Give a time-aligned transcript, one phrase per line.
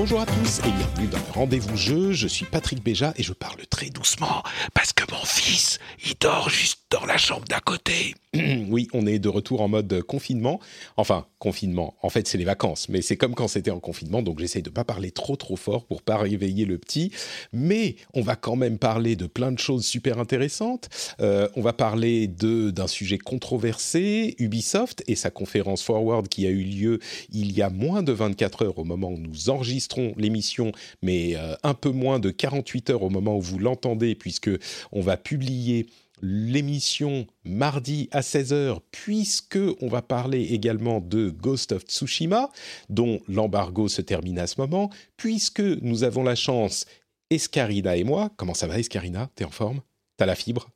[0.00, 2.12] Bonjour à tous et bienvenue dans le rendez-vous jeu.
[2.12, 4.42] Je suis Patrick Béja et je parle très doucement
[4.72, 8.14] parce que mon fils, il dort juste dans la chambre d'à côté.
[8.68, 10.60] oui, on est de retour en mode confinement.
[10.96, 11.96] Enfin, confinement.
[12.00, 14.70] En fait, c'est les vacances, mais c'est comme quand c'était en confinement, donc j'essaye de
[14.70, 17.10] pas parler trop trop fort pour pas réveiller le petit.
[17.52, 20.88] Mais on va quand même parler de plein de choses super intéressantes.
[21.20, 26.62] Euh, on va parler d'un sujet controversé, Ubisoft et sa conférence Forward qui a eu
[26.62, 27.00] lieu
[27.32, 30.70] il y a moins de 24 heures au moment où nous enregistrons l'émission,
[31.02, 34.50] mais euh, un peu moins de 48 heures au moment où vous l'entendez, puisque
[34.92, 35.86] on va publier
[36.22, 42.50] l'émission mardi à 16h, puisque on va parler également de Ghost of Tsushima,
[42.88, 46.86] dont l'embargo se termine à ce moment, puisque nous avons la chance,
[47.30, 49.30] Escarina et moi, comment ça va Escarina?
[49.34, 49.80] T'es en forme?
[50.16, 50.68] T'as la fibre?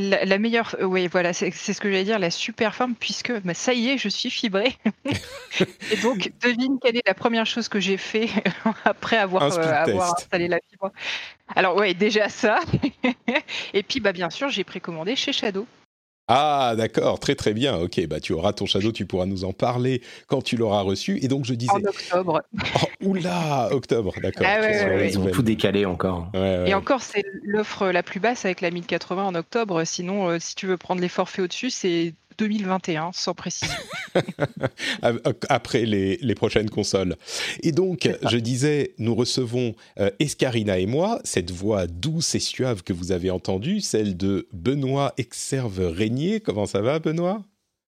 [0.00, 3.32] La, la meilleure, euh, oui, voilà, c'est ce que j'allais dire, la super forme, puisque
[3.42, 4.76] bah, ça y est, je suis fibrée.
[5.92, 8.28] Et donc, devine quelle est la première chose que j'ai fait
[8.84, 10.92] après avoir, euh, avoir installé la fibre.
[11.54, 12.60] Alors, ouais, déjà ça.
[13.74, 15.66] Et puis, bah, bien sûr, j'ai précommandé chez Shadow.
[16.32, 17.76] Ah d'accord, très très bien.
[17.76, 21.18] Ok, bah tu auras ton shadow, tu pourras nous en parler quand tu l'auras reçu.
[21.22, 22.42] Et donc je disais, En octobre.
[22.82, 24.46] oh, oula, octobre, d'accord.
[24.48, 25.22] Ah ouais, Quelle ouais, mauvaise ouais.
[25.24, 26.30] Ils ont tout décalé encore.
[26.34, 26.70] Ouais, ouais.
[26.70, 29.84] Et encore, c'est l'offre la plus basse avec la 1080 en octobre.
[29.84, 33.74] Sinon, euh, si tu veux prendre les forfaits au-dessus, c'est 2021, sans précision.
[35.48, 37.16] après les, les prochaines consoles.
[37.62, 42.82] Et donc, je disais, nous recevons euh, Escarina et moi, cette voix douce et suave
[42.82, 46.40] que vous avez entendue, celle de Benoît Exerve-Régnier.
[46.40, 47.42] Comment ça va, Benoît?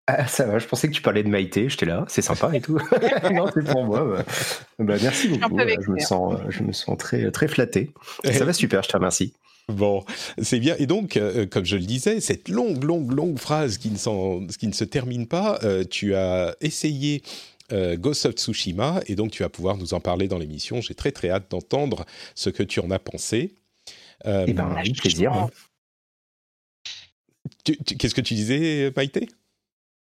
[0.07, 2.61] Ah, ça va, je pensais que tu parlais de Maïté, j'étais là, c'est sympa et
[2.61, 2.77] tout.
[3.33, 4.05] non, c'est pour moi.
[4.05, 4.25] bah.
[4.81, 5.59] Bah, merci beaucoup.
[5.59, 6.07] Je me vexée.
[6.07, 7.91] sens, je me sens très, très flatté.
[8.25, 9.33] Ça va super, je te remercie.
[9.69, 10.05] Bon,
[10.43, 10.75] c'est bien.
[10.79, 14.47] Et donc, euh, comme je le disais, cette longue, longue, longue phrase qui ne, s'en-
[14.47, 17.23] qui ne se termine pas, euh, tu as essayé
[17.73, 20.81] euh, Ghost of Tsushima et donc tu vas pouvoir nous en parler dans l'émission.
[20.81, 23.55] J'ai très, très hâte d'entendre ce que tu en as pensé.
[24.27, 25.33] Euh, Eh ben, avec plaisir.
[25.33, 25.49] hein.
[27.65, 29.29] Qu'est-ce que tu disais, Maïté?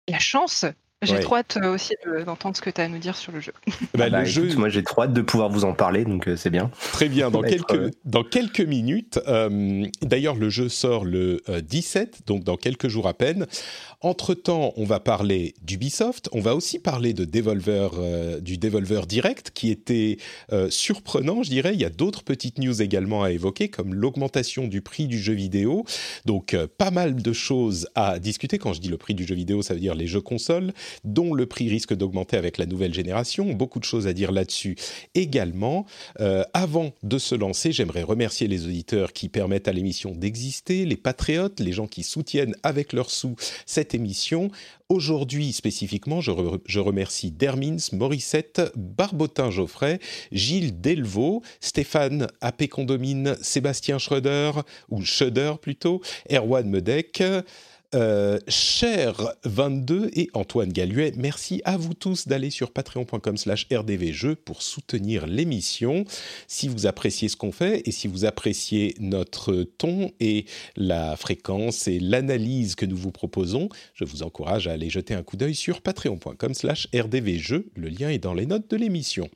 [0.10, 0.66] La chance
[1.04, 1.20] J'ai Ouais.
[1.20, 3.40] trop hâte euh, aussi de- d'entendre ce que tu as à nous dire sur le
[3.40, 3.54] jeu.
[3.94, 6.28] Bah, Bah, Le écoute, jeu, Moi, j'ai trop hâte de pouvoir vous en parler, donc
[6.28, 6.72] euh, c'est bien.
[6.92, 9.20] Très bien, dans être, euh, dans quelques minutes.
[9.28, 13.46] euh, D'ailleurs, le jeu sort le euh, 17, donc dans quelques jours à peine.
[14.02, 19.52] Entre-temps, on va parler d'Ubisoft, on va aussi parler de Devolver, euh, du Devolver Direct,
[19.54, 20.18] qui était
[20.52, 21.74] euh, surprenant, je dirais.
[21.76, 25.34] Il y a d'autres petites news également à évoquer, comme l'augmentation du prix du jeu
[25.34, 25.86] vidéo.
[26.26, 28.58] Donc, euh, pas mal de choses à discuter.
[28.58, 31.34] Quand je dis le prix du jeu vidéo, ça veut dire les jeux consoles, dont
[31.34, 33.52] le prix risque d'augmenter avec la nouvelle génération.
[33.54, 34.76] Beaucoup de choses à dire là-dessus
[35.16, 35.86] également.
[36.20, 40.98] Euh, avant de se lancer, j'aimerais remercier les auditeurs qui permettent à l'émission d'exister, les
[40.98, 44.50] patriotes, les gens qui soutiennent avec leurs sous cette émission.
[44.90, 46.32] Aujourd'hui, spécifiquement, je,
[46.66, 50.00] je remercie Dermins, Morissette, Barbotin Geoffrey,
[50.32, 54.52] Gilles Delvaux, Stéphane Apé Condomine, Sébastien Schröder,
[54.90, 57.22] ou Schroeder plutôt, Erwan Medek,
[57.96, 63.68] euh, Cher 22 et Antoine Galluet, merci à vous tous d'aller sur patreon.com slash
[64.46, 66.04] pour soutenir l'émission.
[66.48, 71.88] Si vous appréciez ce qu'on fait et si vous appréciez notre ton et la fréquence
[71.88, 75.56] et l'analyse que nous vous proposons, je vous encourage à aller jeter un coup d'œil
[75.56, 76.90] sur patreon.com slash.
[76.94, 79.30] Le lien est dans les notes de l'émission.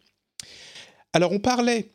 [1.13, 1.91] Alors on parlait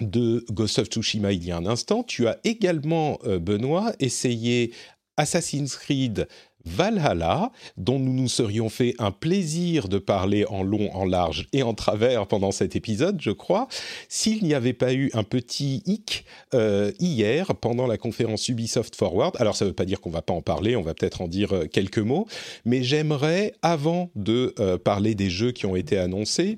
[0.00, 2.02] de Ghost of Tsushima il y a un instant.
[2.02, 4.72] Tu as également, euh, Benoît, essayé
[5.20, 6.26] Assassin's Creed
[6.64, 11.62] Valhalla, dont nous nous serions fait un plaisir de parler en long, en large et
[11.62, 13.68] en travers pendant cet épisode, je crois,
[14.08, 16.24] s'il n'y avait pas eu un petit hic
[16.54, 19.36] euh, hier pendant la conférence Ubisoft Forward.
[19.38, 21.28] Alors ça ne veut pas dire qu'on va pas en parler, on va peut-être en
[21.28, 22.26] dire euh, quelques mots,
[22.64, 26.56] mais j'aimerais, avant de euh, parler des jeux qui ont été annoncés,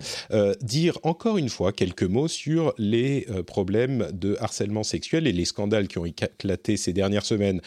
[0.61, 5.89] dire encore une fois quelques mots sur les problèmes de harcèlement sexuel et les scandales
[5.89, 7.61] qui ont éclaté ces dernières semaines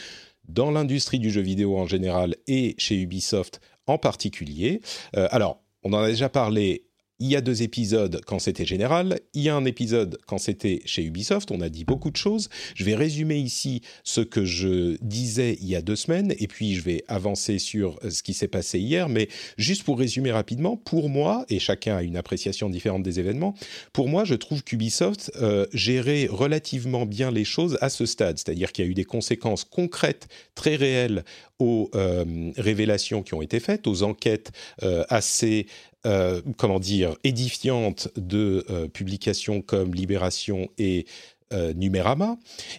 [0.48, 4.82] dans l'industrie du jeu vidéo en général et chez Ubisoft en particulier.
[5.16, 6.85] Euh, alors, on en a déjà parlé
[7.20, 10.82] il y a deux épisodes quand c'était Général, il y a un épisode quand c'était
[10.86, 12.50] chez Ubisoft, on a dit beaucoup de choses.
[12.76, 16.76] Je vais résumer ici ce que je disais il y a deux semaines, et puis
[16.76, 21.10] je vais avancer sur ce qui s'est passé hier, mais juste pour résumer rapidement, pour
[21.10, 23.56] moi, et chacun a une appréciation différente des événements,
[23.94, 28.72] pour moi je trouve qu'Ubisoft euh, gérait relativement bien les choses à ce stade, c'est-à-dire
[28.72, 31.24] qu'il y a eu des conséquences concrètes, très réelles
[31.60, 34.52] aux euh, révélations qui ont été faites, aux enquêtes
[34.84, 35.68] euh, assez
[36.06, 41.06] euh, comment dire, édifiante de publications comme Libération et
[41.54, 42.38] euh, Numérama,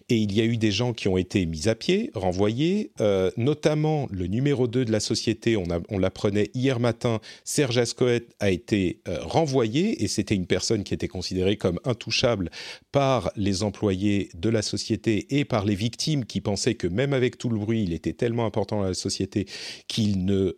[0.09, 3.31] et il y a eu des gens qui ont été mis à pied, renvoyés, euh,
[3.37, 9.03] notamment le numéro 2 de la société, on, l'apprenait hier matin, Serge Ascoët a été
[9.07, 12.51] euh, renvoyé, et c'était une personne qui était considérée comme intouchable
[12.91, 17.39] par les employés de la société et par les victimes qui pensaient que même avec
[17.39, 19.47] tout le bruit, il était tellement important dans la société
[19.87, 20.57] qu'il ne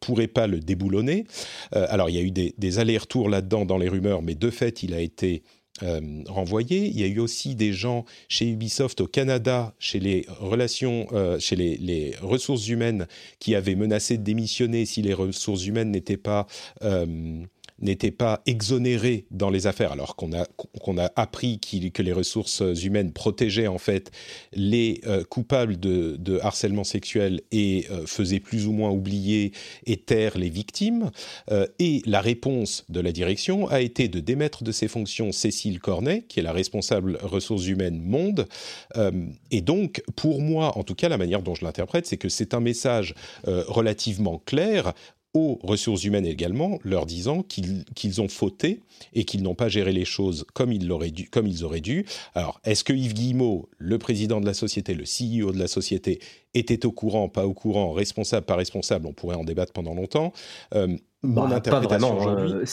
[0.00, 1.26] pourrait pas le déboulonner.
[1.72, 4.82] Alors il y a eu des, des allers-retours là-dedans dans les rumeurs, mais de fait,
[4.82, 5.42] il a été
[5.82, 6.86] euh, renvoyés.
[6.86, 11.38] Il y a eu aussi des gens chez Ubisoft au Canada, chez les relations, euh,
[11.38, 13.06] chez les, ressources humaines,
[13.38, 16.46] qui avaient menacé de démissionner si les ressources humaines n'étaient pas
[16.82, 17.44] euh,
[17.82, 23.66] n'étaient pas exonérés dans les affaires, alors qu'on a, appris que les ressources humaines protégeaient
[23.66, 24.10] en fait
[24.52, 29.52] les euh, coupables de, harcèlement sexuel et euh, faisaient plus ou moins oublier
[29.86, 31.10] et taire les victimes.
[31.50, 35.80] Euh, et la réponse de la direction a été de démettre de ses fonctions Cécile
[35.80, 38.46] Cornet, qui est la responsable ressources humaines monde.
[39.50, 42.54] Et donc, pour moi, en tout cas, la manière dont je l'interprète, c'est que c'est
[42.54, 43.14] un message
[43.44, 44.94] relativement clair
[45.34, 48.80] aux ressources humaines également, leur disant qu'ils ont fauté
[49.14, 52.04] et qu'ils n'ont pas géré les choses comme ils, l'auraient dû, comme ils auraient dû.
[52.34, 56.20] Alors, est-ce que Yves Guillemot, le président de la société, le CEO de la société,
[56.54, 60.32] était au courant, pas au courant, responsable, pas responsable On pourrait en débattre pendant longtemps.
[60.74, 62.52] Euh, mon bah, interprétation aujourd'hui...
[62.52, 62.64] Euh,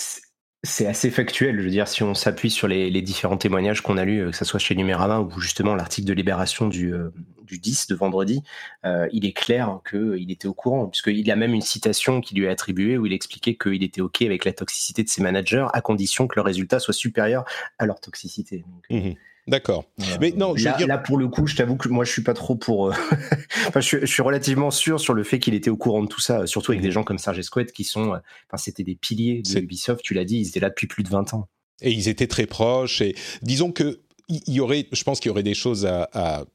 [0.63, 4.03] c'est assez factuel, je veux dire, si on s'appuie sur les, différents témoignages qu'on a
[4.03, 7.13] lus, euh, que ce soit chez Numérama ou justement l'article de Libération du, euh,
[7.43, 8.43] du 10 de vendredi,
[8.85, 12.43] euh, il est clair qu'il était au courant, puisqu'il a même une citation qui lui
[12.43, 15.79] est attribuée où il expliquait qu'il était OK avec la toxicité de ses managers à
[15.79, 17.45] condition que le résultat soit supérieur
[17.77, 18.65] à leur toxicité.
[18.89, 19.11] Mmh.
[19.49, 19.85] D'accord.
[19.99, 20.87] Euh, mais non, là, dire...
[20.87, 22.89] là, pour le coup, je t'avoue que moi, je suis pas trop pour.
[22.89, 22.93] Euh...
[23.67, 26.07] enfin, je suis, je suis, relativement sûr sur le fait qu'il était au courant de
[26.07, 26.85] tout ça, surtout avec mmh.
[26.85, 28.13] des gens comme Serge Escouette qui sont.
[28.13, 28.17] Euh,
[28.47, 30.03] enfin, c'était des piliers de Ubisoft.
[30.03, 31.47] Tu l'as dit, ils étaient là depuis plus de 20 ans.
[31.81, 33.01] Et ils étaient très proches.
[33.01, 36.45] Et disons que il y aurait, je pense qu'il y aurait des choses à, à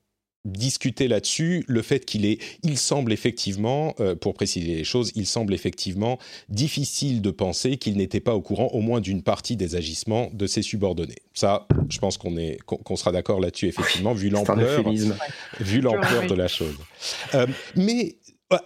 [0.44, 5.26] discuter là-dessus, le fait qu'il est, il semble effectivement, euh, pour préciser les choses, il
[5.26, 6.18] semble effectivement
[6.48, 10.46] difficile de penser qu'il n'était pas au courant au moins d'une partie des agissements de
[10.46, 11.22] ses subordonnés.
[11.32, 14.84] Ça, je pense qu'on est, qu'on sera d'accord là-dessus effectivement, vu l'ampleur,
[15.60, 16.76] vu l'ampleur de la chose.
[17.34, 18.16] Euh, mais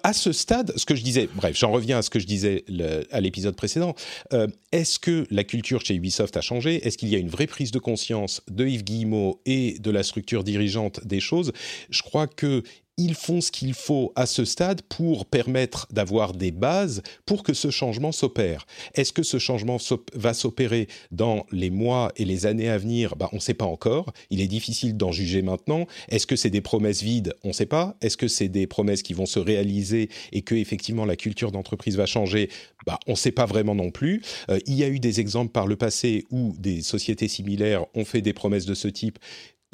[0.03, 2.65] à ce stade, ce que je disais, bref, j'en reviens à ce que je disais
[3.11, 3.95] à l'épisode précédent.
[4.33, 6.87] Euh, est-ce que la culture chez Ubisoft a changé?
[6.87, 10.03] Est-ce qu'il y a une vraie prise de conscience de Yves Guillemot et de la
[10.03, 11.53] structure dirigeante des choses?
[11.91, 12.63] Je crois que
[12.99, 17.55] ils font ce qu'il faut à ce stade pour permettre d'avoir des bases pour que
[17.55, 18.67] ce changement s'opère.
[18.95, 19.79] Est-ce que ce changement
[20.15, 23.17] va s'opérer dans les mois et les années à venir?
[23.17, 24.13] Bah, On ne sait pas encore.
[24.31, 25.87] Il est difficile d'en juger maintenant.
[26.09, 27.35] Est-ce que c'est des promesses vides?
[27.45, 27.97] On ne sait pas.
[28.01, 31.97] Est-ce que c'est des promesses qui vont se réaliser et que effectivement la culture d'entreprise
[31.97, 32.51] va changer?
[32.85, 34.23] Bah, On ne sait pas vraiment non plus.
[34.51, 38.05] Euh, il y a eu des exemples par le passé où des sociétés similaires ont
[38.05, 39.19] fait des promesses de ce type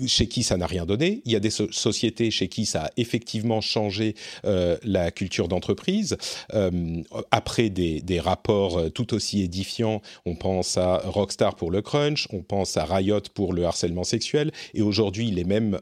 [0.06, 1.22] chez qui ça n'a rien donné.
[1.24, 4.14] Il y a des so sociétés chez qui ça a effectivement changé
[4.44, 6.16] euh, la culture d'entreprise.
[6.52, 12.26] Euh, après des, rapports euh, tout aussi édifiants, on pense à Rockstar pour le crunch,
[12.32, 15.78] on pense à Riot pour le harcèlement sexuel, et aujourd'hui les mêmes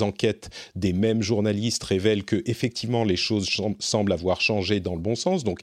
[0.00, 3.48] enquêtes des mêmes journalistes révèlent que effectivement les choses
[3.78, 5.44] semblent avoir changé dans le bon sens.
[5.44, 5.60] Donc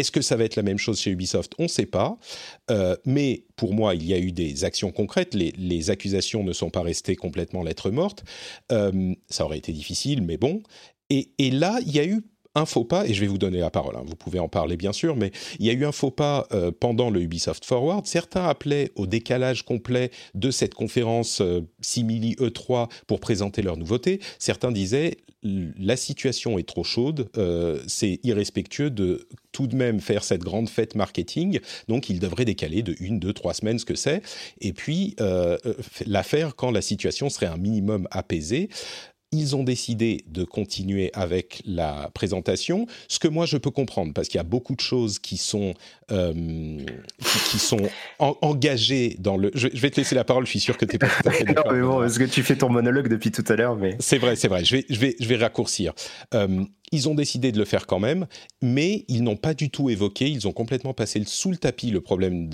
[0.00, 1.52] est-ce que ça va être la même chose chez Ubisoft?
[1.58, 2.18] On ne sait pas.
[2.70, 5.34] Euh, mais pour moi, il y a eu des actions concrètes.
[5.34, 8.24] Les, accusations ne sont pas restées complètement lettres mortes.
[8.72, 10.62] Euh, ça aurait été difficile, mais bon.
[11.10, 12.22] Et là, il y a eu
[12.56, 14.76] un faux pas, et je vais vous donner la parole, hein, vous pouvez en parler
[14.76, 18.06] bien sûr, mais il y a eu un faux pas euh, pendant le Ubisoft Forward.
[18.06, 24.20] Certains appelaient au décalage complet de cette conférence euh, Simili E3 pour présenter leurs nouveautés.
[24.38, 30.24] Certains disaient la situation est trop chaude, euh, c'est irrespectueux de tout de même faire
[30.24, 33.94] cette grande fête marketing, donc ils devraient décaler de une, deux, trois semaines ce que
[33.94, 34.22] c'est,
[34.60, 35.14] et puis
[36.04, 38.68] la faire quand la situation serait un minimum apaisée
[39.32, 44.28] ils ont décidé de continuer avec la présentation, ce que moi je peux comprendre, parce
[44.28, 45.74] qu'il y a beaucoup de choses qui sont,
[46.12, 49.50] euh, qui, qui, sont en, engagées dans le...
[49.54, 51.28] Je, je, vais te laisser la parole, je suis sûr que tu n'es pas tout
[51.28, 51.66] à fait d'accord.
[51.66, 53.96] non, mais bon, parce que tu fais ton monologue depuis tout à l'heure, mais...
[53.98, 55.92] C'est vrai, c'est vrai, je vais, je, vais, je vais raccourcir.
[56.34, 58.26] Euh, ils ont décidé de le faire quand même,
[58.62, 62.00] mais ils n'ont pas du tout évoqué, ils ont complètement passé sous le tapis les
[62.00, 62.48] problèmes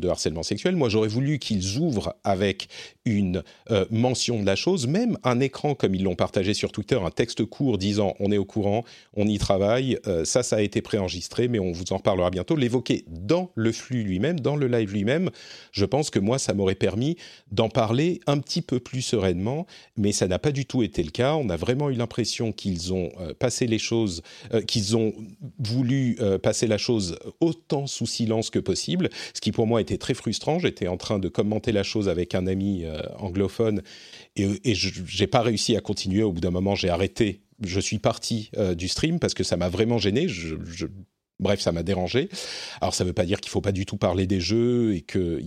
[0.00, 0.76] de harcèlement sexuel.
[0.76, 2.68] Moi, j'aurais voulu qu'ils ouvrent avec
[3.04, 6.98] une euh, mention de la chose, même un écran comme ils l'ont partagé sur Twitter,
[7.02, 8.84] un texte court disant on est au courant,
[9.14, 12.56] on y travaille, euh, ça, ça a été préenregistré, mais on vous en reparlera bientôt.
[12.56, 15.30] L'évoquer dans le flux lui-même, dans le live lui-même,
[15.72, 17.16] je pense que moi, ça m'aurait permis
[17.50, 21.10] d'en parler un petit peu plus sereinement, mais ça n'a pas du tout été le
[21.10, 21.34] cas.
[21.34, 24.22] On a vraiment eu l'impression qu'ils ont euh, passé les choses,
[24.52, 25.14] euh, qu'ils ont
[25.58, 29.98] voulu euh, passer la chose autant sous silence que possible, ce qui pour moi était
[29.98, 30.58] très frustrant.
[30.58, 33.82] J'étais en train de commenter la chose avec un ami euh, anglophone
[34.36, 36.22] et, et je n'ai pas réussi à continuer.
[36.22, 37.42] Au bout d'un moment, j'ai arrêté.
[37.60, 40.28] Je suis parti du stream parce que ça m'a vraiment gêné.
[41.40, 42.28] Bref, ça m'a dérangé.
[42.80, 44.94] Alors, ça ne veut pas dire qu'il ne faut pas du tout parler des jeux
[44.94, 45.40] et que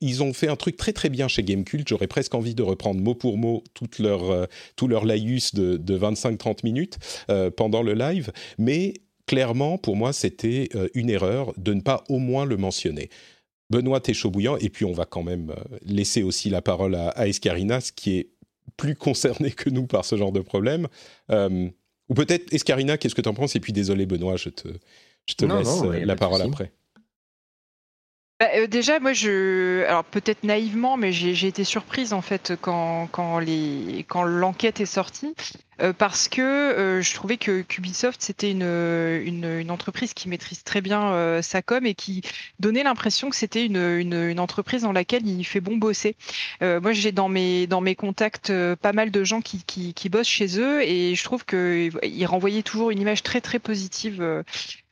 [0.00, 1.86] ils ont fait un truc très très bien chez Gamecult.
[1.88, 4.46] J'aurais presque envie de reprendre mot pour mot toute leur, euh,
[4.76, 6.98] tout leur laïus de, 25-30 minutes
[7.30, 8.32] euh, pendant le live.
[8.58, 8.94] Mais
[9.26, 13.08] clairement, pour moi, c'était euh, une erreur de ne pas au moins le mentionner.
[13.70, 14.56] Benoît, t'es chaud bouillant.
[14.58, 18.30] Et puis, on va quand même laisser aussi la parole à, à Escarinas, qui est
[18.76, 20.88] plus concerné que nous par ce genre de problème.
[21.30, 23.56] ou peut-être, Escarina, qu'est-ce que tu en penses?
[23.56, 24.68] Et puis, désolé, Benoît, je te,
[25.26, 26.72] je te laisse la parole après.
[28.44, 33.08] Bah, euh, déjà, moi, je, alors peut-être naïvement, mais j'ai été surprise en fait quand,
[33.10, 35.34] quand les, quand l'enquête est sortie,
[35.80, 40.62] euh, parce que euh, je trouvais que Ubisoft c'était une, une, une, entreprise qui maîtrise
[40.62, 42.20] très bien sa com et qui
[42.60, 46.14] donnait l'impression que c'était une, une, entreprise dans laquelle il fait bon bosser.
[46.60, 50.28] moi, j'ai dans mes dans mes contacts pas mal de gens qui, qui, qui bossent
[50.28, 54.44] chez eux et je trouve que ils renvoyaient toujours une image très très positive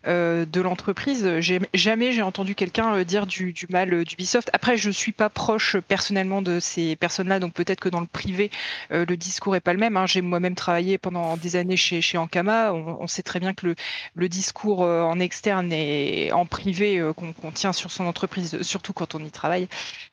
[0.08, 1.28] euh, de l'entreprise.
[1.74, 4.50] Jamais j'ai entendu quelqu'un euh, dire du, mal euh, d'Ubisoft.
[4.52, 8.50] Après, je suis pas proche personnellement de ces personnes-là, donc peut-être que dans le privé,
[8.90, 9.96] le discours est pas le même.
[9.96, 10.06] Hein.
[10.06, 12.72] J'ai moi-même travaillé pendant des années chez, Ankama.
[12.72, 13.74] On, sait très bien que
[14.14, 19.20] le, discours en externe et en privé qu'on tient sur son entreprise, surtout quand on
[19.20, 19.68] y travaille,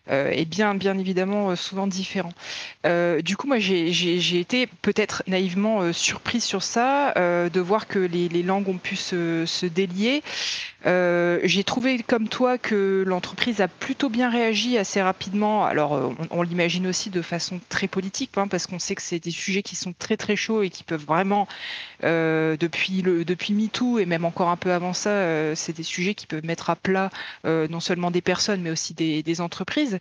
[0.07, 2.33] est bien, bien évidemment souvent différent.
[2.85, 8.43] du coup, moi, j'ai été peut-être naïvement surprise sur ça, de voir que les, les
[8.43, 10.23] langues ont pu se, se délier.
[10.85, 15.65] Euh, j'ai trouvé comme toi que l'entreprise a plutôt bien réagi assez rapidement.
[15.65, 19.19] Alors euh, on, l'imagine aussi de façon très politique, hein, parce qu'on sait que c'est
[19.19, 21.47] des sujets qui sont très très chauds et qui peuvent vraiment,
[22.03, 26.27] euh, depuis le MeToo et même encore un peu avant ça, c'est des sujets qui
[26.27, 27.09] peuvent mettre à plat
[27.45, 29.99] non seulement des personnes mais aussi des entreprises.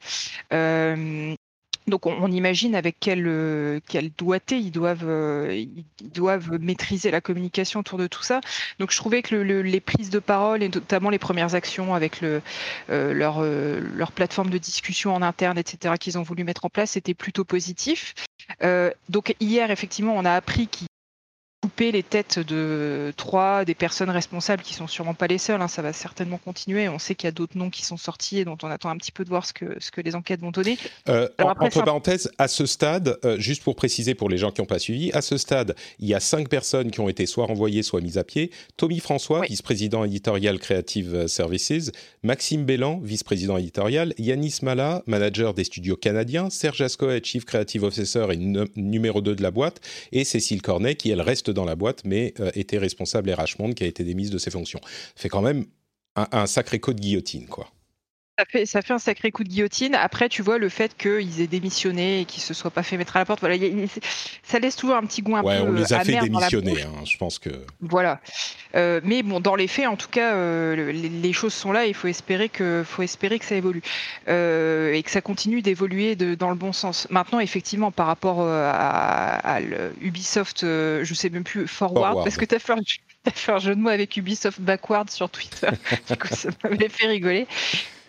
[1.89, 3.81] Donc on, imagine avec quel, euh,
[4.17, 8.41] doigté ils doivent, euh, ils doivent maîtriser la communication autour de tout ça.
[8.79, 12.43] Donc je trouvais que les prises de parole et notamment les premières actions avec le,
[12.91, 16.93] euh, leur, leur plateforme de discussion en interne, etc., qu'ils ont voulu mettre en place,
[16.93, 18.15] c'était plutôt positif.
[19.09, 20.89] donc hier, effectivement, on a appris qu'ils
[21.61, 25.61] couper les têtes de trois des personnes responsables qui sont sûrement pas les seules.
[25.61, 26.89] Hein, ça va certainement continuer.
[26.89, 28.97] On sait qu'il y a d'autres noms qui sont sortis et dont on attend un
[28.97, 30.79] petit peu de voir ce que, ce que les enquêtes vont donner.
[31.09, 34.67] Euh, entre parenthèses, à ce stade, euh, juste pour préciser pour les gens qui n'ont
[34.67, 37.83] pas suivi, à ce stade, il y a cinq personnes qui ont été soit renvoyées,
[37.83, 38.53] soit mises à pied.
[38.77, 41.91] Tommy François, vice-président éditorial Creative Services,
[42.23, 48.27] Maxime Bellan, vice-président éditorial, Yanis Mala, manager des studios canadiens, Serge Ascoët, chief creative officer
[48.31, 48.37] et
[48.77, 49.81] numéro 2 de la boîte,
[50.13, 53.75] et Cécile Cornet, qui elle reste dans la boîte, mais euh, était responsable RH Monde,
[53.75, 54.81] qui a été démise de ses fonctions.
[55.17, 55.67] Fait quand même
[56.17, 57.71] un, un sacré coup de guillotine, quoi.
[58.39, 59.97] Ça fait, ça fait un sacré coup de guillotine.
[59.97, 63.17] Après, tu vois, le fait qu'ils aient démissionné et qu'ils se soient pas fait mettre
[63.17, 63.57] à la porte, voilà,
[64.45, 65.69] ça laisse toujours un petit goût un ouais, peu.
[65.69, 67.51] on les a fait démissionner, hein, je pense que.
[67.81, 68.21] Voilà.
[68.77, 71.87] Euh, mais bon, dans les faits, en tout cas, euh, les, choses sont là.
[71.87, 73.83] il faut espérer que, faut espérer que ça évolue
[74.29, 77.09] euh, et que ça continue d'évoluer dans le bon sens.
[77.11, 79.59] Maintenant, effectivement, par rapport à,
[80.01, 82.83] Ubisoft, je sais même plus forward, parce que tu as fait un
[83.35, 85.69] fait un jeu de mots avec Ubisoft Backward sur Twitter.
[86.09, 87.47] du coup, ça m'avait fait rigoler.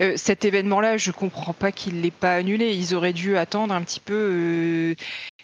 [0.01, 2.73] Euh, cet événement-là, je comprends pas qu'il l'ait pas annulé.
[2.73, 4.95] Ils auraient dû attendre un petit peu euh,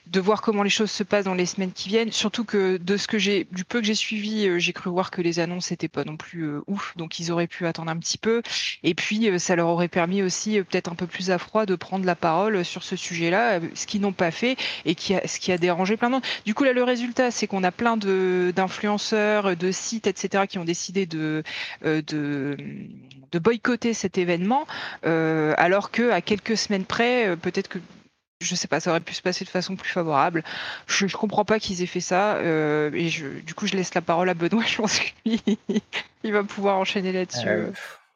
[0.08, 2.12] de voir comment les choses se passent dans les semaines qui viennent.
[2.12, 5.10] Surtout que de ce que j'ai, du peu que j'ai suivi, euh, j'ai cru voir
[5.12, 7.98] que les annonces n'étaient pas non plus euh, ouf, donc ils auraient pu attendre un
[7.98, 8.42] petit peu.
[8.84, 11.76] Et puis euh, ça leur aurait permis aussi, peut-être un peu plus à froid, de
[11.76, 15.40] prendre la parole sur ce sujet-là, ce qu'ils n'ont pas fait et qui a, ce
[15.40, 16.28] qui a dérangé plein d'autres.
[16.46, 20.60] Du coup là, le résultat, c'est qu'on a plein de d'influenceurs, de sites, etc., qui
[20.60, 21.44] ont décidé de
[21.84, 22.58] de,
[23.32, 24.68] de boycotter cet événement,
[25.04, 27.80] alors que à quelques semaines près, peut-être que
[28.46, 30.44] je sais pas, ça aurait pu se passer de façon plus favorable.
[30.88, 32.36] Je, je comprends pas qu'ils aient fait ça.
[32.38, 34.64] Euh, et je, du coup, je laisse la parole à Benoît.
[34.68, 35.40] Je pense qu'il
[36.24, 37.48] il va pouvoir enchaîner là-dessus.
[37.48, 37.72] Euh,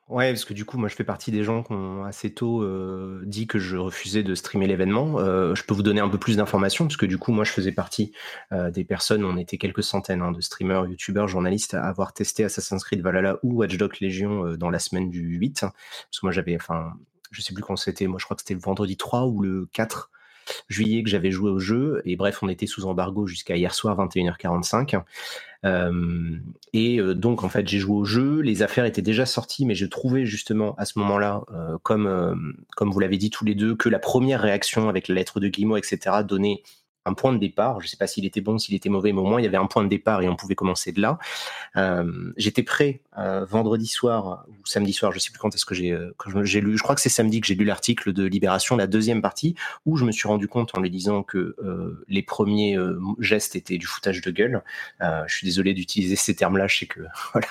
[0.09, 2.63] Ouais, parce que du coup, moi, je fais partie des gens qui ont assez tôt
[2.63, 5.19] euh, dit que je refusais de streamer l'événement.
[5.19, 7.51] Euh, je peux vous donner un peu plus d'informations, parce que du coup, moi, je
[7.51, 8.11] faisais partie
[8.51, 12.43] euh, des personnes, on était quelques centaines hein, de streamers, youtubeurs, journalistes à avoir testé
[12.43, 15.61] Assassin's Creed Valhalla ou Watch Dogs Legion dans la semaine du 8.
[15.61, 15.71] Hein.
[15.71, 16.93] parce que moi, j'avais, enfin,
[17.29, 19.69] je sais plus quand c'était, moi, je crois que c'était le vendredi 3 ou le
[19.73, 20.09] 4
[20.67, 22.01] juillet que j'avais joué au jeu.
[22.05, 25.01] Et bref, on était sous embargo jusqu'à hier soir, 21h45.
[25.65, 26.37] Euh,
[26.73, 28.41] et euh, donc, en fait, j'ai joué au jeu.
[28.41, 32.91] Les affaires étaient déjà sorties, mais je trouvais justement à ce moment-là, euh, comme, comme
[32.91, 35.77] vous l'avez dit tous les deux, que la première réaction avec la lettre de Guillemot,
[35.77, 36.63] etc., donnait
[37.13, 37.79] point de départ.
[37.79, 39.47] Je ne sais pas s'il était bon, s'il était mauvais, mais au moins il y
[39.47, 41.19] avait un point de départ et on pouvait commencer de là.
[41.77, 45.65] Euh, j'étais prêt euh, vendredi soir ou samedi soir, je ne sais plus quand est-ce
[45.65, 46.13] que j'ai euh,
[46.43, 46.77] j'ai lu.
[46.77, 49.97] Je crois que c'est samedi que j'ai lu l'article de Libération, la deuxième partie, où
[49.97, 51.55] je me suis rendu compte en lui disant que
[52.07, 52.77] les premiers
[53.19, 54.63] gestes étaient du foutage de gueule.
[55.01, 56.67] je suis désolé d'utiliser ces termes-là.
[56.67, 57.01] Je sais que
[57.33, 57.47] voilà,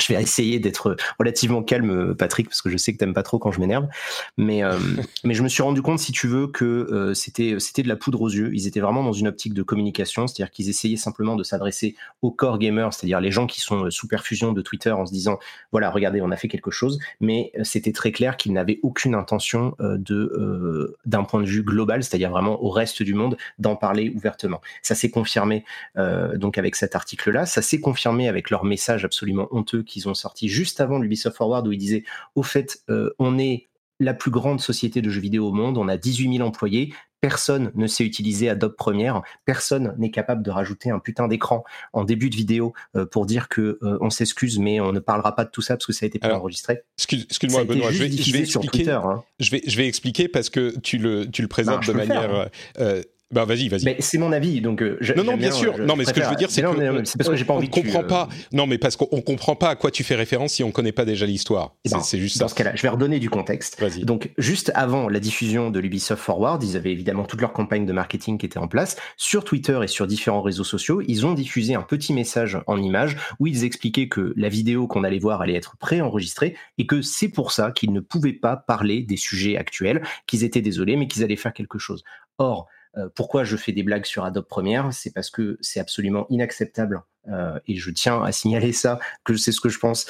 [0.00, 3.38] je vais essayer d'être relativement calme, Patrick, parce que je sais que t'aimes pas trop
[3.38, 3.88] quand je m'énerve.
[4.36, 4.78] Mais, euh,
[5.24, 7.96] mais je me suis rendu compte, si tu veux, que euh, c'était c'était de la
[7.96, 8.50] poudre aux yeux.
[8.54, 12.30] Ils étaient vraiment dans une optique de communication, c'est-à-dire qu'ils essayaient simplement de s'adresser aux
[12.30, 15.38] core gamers, c'est-à-dire les gens qui sont euh, sous perfusion de Twitter, en se disant
[15.70, 16.98] voilà, regardez, on a fait quelque chose.
[17.20, 22.30] Mais c'était très clair qu'ils n'avaient aucune intention de d'un point de vue global, c'est-à-dire
[22.30, 24.60] vraiment au reste du monde, d'en parler ouvertement.
[24.82, 25.64] Ça s'est confirmé
[25.96, 27.46] donc avec cet article-là.
[27.46, 31.66] Ça s'est confirmé avec leur message absolument honteux qu'ils ont sorti juste avant l'Ubisoft Forward
[31.66, 33.68] où ils disaient au fait, euh, on est
[34.00, 37.70] la plus grande société de jeux vidéo au monde, on a 18 000 employés, personne
[37.76, 41.62] ne sait utiliser Adobe Premiere, personne n'est capable de rajouter un putain d'écran
[41.92, 45.36] en début de vidéo euh, pour dire que euh, on s'excuse, mais on ne parlera
[45.36, 46.82] pas de tout ça parce que ça a été pas enregistré.
[46.98, 48.90] Excuse-moi Benoît, je vais, je vais expliquer.
[48.90, 49.22] Hein.
[49.38, 52.48] Je vais, je vais expliquer parce que tu le, tu le présentes de manière
[52.78, 53.02] hein.
[53.32, 53.84] Bah vas-y, vas-y.
[53.84, 54.82] Mais c'est mon avis, donc.
[54.82, 55.78] Euh, non, non, bien sûr.
[55.78, 57.68] non, mais ce que je veux dire, c'est que c'est parce que j'ai pas envie.
[57.68, 58.28] On comprend pas.
[58.52, 61.04] Non, mais parce qu'on comprend pas à quoi tu fais référence si on connaît pas
[61.04, 61.74] déjà l'histoire.
[61.84, 62.44] Eh ben, c'est juste ça.
[62.44, 63.82] Dans ce cas-là, je vais redonner du contexte.
[64.04, 67.92] Donc, juste avant la diffusion de l'Ubisoft Forward, ils avaient évidemment toute leur campagne de
[67.92, 71.02] marketing qui était en place sur Twitter et sur différents réseaux sociaux.
[71.06, 75.04] Ils ont diffusé un petit message en image où ils expliquaient que la vidéo qu'on
[75.04, 79.02] allait voir allait être préenregistrée et que c'est pour ça qu'ils ne pouvaient pas parler
[79.02, 82.04] des sujets actuels, qu'ils étaient désolés, mais qu'ils allaient faire quelque chose.
[82.38, 82.81] Or, euh,
[83.14, 84.92] pourquoi je fais des blagues sur Adobe Premiere?
[84.92, 89.52] C'est parce que c'est absolument inacceptable euh, et je tiens à signaler ça, que c'est
[89.52, 90.06] ce que je pense,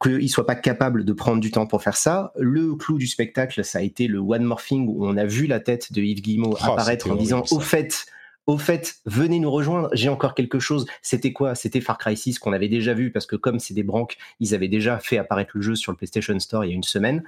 [0.00, 2.32] qu'il soit pas capable de prendre du temps pour faire ça.
[2.38, 5.60] Le clou du spectacle, ça a été le one morphing où on a vu la
[5.60, 8.06] tête de Yves Guillemot oh, apparaître en disant au fait.
[8.48, 10.86] Au fait, venez nous rejoindre, j'ai encore quelque chose.
[11.00, 11.54] C'était quoi?
[11.54, 14.52] C'était Far Cry 6 qu'on avait déjà vu parce que comme c'est des branques, ils
[14.52, 17.22] avaient déjà fait apparaître le jeu sur le PlayStation Store il y a une semaine.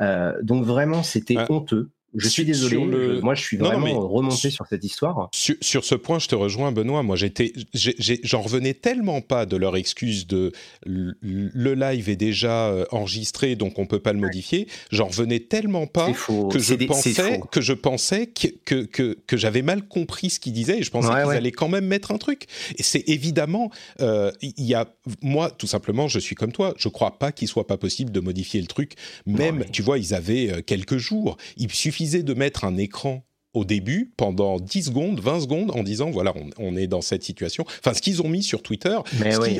[0.00, 1.90] Euh, donc vraiment, c'était honteux.
[2.14, 2.76] Je suis désolé,
[3.20, 5.28] moi je suis vraiment remonté sur cette histoire.
[5.32, 7.02] Sur, ce point, je te rejoins, Benoît.
[7.02, 10.52] Moi, j'étais, j'en revenais tellement pas de leur excuse de
[10.84, 14.66] le live est déjà euh, enregistré, donc on peut pas le modifier.
[14.90, 16.12] J'en revenais tellement pas
[16.50, 18.48] que je, pensais, que je pensais que
[18.84, 21.86] que, que, j'avais mal compris ce qu'ils disaient et je pensais qu'ils allaient quand même
[21.86, 22.46] mettre un truc.
[22.76, 23.70] Et c'est évidemment,
[24.00, 24.86] euh, il y a
[25.22, 28.20] moi tout simplement, je suis comme toi, je crois pas qu'il soit pas possible de
[28.20, 28.94] modifier le truc.
[29.26, 31.36] Même, tu vois, ils avaient euh, quelques jours.
[31.56, 36.10] Il suffit de mettre un écran au début, pendant 10 secondes, 20 secondes, en disant
[36.10, 37.64] voilà, on, est dans cette situation.
[37.80, 38.96] Enfin, ce qu'ils ont mis sur Twitter,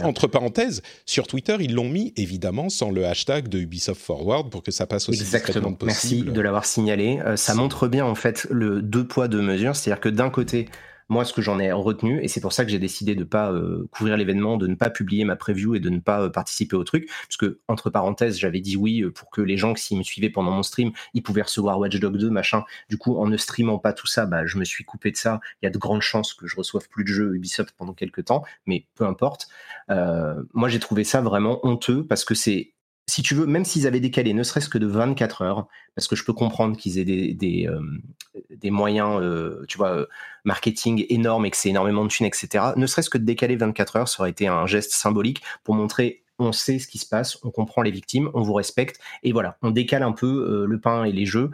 [0.05, 4.63] entre parenthèses, sur Twitter, ils l'ont mis évidemment sans le hashtag de Ubisoft Forward pour
[4.63, 5.77] que ça passe aussi Exactement.
[5.83, 7.19] Merci de l'avoir signalé.
[7.27, 10.69] Euh, ça montre bien en fait le deux poids deux mesures, c'est-à-dire que d'un côté,
[11.11, 13.25] moi, ce que j'en ai retenu, et c'est pour ça que j'ai décidé de ne
[13.25, 16.31] pas euh, couvrir l'événement, de ne pas publier ma preview et de ne pas euh,
[16.31, 19.75] participer au truc, parce que entre parenthèses, j'avais dit oui euh, pour que les gens,
[19.75, 22.63] s'ils me suivaient pendant mon stream, ils pouvaient recevoir Watch Dogs 2, machin.
[22.89, 25.41] Du coup, en ne streamant pas tout ça, bah, je me suis coupé de ça.
[25.61, 28.27] Il y a de grandes chances que je reçoive plus de jeux Ubisoft pendant quelques
[28.27, 29.49] temps, mais peu importe.
[29.89, 32.73] moi, j'ai trouvé ça vraiment honteux parce que c'est
[33.11, 36.15] si tu veux, même s'ils avaient décalé, ne serait-ce que de 24 heures, parce que
[36.15, 40.07] je peux comprendre qu'ils aient des, euh, moyens, euh, tu vois, euh,
[40.45, 42.67] marketing énormes et que c'est énormément de thunes, etc.
[42.77, 46.23] Ne serait-ce que de décaler 24 heures, ça aurait été un geste symbolique pour montrer
[46.43, 49.59] on sait ce qui se passe, on comprend les victimes, on vous respecte, et voilà,
[49.61, 51.51] on décale un peu le pain et les jeux.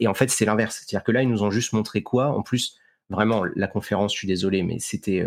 [0.00, 0.76] et en fait, c'est l'inverse.
[0.76, 2.26] C'est-à-dire que là, ils nous ont juste montré quoi?
[2.26, 2.76] En plus,
[3.08, 5.26] vraiment, la conférence, je suis désolé, mais c'était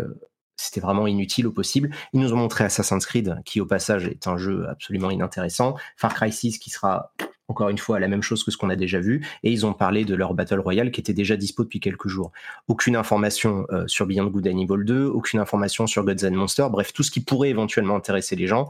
[0.56, 1.90] c'était vraiment inutile au possible.
[2.12, 5.76] Ils nous ont montré Assassin's Creed, qui au passage est un jeu absolument inintéressant.
[5.96, 7.12] Far Cry 6, qui sera
[7.48, 9.26] encore une fois la même chose que ce qu'on a déjà vu.
[9.42, 12.32] Et ils ont parlé de leur Battle Royale, qui était déjà dispo depuis quelques jours.
[12.68, 16.70] Aucune information euh, sur Beyond Good and Evil 2, aucune information sur Gods and Monsters,
[16.70, 18.68] bref, tout ce qui pourrait éventuellement intéresser les gens.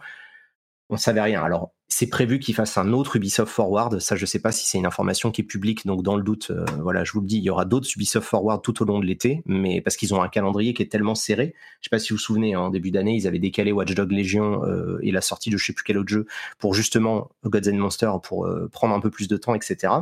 [0.90, 1.42] On savait rien.
[1.42, 4.00] Alors, c'est prévu qu'ils fassent un autre Ubisoft Forward.
[4.00, 6.50] Ça, je sais pas si c'est une information qui est publique, donc dans le doute,
[6.50, 8.98] euh, voilà, je vous le dis, il y aura d'autres Ubisoft Forward tout au long
[8.98, 11.54] de l'été, mais parce qu'ils ont un calendrier qui est tellement serré.
[11.80, 13.94] Je sais pas si vous vous souvenez, hein, en début d'année, ils avaient décalé Watch
[13.94, 16.26] Dogs Legion euh, et la sortie de je sais plus quel autre jeu
[16.58, 19.92] pour justement Gods and Monsters pour euh, prendre un peu plus de temps, etc.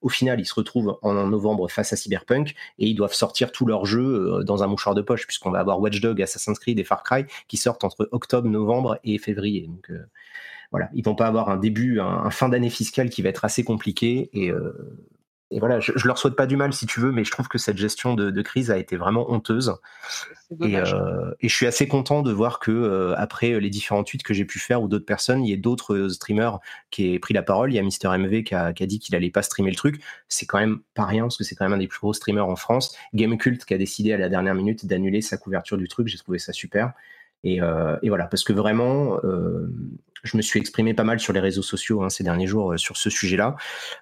[0.00, 3.66] Au final, ils se retrouvent en novembre face à Cyberpunk et ils doivent sortir tous
[3.66, 6.84] leurs jeux dans un mouchoir de poche, puisqu'on va avoir Watch Dogs, Assassin's Creed et
[6.84, 9.68] Far Cry qui sortent entre octobre, novembre et février.
[10.74, 13.62] Voilà, ils vont pas avoir un début, un, fin d'année fiscale qui va être assez
[13.62, 17.22] compliqué et, euh, voilà, je, je, leur souhaite pas du mal si tu veux, mais
[17.22, 19.76] je trouve que cette gestion de, crise a été vraiment honteuse.
[20.60, 24.34] Euh, et, je suis assez content de voir que euh, après les différents tweets que
[24.34, 26.58] j'ai pu faire ou d'autres personnes, il y a d'autres streamers
[26.90, 27.72] qui ont pris la parole.
[27.72, 30.02] Il y a Mister MV qui a, dit qu'il allait pas streamer le truc.
[30.28, 32.48] C'est quand même pas rien parce que c'est quand même un des plus gros streamers
[32.48, 32.96] en France.
[33.14, 36.08] Gamecult qui a décidé à la dernière minute d'annuler sa couverture du truc.
[36.08, 36.92] J'ai trouvé ça super.
[37.44, 37.60] Et,
[38.02, 39.20] et, voilà, parce que vraiment,
[40.24, 42.76] je me suis exprimé pas mal sur les réseaux sociaux hein, ces derniers jours euh,
[42.76, 43.56] sur ce sujet-là.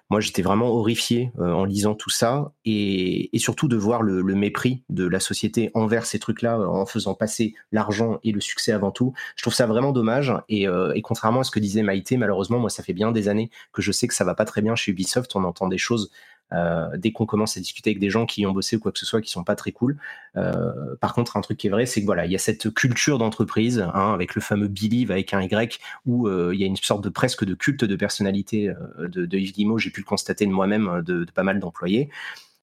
[0.09, 4.83] Moi, j'étais vraiment horrifié euh, en lisant tout ça et, surtout de voir le, mépris
[4.89, 8.91] de la société envers ces trucs-là euh, en faisant passer l'argent et le succès avant
[8.91, 9.13] tout.
[9.35, 12.69] Je trouve ça vraiment dommage et, et, contrairement à ce que disait Maïté, malheureusement, moi,
[12.69, 14.91] ça fait bien des années que je sais que ça va pas très bien chez
[14.91, 15.35] Ubisoft.
[15.35, 16.09] On entend des choses
[16.53, 18.99] euh, dès qu'on commence à discuter avec des gens qui ont bossé ou quoi que
[18.99, 19.97] ce soit, qui sont pas très cool.
[20.35, 22.73] Euh, par contre, un truc qui est vrai, c'est que voilà, il y a cette
[22.73, 26.67] culture d'entreprise, hein, avec le fameux Believe avec un Y, où euh, il y a
[26.67, 29.77] une sorte de presque de culte de personnalité de, de, Yves Guillemot.
[29.77, 32.09] J'ai pu le constater de moi-même de, pas mal d'employés.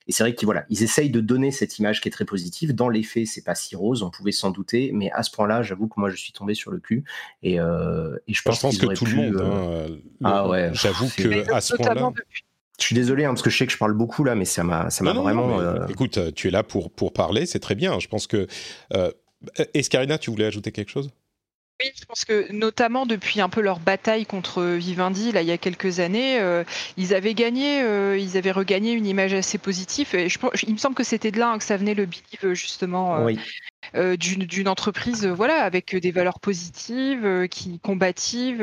[0.07, 2.75] Et c'est vrai qu'ils voilà, ils essayent de donner cette image qui est très positive.
[2.75, 5.63] Dans les faits, c'est pas si rose, on pouvait s'en douter, mais à ce point-là,
[5.63, 7.05] j'avoue que moi je suis tombé sur le cul.
[7.43, 9.41] Et, et je pense, je pense que tout le monde.
[9.41, 10.71] Hein, ah ouais.
[10.73, 12.13] J'avoue que à ce point-là.
[12.81, 14.65] Je suis désolé hein, parce que je sais que je parle beaucoup là, mais ça
[14.65, 15.61] m'a, ça m'a vraiment.
[15.61, 17.99] Euh, écoute, tu es là pour pour parler, c'est très bien.
[18.01, 18.47] Je pense que.
[18.95, 19.11] Euh,
[19.75, 21.11] Escarina, tu voulais ajouter quelque chose?
[21.83, 25.53] Oui, je pense que notamment depuis un peu leur bataille contre Vivendi, là, il y
[25.53, 26.63] a quelques années, euh,
[26.99, 30.15] ils avaient gagné, euh, ils avaient regagné une image assez positive.
[30.15, 32.55] Et je, il me semble que c'était de là hein, que ça venait le believe
[32.55, 33.25] justement.
[33.25, 33.39] Oui.
[33.97, 38.63] Euh, d'une entreprise euh, voilà avec des valeurs positives euh, qui combatives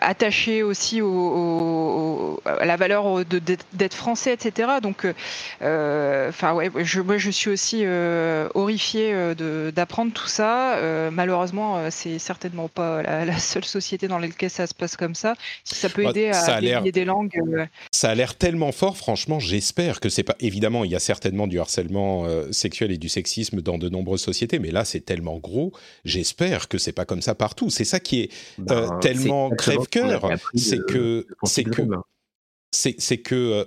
[0.00, 5.06] attachées aussi au, à la valeur d'être français etc donc
[5.60, 7.84] enfin ouais je, moi je suis aussi
[8.54, 9.14] horrifié
[9.72, 10.78] d'apprendre tout ça.
[11.12, 15.34] Malheureusement c'est certainement pas la, seule société dans laquelle ça se passe comme ça.
[15.64, 19.38] Si ça peut bah, aider à délier des langues ça a l'air tellement fort franchement
[19.38, 23.60] j'espère que c'est pas évidemment il y a certainement du harcèlement sexuel et du sexisme
[23.60, 25.72] dans de nombreuses sociétés, mais là c'est tellement gros.
[26.04, 27.70] J'espère que c'est pas comme ça partout.
[27.70, 28.32] C'est ça qui est
[28.70, 31.82] euh, ben, tellement crève-cœur, c'est que c'est que
[32.72, 33.66] c'est que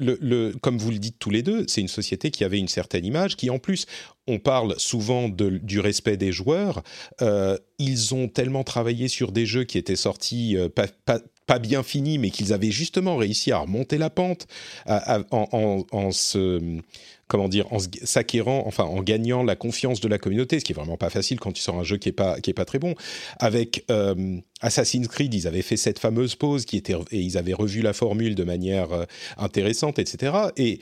[0.00, 2.68] le, le, comme vous le dites tous les deux, c'est une société qui avait une
[2.68, 3.86] certaine image, qui en plus,
[4.26, 6.82] on parle souvent de, du respect des joueurs.
[7.22, 11.58] Euh, ils ont tellement travaillé sur des jeux qui étaient sortis euh, pas, pas, pas,
[11.58, 14.46] bien finis, mais qu'ils avaient justement réussi à remonter la pente
[14.86, 16.80] en, en, en, se
[17.28, 20.74] comment dire, en s'acquérant, enfin en gagnant la confiance de la communauté, ce qui est
[20.74, 22.78] vraiment pas facile quand tu sors un jeu qui est pas qui est pas très
[22.78, 22.94] bon.
[23.38, 27.54] Avec euh, Assassin's Creed, ils avaient fait cette fameuse pause qui était et ils avaient
[27.54, 29.04] revu la formule de manière euh,
[29.38, 30.32] intéressante, etc.
[30.56, 30.80] Et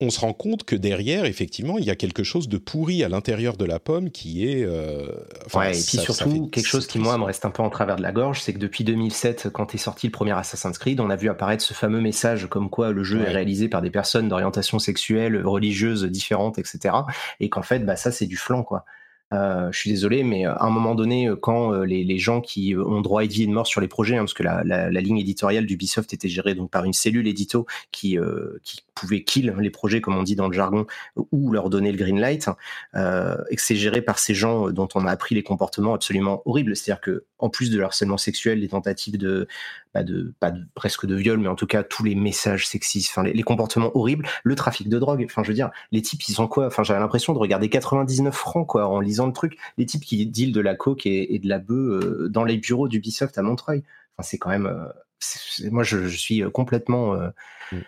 [0.00, 3.08] on se rend compte que derrière, effectivement, il y a quelque chose de pourri à
[3.08, 4.64] l'intérieur de la pomme qui est.
[4.64, 5.06] Euh,
[5.54, 8.02] ouais, et puis surtout, quelque chose qui, moi, me reste un peu en travers de
[8.02, 11.16] la gorge, c'est que depuis 2007, quand est sorti le premier Assassin's Creed, on a
[11.16, 14.78] vu apparaître ce fameux message comme quoi le jeu est réalisé par des personnes d'orientation
[14.78, 16.94] sexuelle, religieuse différentes, etc.
[17.38, 18.84] Et qu'en fait, bah, ça, c'est du flanc, quoi.
[19.32, 22.40] Euh, je suis désolé, mais euh, à un moment donné, euh, quand les, les, gens
[22.40, 24.64] qui ont droit à vie et de mort sur les projets, hein, parce que la,
[24.64, 28.18] la, la ligne éditoriale d'Ubisoft était gérée donc par une cellule édito qui,
[28.64, 30.86] qui pouvait kill les projets, comme on dit dans le jargon,
[31.32, 32.50] ou leur donner le green light,
[32.94, 36.42] euh, et que c'est géré par ces gens dont on a appris les comportements absolument
[36.44, 36.76] horribles.
[36.76, 39.48] C'est-à-dire que, en plus de leur harcèlement sexuel, les tentatives de,
[39.92, 43.10] bah de, pas de, presque de viol, mais en tout cas tous les messages sexistes,
[43.10, 45.24] enfin les, les, comportements horribles, le trafic de drogue.
[45.24, 46.66] Enfin, je veux dire, les types, ils sont quoi?
[46.66, 49.58] Enfin, j'avais l'impression de regarder 99 francs quoi en lisant le truc.
[49.78, 52.56] Les types qui dealent de la coke et, et de la bœuf euh, dans les
[52.56, 53.82] bureaux d'Ubisoft à Montreuil.
[54.16, 54.66] Enfin, c'est quand même.
[54.66, 57.14] Euh, moi, je, je, suis complètement.
[57.14, 57.28] Euh,
[57.72, 57.78] mm.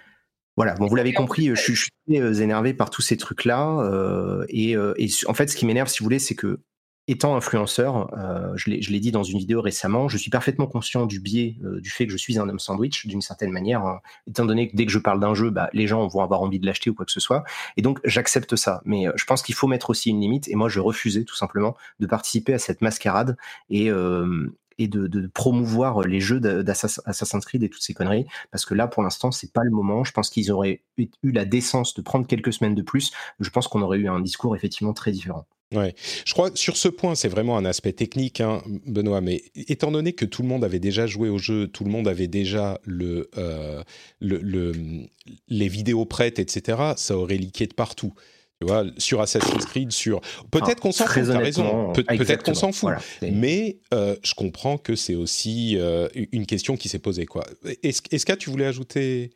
[0.57, 3.79] Voilà, bon, vous l'avez compris, je, je, suis énervé par tous ces trucs-là.
[3.81, 6.61] Euh, et, et, en fait, ce qui m'énerve, si vous voulez, c'est que
[7.09, 11.19] étant influenceur, euh, je l'ai dit dans une vidéo récemment, je suis parfaitement conscient du
[11.19, 14.45] biais euh, du fait que je suis un homme sandwich d'une certaine manière, hein, étant
[14.45, 16.67] donné que dès que je parle d'un jeu, bah, les gens vont avoir envie de
[16.67, 17.43] l'acheter ou quoi que ce soit.
[17.77, 18.83] Et donc j'accepte ça.
[18.85, 20.49] Mais euh, je pense qu'il faut mettre aussi une limite.
[20.49, 23.37] Et moi, je refusais tout simplement de participer à cette mascarade
[23.69, 28.89] et, de, de, promouvoir les jeux d'Assassin's Creed et toutes ces conneries, parce que là,
[28.89, 30.05] pour l'instant, c'est pas le moment.
[30.05, 33.13] Je pense qu'ils auraient eu la décence de prendre quelques semaines de plus.
[33.41, 35.47] Je pense qu'on aurait eu un discours effectivement très différent.
[35.73, 39.21] Ouais, je crois sur ce point, c'est vraiment un aspect technique, hein, Benoît.
[39.21, 42.09] Mais étant donné que tout le monde avait déjà joué au jeu, tout le monde
[42.09, 43.83] avait déjà le, euh,
[44.21, 44.73] le,
[45.49, 48.13] les vidéos prêtes, etc., ça aurait liqué de partout.
[48.61, 50.21] Tu vois, sur Assassin's Creed, sur
[50.53, 51.25] peut-être qu'on s'en fout.
[51.27, 51.93] T'as raison.
[51.93, 52.93] peut-être qu'on s'en fout.
[53.21, 57.27] mais euh, je comprends que c'est aussi euh, une question qui s'est posée.
[57.27, 57.45] Quoi.
[57.83, 59.33] Est-ce, est-ce que tu voulais ajouter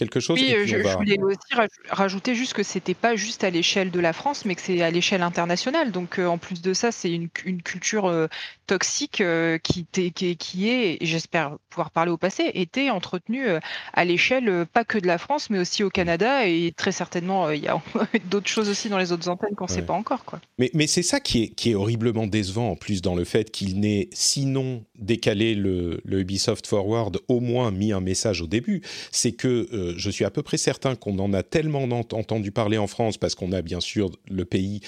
[0.00, 0.40] quelque chose.
[0.40, 4.44] Oui, je, voulais aussi rajouter juste que c'était pas juste à l'échelle de la France,
[4.44, 5.92] mais que c'est à l'échelle internationale.
[5.92, 8.26] Donc euh, en plus de ça, c'est une, culture euh,
[8.70, 13.46] toxique euh, qui, qui, qui, est, j'espère pouvoir parler au passé, était entretenue
[13.92, 17.64] à l'échelle pas que de la France, mais aussi au Canada et très certainement il
[17.64, 17.82] y a
[18.30, 20.24] d'autres choses aussi dans les autres antennes qu'on ne sait pas encore.
[20.24, 20.40] Quoi.
[20.58, 23.50] Mais, mais c'est ça qui est, qui est horriblement décevant en plus dans le fait
[23.50, 28.82] qu'il n'ait sinon décalé le, le, Ubisoft Forward, au moins mis un message au début.
[29.10, 32.86] C'est que je suis à peu près certain qu'on en a tellement entendu parler en
[32.86, 34.80] France, parce qu'on a bien sûr le pays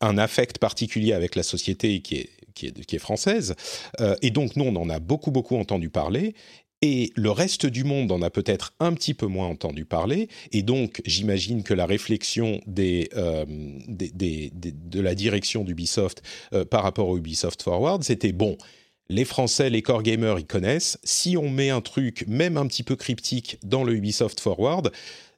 [0.00, 3.54] un affect particulier avec la société qui est, qui est, française,
[4.00, 6.34] euh, et donc nous, on en a beaucoup, beaucoup entendu parler,
[6.82, 10.62] et le reste du monde en a peut-être un petit peu moins entendu parler, et
[10.62, 17.62] donc j'imagine que la réflexion euh, de la direction d'Ubisoft euh, par rapport au Ubisoft
[17.62, 18.56] Forward, c'était bon,
[19.08, 20.98] les Français, les core gamers, ils connaissent.
[21.04, 24.90] Si on met un truc, même un petit peu cryptique, dans le Ubisoft Forward,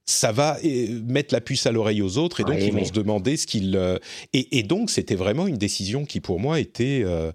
[0.09, 2.93] ça va euh, mettre la puce à l'oreille aux autres et donc ils vont se
[2.93, 3.99] demander ce qu'ils euh,
[4.33, 7.31] et, donc c'était vraiment une décision qui pour moi était euh,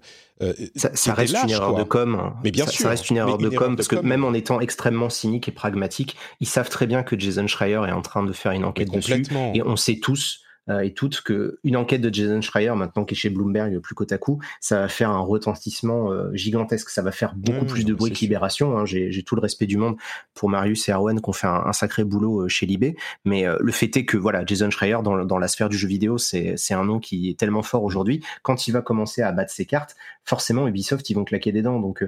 [0.74, 2.32] ça, reste une erreur de com.
[2.42, 4.60] Mais bien ça, sûr, ça reste une erreur de com parce que même en étant
[4.60, 8.32] extrêmement cynique et pragmatique, ils savent très bien que Jason Schreier est en train de
[8.32, 12.40] faire une enquête dessus et on sait tous et toutes que une enquête de Jason
[12.40, 16.10] Schreier maintenant qui est chez Bloomberg plus côte à coup, ça va faire un retentissement
[16.10, 18.78] euh, gigantesque, ça va faire beaucoup mmh, plus de bruit que Libération.
[18.78, 18.86] Hein.
[18.86, 19.96] J'ai tout le respect du monde
[20.34, 23.72] pour Marius et Erwan qui ont fait un, sacré boulot euh, chez Libé, mais le
[23.72, 26.84] fait est que voilà, Jason Schreier dans, dans la sphère du jeu vidéo, c'est un
[26.84, 28.24] nom qui est tellement fort aujourd'hui.
[28.42, 31.80] Quand il va commencer à battre ses cartes, forcément Ubisoft ils vont claquer des dents.
[31.80, 32.04] Donc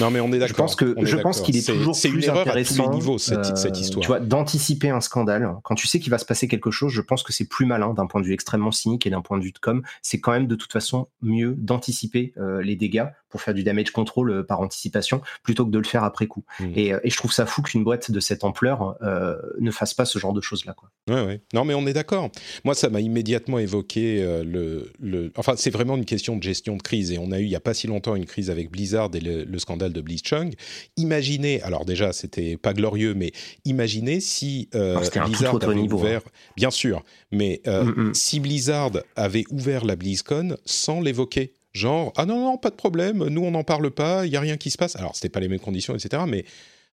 [0.00, 0.48] non, mais on est d'accord.
[0.48, 2.88] Je pense que je pense qu'il est, toujours plus intéressant.
[2.88, 4.02] À tous les cette, cette, histoire.
[4.02, 6.92] Tu vois, d'anticiper un scandale quand tu sais qu'il va se passer quelque chose.
[6.92, 9.38] Je pense que c'est plus malin d'un point de vue extrêmement cynique et d'un point
[9.38, 9.82] de vue de com.
[10.02, 13.90] C'est quand même de toute façon mieux d'anticiper euh, les dégâts pour faire du damage
[13.90, 16.44] control euh, par anticipation plutôt que de le faire après coup.
[16.60, 16.70] Hmm.
[16.76, 19.92] Et, euh, et, je trouve ça fou qu'une boîte de cette ampleur euh, ne fasse
[19.92, 20.72] pas ce genre de choses là.
[20.72, 20.88] Quoi.
[21.10, 21.40] Ouais, ouais.
[21.52, 22.30] Non, mais on est d'accord.
[22.62, 26.82] Moi, ça m'a immédiatement évoqué le, le, Enfin, c'est vraiment une question de gestion de
[26.82, 27.10] crise.
[27.10, 29.20] Et on a eu il y a pas si longtemps une crise avec Blizzard et
[29.20, 30.52] le, scandale de Blitzchung.
[30.96, 33.32] Imaginez, alors déjà, c'était pas glorieux, mais
[33.64, 36.30] imaginez si ah, Blizzard avait niveau, ouvert, hein.
[36.56, 38.14] bien sûr, mais mm, mm.
[38.14, 43.26] si Blizzard avait ouvert la BlizzCon sans l'évoquer genre ah non non pas de problème,
[43.26, 44.96] nous on n'en parle pas, il y a rien qui se passe.
[44.96, 46.22] Alors c'était pas les mêmes conditions, etc.
[46.26, 46.44] Mais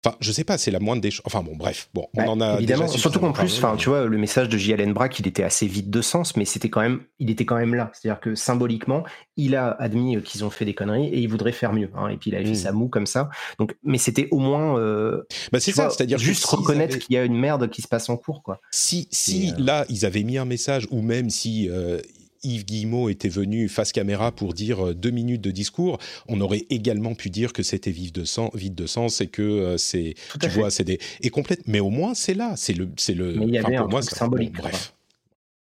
[0.06, 1.24] Enfin, je sais pas, c'est la moindre des choses.
[1.26, 2.88] Enfin bon, bref, bon, on bah, en a évidemment.
[2.88, 4.74] surtout qu'en plus, enfin, tu vois, le message de J.
[4.94, 7.76] Brack, il était assez vide de sens, mais c'était quand même, il était quand même
[7.76, 7.92] là.
[7.94, 9.04] C'est-à-dire que symboliquement,
[9.36, 11.90] il a admis qu'ils ont fait des conneries et il voudrait faire mieux.
[11.96, 12.56] Hein, et puis il a fait hmm.
[12.56, 13.30] sa moue comme ça.
[13.58, 17.26] Donc, mais c'était au moins, euh, bah, c'est ça, c'est-à-dire juste reconnaître qu'il y a
[17.26, 18.62] une merde qui se passe en cours, quoi.
[18.72, 22.00] Si, si euh, là, ils avaient mis un message, ou même si euh,
[22.44, 26.66] Yves Guillemot était venu face caméra pour dire euh, deux minutes de discours, on aurait
[26.70, 30.16] également pu dire que c'était vide de sens, vide de sens et que euh, c'est,
[30.40, 31.62] tu vois, c'est des et complète.
[31.68, 33.34] Mais au moins c'est là, c'est le, c'est le.
[33.34, 34.54] Mais il y avait un moi, symbolique.
[34.54, 34.94] bref.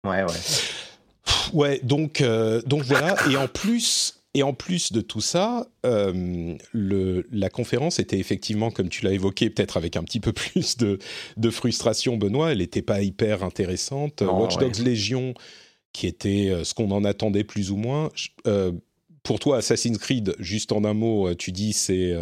[0.08, 0.30] Ouais, ouais.
[1.54, 3.16] Ouais, donc euh, donc voilà.
[3.30, 4.18] et en plus.
[4.34, 9.50] Et en plus de tout ça, le, la conférence était effectivement, comme tu l'as évoqué,
[9.50, 11.00] peut-être avec un petit peu plus de,
[11.36, 12.54] de frustration, Benoît.
[12.54, 14.22] Elle n'était pas hyper intéressante.
[14.22, 15.34] Watch Dogs Légion,
[15.94, 18.10] qui était euh, ce qu'on en attendait plus ou moins.
[18.48, 18.72] Euh,
[19.24, 22.14] pour toi, Assassin's Creed, juste en un mot, euh, tu dis c'est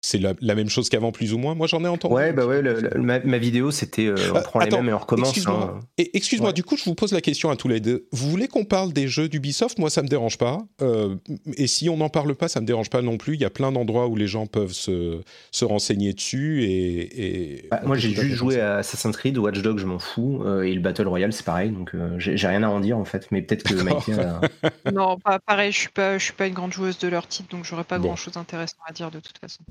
[0.00, 1.56] c'est la, même chose qu'avant, plus ou moins.
[1.56, 2.14] Moi, j'en ai entendu.
[2.14, 2.62] Ouais, bah ouais,
[2.96, 5.30] ma, vidéo, c'était euh, on prend les mêmes et on recommence.
[5.30, 6.04] Excuse-moi, hein.
[6.14, 8.06] excuse du coup, je vous pose la question à tous les deux.
[8.12, 9.78] Vous voulez qu'on parle des jeux d'Ubisoft?
[9.78, 10.60] Moi, ça me dérange pas.
[10.82, 11.16] Euh,
[11.56, 13.34] et si on n'en parle pas, ça me dérange pas non plus.
[13.34, 16.64] Il y a plein d'endroits où les gens peuvent se, se renseigner dessus.
[16.64, 20.42] Et, bah, moi, j'ai juste joué à Assassin's Creed, Watch Dogs, je m'en fous.
[20.44, 21.70] Euh, et le Battle Royale, c'est pareil.
[21.70, 23.26] Donc, j'ai rien à en dire en fait.
[23.32, 24.12] Mais peut-être que Mikey.
[24.92, 25.72] non, pas pareil.
[25.72, 27.98] Je suis pas, je suis pas une grande joueuse de leur titre, donc j'aurais pas
[27.98, 29.64] grand-chose d'intéressant à dire de toute façon.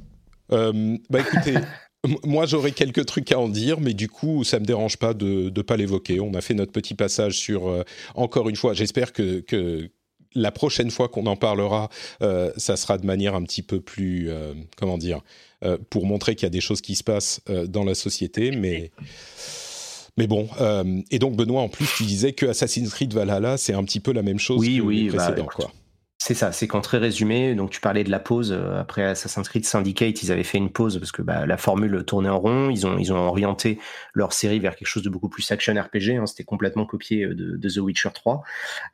[0.51, 1.55] Euh, bah écoutez,
[2.23, 5.51] moi j'aurais quelques trucs à en dire, mais du coup ça me dérange pas de
[5.55, 6.19] ne pas l'évoquer.
[6.19, 7.83] On a fait notre petit passage sur, euh,
[8.15, 9.89] encore une fois, j'espère que, que,
[10.35, 11.89] la prochaine fois qu'on en parlera,
[12.21, 14.29] euh, ça sera de manière un petit peu plus,
[14.75, 15.21] comment dire,
[15.89, 18.91] pour montrer qu'il y a des choses qui se passent dans la société, mais...
[20.19, 20.49] Mais bon,
[21.11, 24.11] et donc Benoît, en plus, tu disais que Assassin's Creed Valhalla, c'est un petit peu
[24.11, 25.71] la même chose oui, que oui, le bah, précédent, quoi
[26.19, 29.47] C'est ça, c'est qu'en très résumé, donc tu parlais de la pause euh, après Assassin's
[29.47, 32.71] Creed Syndicate, ils avaient fait une pause parce que bah, la formule tournait en rond,
[32.71, 33.77] ils ont ils ont orienté
[34.13, 37.35] leur série vers quelque chose de beaucoup plus action RPG, hein, c'était complètement copié euh,
[37.35, 38.41] de, The Witcher 3.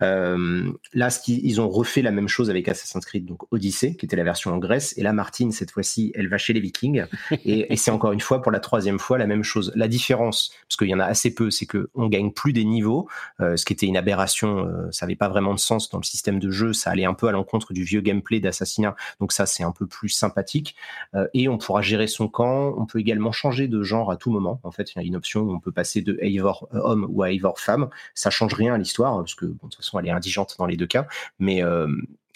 [0.01, 4.05] Euh, là, ce ils ont refait la même chose avec Assassin's Creed donc Odyssey, qui
[4.05, 7.05] était la version en Grèce, et là Martine cette fois-ci, elle va chez les Vikings,
[7.31, 9.71] et, et c'est encore une fois pour la troisième fois la même chose.
[9.75, 12.65] La différence, parce qu'il y en a assez peu, c'est que on gagne plus des
[12.65, 13.07] niveaux,
[13.39, 16.51] ce qui était une aberration, ça n'avait pas vraiment de sens dans le système de
[16.51, 18.95] jeu, ça allait un peu à l'encontre du vieux gameplay d'assassinat.
[19.19, 20.75] Donc ça, c'est un peu plus sympathique.
[21.15, 22.73] Euh, et on pourra gérer son camp.
[22.77, 24.59] On peut également changer de genre à tout moment.
[24.63, 27.07] En fait, il y a une option où on peut passer de Eivor euh, homme
[27.09, 27.89] ou à Eivor femme.
[28.15, 30.77] Ça change rien à l'histoire parce que de toute façon, elle est indigente dans les
[30.77, 31.07] deux cas.
[31.39, 31.87] Mais euh,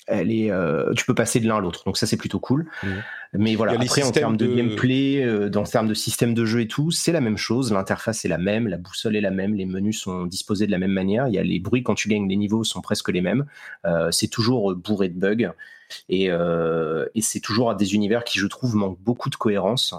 [0.07, 1.83] elle est, euh, tu peux passer de l'un à l'autre.
[1.85, 2.67] Donc ça c'est plutôt cool.
[2.83, 2.87] Mmh.
[3.33, 6.67] Mais voilà, après en termes de, gameplay, euh, en termes de système de jeu et
[6.67, 7.73] tout, c'est la même chose.
[7.73, 10.77] L'interface est la même, la boussole est la même, les menus sont disposés de la
[10.77, 11.27] même manière.
[11.27, 13.45] Il y a les bruits quand tu gagnes les niveaux sont presque les mêmes.
[13.85, 15.51] Euh, c'est toujours bourré de bugs.
[16.09, 19.95] Et, et c'est toujours à des univers qui, je trouve, manquent beaucoup de cohérence.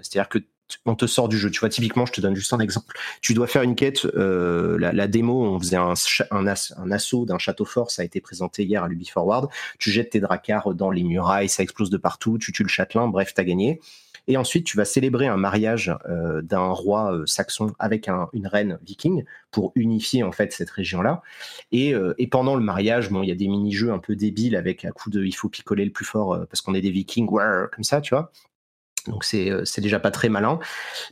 [0.00, 0.38] C'est-à-dire que
[0.84, 1.50] on te sort du jeu.
[1.50, 2.96] Tu vois, typiquement, je te donne juste un exemple.
[3.20, 4.04] Tu dois faire une quête.
[4.04, 5.94] Euh, la, démo, on faisait un,
[6.30, 7.90] un, assaut d'un château fort.
[7.90, 9.48] Ça a été présenté hier à l'Ubi Forward.
[9.78, 12.38] Tu jettes tes dracars dans les murailles, ça explose de partout.
[12.38, 13.08] Tu tues le châtelain.
[13.08, 13.80] Bref, t'as gagné.
[14.28, 18.76] Et ensuite, tu vas célébrer un mariage euh, d'un roi euh, saxon avec une reine
[18.84, 21.22] viking pour unifier en fait cette région-là.
[21.70, 24.84] Et, et, pendant le mariage, bon, il y a des mini-jeux un peu débiles avec
[24.84, 27.84] un coup de il faut picoler le plus fort parce qu'on est des vikings, comme
[27.84, 28.32] ça, tu vois.
[29.08, 30.58] Donc euh, c'est déjà pas très malin.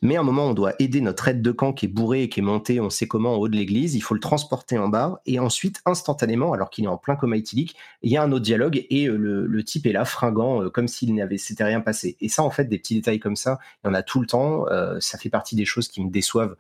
[0.03, 2.29] Mais à un moment, on doit aider notre aide de camp qui est bourré et
[2.29, 3.95] qui est monté, on sait comment, en haut de l'église.
[3.95, 5.21] Il faut le transporter en bas.
[5.27, 8.45] Et ensuite, instantanément, alors qu'il est en plein coma éthylique, il y a un autre
[8.45, 12.17] dialogue et euh, le, type est là, fringant, euh, comme s'il n'avait s'était rien passé.
[12.21, 14.27] Et ça, en fait, des petits détails comme ça, il y en a tout le
[14.27, 14.67] temps.
[15.01, 16.57] ça fait partie des choses qui me déçoivent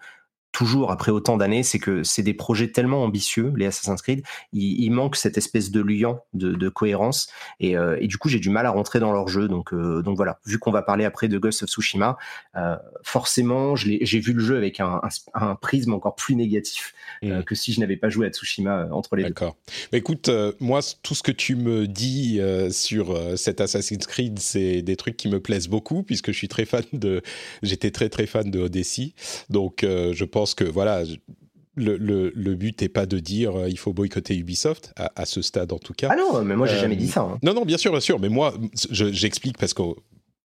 [0.54, 4.88] toujours après autant d'années, c'est que c'est des projets tellement ambitieux, les Assassin's Creed, il,
[4.90, 7.28] manque cette espèce de liant, de, cohérence,
[7.62, 9.48] euh, et, du coup j'ai du mal à rentrer dans leur jeu.
[9.48, 12.16] Donc, euh, donc voilà, vu qu'on va parler après de Ghost of Tsushima,
[12.56, 15.00] euh, forcément j'ai vu le jeu avec un,
[15.60, 17.42] prisme encore plus négatif mmh.
[17.42, 19.30] que si je n'avais pas joué à Tsushima entre les deux.
[19.30, 19.56] D'accord.
[19.92, 22.40] Écoute, moi tout ce que tu me dis
[22.70, 26.64] sur cet Assassin's Creed, c'est des trucs qui me plaisent beaucoup puisque je suis très
[26.64, 27.22] fan de,
[27.62, 29.14] j'étais très très fan de Odyssey,
[29.50, 31.04] donc je pense pense que voilà,
[31.74, 35.72] le, le, but n'est pas de dire euh, il faut boycotter Ubisoft à, ce stade
[35.72, 36.10] en tout cas.
[36.12, 37.22] Ah non, mais moi j'ai jamais dit ça.
[37.22, 37.38] Hein.
[37.42, 38.52] Non non bien sûr bien sûr, mais moi
[38.90, 39.82] j'explique parce que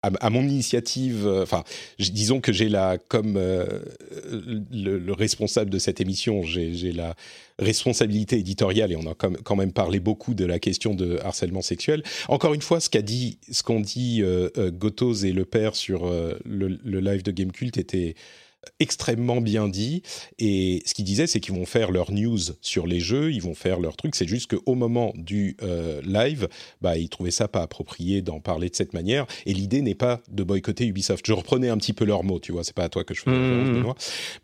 [0.03, 1.65] à, mon initiative, euh, enfin,
[1.99, 3.65] disons que j'ai la, comme euh,
[4.71, 7.15] le, responsable de cette émission, j'ai la
[7.59, 12.03] responsabilité éditoriale et on a quand même parlé beaucoup de la question de harcèlement sexuel.
[12.29, 16.11] Encore une fois, ce qu'a dit, ce qu'ont dit euh, Gotos et le père sur
[16.11, 18.15] le, le, live de Gamecult était
[18.81, 20.03] extrêmement bien dit.
[20.39, 23.55] Et ce qu'ils disaient, c'est qu'ils vont faire leur news sur les jeux, ils vont
[23.55, 24.15] faire leur truc.
[24.15, 26.49] C'est juste qu'au moment du euh, live,
[26.81, 29.27] bah, ils trouvaient ça pas approprié d'en parler de cette manière.
[29.47, 31.27] Et l'idée n'est pas de boycotter Ubisoft.
[31.27, 32.65] Je reprenais un petit peu leurs mots, tu vois.
[32.65, 33.95] C'est pas à toi que je fais mmh.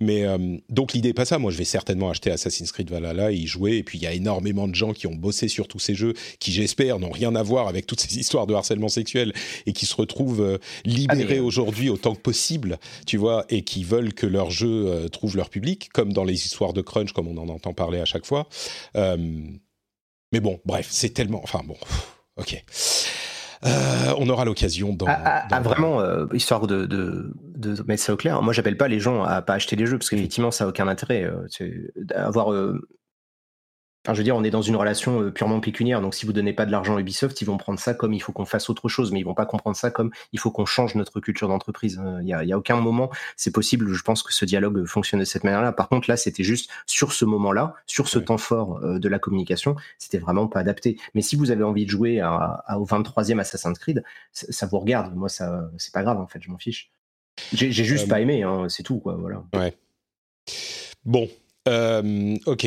[0.01, 1.39] Mais euh, donc l'idée n'est pas ça.
[1.39, 3.77] Moi, je vais certainement acheter Assassin's Creed Valhalla et y jouer.
[3.77, 6.15] Et puis il y a énormément de gens qui ont bossé sur tous ces jeux,
[6.39, 9.33] qui j'espère n'ont rien à voir avec toutes ces histoires de harcèlement sexuel
[9.67, 14.10] et qui se retrouvent euh, libérés aujourd'hui autant que possible, tu vois, et qui veulent
[14.13, 17.37] que leurs jeux euh, trouvent leur public, comme dans les histoires de crunch, comme on
[17.37, 18.49] en entend parler à chaque fois.
[18.97, 19.17] Euh,
[20.33, 21.41] mais bon, bref, c'est tellement...
[21.43, 21.77] Enfin bon,
[22.37, 22.63] ok.
[23.67, 28.17] Euh, on aura l'occasion dans, ah, ah, vraiment, histoire de, de, de, mettre ça au
[28.17, 30.69] clair, moi j'appelle pas les gens à pas acheter les jeux parce qu'effectivement ça a
[30.69, 31.31] aucun intérêt.
[32.15, 32.55] avoir
[34.07, 36.55] je veux dire, on est dans une relation euh, purement pécuniaire, donc si vous donnez
[36.55, 38.89] pas de l'argent à Ubisoft, ils vont prendre ça comme il faut qu'on fasse autre
[38.89, 42.01] chose, mais ils vont pas comprendre ça comme il faut qu'on change notre culture d'entreprise.
[42.23, 45.45] Il y, a, aucun moment, c'est possible, je pense que ce dialogue fonctionne de cette
[45.45, 45.73] manière-là.
[45.73, 49.19] Par contre, là, c'était juste sur ce moment-là, sur ce temps fort euh, de la
[49.19, 50.99] communication, c'était vraiment pas adapté.
[51.15, 55.15] Mais si vous avez envie de jouer au 23e Assassin's Creed, ça, vous regarde.
[55.15, 56.91] Moi, ça, c'est pas grave, en fait, je m'en fiche.
[57.53, 59.43] J'ai juste euh, pas aimé, hein, c'est tout, quoi, voilà.
[59.55, 59.77] Ouais.
[61.05, 61.29] Bon,
[62.47, 62.67] ok.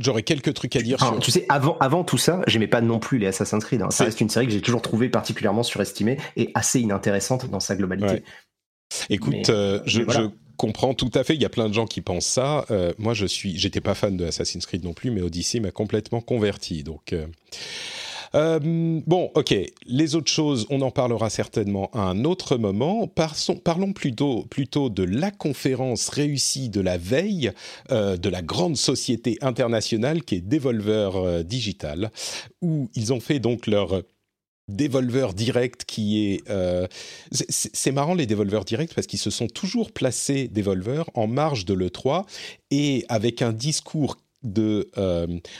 [0.00, 1.18] J'aurais quelques trucs à dire sur.
[1.20, 3.80] Tu sais, avant, avant tout ça, j'aimais pas non plus les Assassin's Creed.
[3.82, 3.90] Hein.
[3.90, 7.76] Ça reste une série que j'ai toujours trouvée particulièrement surestimée et assez inintéressante dans sa
[7.76, 8.24] globalité.
[9.08, 10.02] Écoute, euh, je,
[10.56, 11.34] comprends tout à fait.
[11.34, 12.64] Il y a plein de gens qui pensent ça.
[12.70, 15.70] Euh, moi, je suis, j'étais pas fan de Assassin's Creed non plus, mais Odyssey m'a
[15.70, 16.82] complètement converti.
[16.82, 17.12] Donc.
[17.12, 17.26] Euh,
[18.34, 18.58] euh,
[19.06, 19.54] bon, ok.
[19.86, 23.08] Les autres choses, on en parlera certainement à un autre moment.
[23.62, 27.52] parlons plutôt, plutôt de la conférence réussie de la veille
[27.92, 32.10] euh, de la grande société internationale qui est Devolver euh, Digital,
[32.60, 34.02] où ils ont fait donc leur
[34.66, 36.42] Devolver Direct qui est...
[37.30, 41.74] c'est marrant les Devolver Direct parce qu'ils se sont toujours placés Devolver en marge de
[41.74, 42.24] l'E3
[42.70, 44.90] et avec un discours de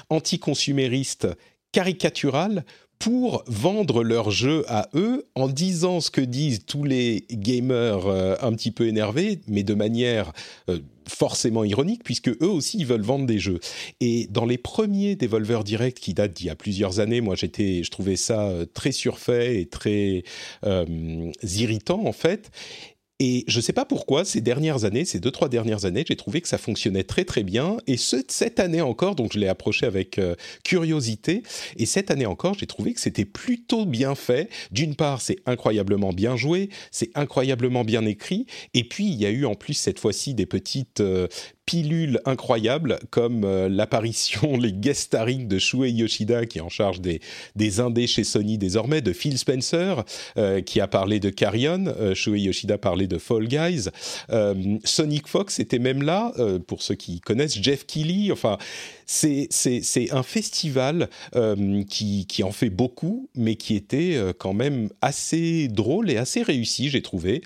[0.09, 1.29] anticonsumériste
[1.75, 2.65] caricatural
[3.01, 8.37] pour vendre leur jeu à eux en disant ce que disent tous les gamers euh,
[8.41, 10.33] un petit peu énervés, mais de manière
[10.71, 13.59] euh, forcément ironique, puisque eux aussi ils veulent vendre des jeux.
[14.01, 17.83] Et dans les premiers Devolver Direct qui datent d'il y a plusieurs années, moi j'étais,
[17.83, 20.23] je trouvais ça euh, très surfait et très
[21.43, 22.53] irritant en fait.
[23.21, 26.17] Et je ne sais pas pourquoi, ces dernières années, ces deux, trois dernières années, j'ai
[26.17, 27.77] trouvé que ça fonctionnait très très bien.
[27.87, 30.35] Et ce, cette année encore, donc je l'ai approché avec euh,
[30.65, 31.45] curiosité,
[31.77, 34.49] et cette année encore, j'ai trouvé que c'était plutôt bien fait.
[34.73, 39.31] D'une part, c'est incroyablement bien joué, c'est incroyablement bien écrit, et puis il y a
[39.31, 41.29] eu en plus cette fois-ci des petites euh,
[41.67, 47.01] pilules incroyables comme euh, l'apparition, les guest starring de Shuei Yoshida qui est en charge
[47.01, 47.21] des,
[47.57, 50.05] des indés chez Sony désormais, de Phil Spencer
[50.37, 53.89] euh, qui a parlé de Carrion, euh, Shuei Yoshida parlait de Fall Guys,
[54.85, 56.33] Sonic Fox était même là,
[56.67, 58.59] pour ceux qui connaissent, Jeff Keighley, enfin
[59.07, 59.49] c'est
[60.13, 61.09] un festival
[61.89, 66.89] qui, qui en fait beaucoup, mais qui était quand même assez drôle et assez réussi,
[66.89, 67.43] j'ai trouvé.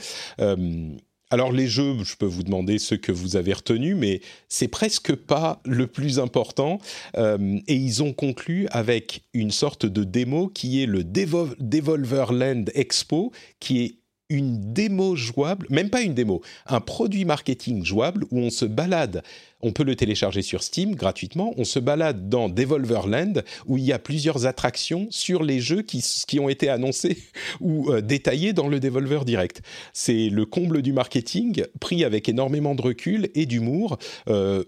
[1.30, 5.14] Alors les jeux, je peux vous demander ce que vous avez retenu, mais c'est presque
[5.14, 6.78] pas le plus important.
[7.18, 12.64] Euh, et ils ont conclu avec une sorte de démo qui est le Devolver Land
[12.74, 13.97] Expo, qui est
[14.30, 19.22] une démo jouable, même pas une démo, un produit marketing jouable où on se balade.
[19.60, 21.54] On peut le télécharger sur Steam gratuitement.
[21.56, 26.38] On se balade dans Devolverland où il y a plusieurs attractions sur les jeux qui,
[26.38, 27.18] ont été annoncés
[27.60, 29.62] ou euh, détaillés dans le Devolver Direct.
[29.92, 33.98] C'est le comble du marketing, pris avec énormément de recul et d'humour.
[34.28, 34.62] Euh,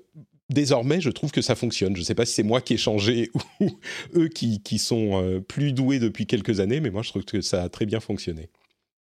[0.48, 1.94] désormais, je trouve que ça fonctionne.
[1.94, 3.30] Je ne sais pas si c'est moi qui ai changé
[3.61, 3.70] ou
[4.16, 7.42] eux qui, qui sont euh, plus doués depuis quelques années, mais moi, je trouve que
[7.42, 8.48] ça a très bien fonctionné.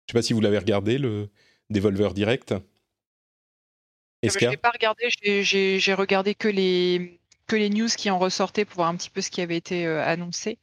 [0.07, 1.29] Je sais pas si vous l'avez regardé, le
[1.69, 2.55] Devolver Direct.
[4.23, 5.09] Je n'ai pas regardé,
[5.43, 9.19] j'ai regardé que les, que les news qui en ressortaient pour voir un petit peu
[9.19, 10.59] ce qui avait été euh, annoncé.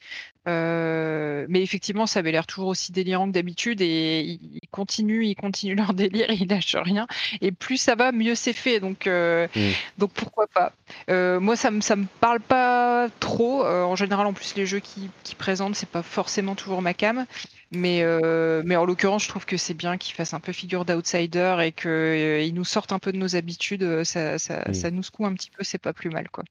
[0.46, 5.34] Euh, mais effectivement, ça avait l'air toujours aussi délirant que d'habitude et ils continuent, ils
[5.34, 7.06] continuent leur délire, ils lâchent rien.
[7.42, 8.80] Et plus ça va, mieux c'est fait.
[8.80, 9.70] Donc, euh, mm.
[9.98, 10.72] donc pourquoi pas.
[11.08, 13.64] moi, ça me ça me parle pas trop.
[13.64, 17.26] en général, en plus, les jeux qui, qui présentent, c'est pas forcément toujours ma cam.
[17.74, 20.84] Mais, euh, mais en l'occurrence, je trouve que c'est bien qu'ils fassent un peu figure
[20.84, 23.82] d'outsider et qu'ils euh, nous sortent un peu de nos habitudes.
[23.82, 26.28] Euh, ça, ça, ça, nous secoue un petit peu, c'est pas plus mal.
[26.30, 26.44] quoi.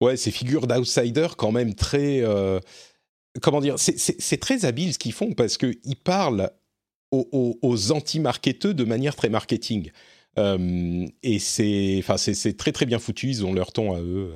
[0.00, 2.22] Ouais, ces figures d'outsider quand même très...
[3.40, 6.50] comment dire C'est très habile ce qu'ils font parce qu'ils parlent
[7.10, 9.90] aux, aux, anti-marketeux de manière très marketing.
[10.36, 12.02] et c'est
[12.58, 14.34] très très bien foutu, ils ont leur ton à eux.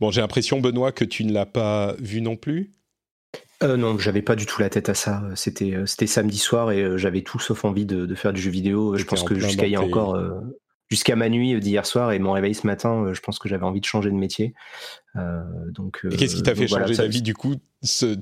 [0.00, 2.72] Bon, j'ai l'impression, Benoît, que tu ne l'as pas vu non plus
[3.62, 5.22] euh, non, j'avais pas du tout la tête à ça.
[5.34, 8.40] C'était euh, c'était samedi soir et euh, j'avais tout sauf envie de, de faire du
[8.40, 8.96] jeu vidéo.
[8.96, 10.40] Je pense que jusqu'à il y a encore euh,
[10.90, 13.80] jusqu'à ma nuit d'hier soir et mon réveil ce matin, je pense que j'avais envie
[13.80, 14.54] de changer de métier.
[15.16, 17.54] Euh, donc, et qu'est-ce qui t'a fait changer d'avis du coup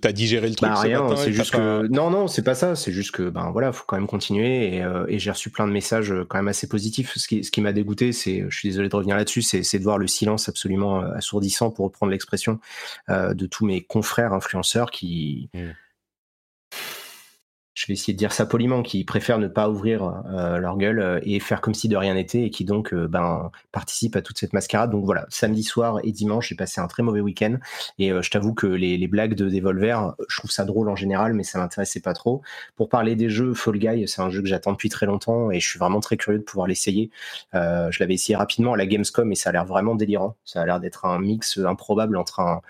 [0.00, 2.90] T'as digéré le truc bah, rien, c'est juste que non non c'est pas ça, c'est
[2.90, 6.12] juste que ben voilà faut quand même continuer et, et j'ai reçu plein de messages
[6.28, 7.12] quand même assez positifs.
[7.16, 9.84] Ce qui, ce qui m'a dégoûté, c'est, je suis désolé de revenir là-dessus, c'est, de
[9.84, 12.58] voir le silence absolument assourdissant pour reprendre l'expression
[13.08, 15.60] euh, de tous mes confrères influenceurs qui mmh
[17.74, 20.98] je vais essayer de dire ça poliment, qui préfèrent ne pas ouvrir euh, leur gueule
[20.98, 24.22] euh, et faire comme si de rien n'était et qui donc euh, ben, participent à
[24.22, 24.90] toute cette mascarade.
[24.90, 27.56] Donc voilà, samedi soir et dimanche, j'ai passé un très mauvais week-end
[27.98, 31.34] et je t'avoue que les, les, blagues de Devolver, je trouve ça drôle en général,
[31.34, 32.42] mais ça m'intéressait pas trop.
[32.76, 35.60] Pour parler des jeux, Fall Guy, c'est un jeu que j'attends depuis très longtemps et
[35.60, 37.10] je suis vraiment très curieux de pouvoir l'essayer.
[37.52, 40.36] je l'avais essayé rapidement à la Gamescom et ça a l'air vraiment délirant.
[40.44, 42.62] Ça a l'air d'être un mix improbable entre un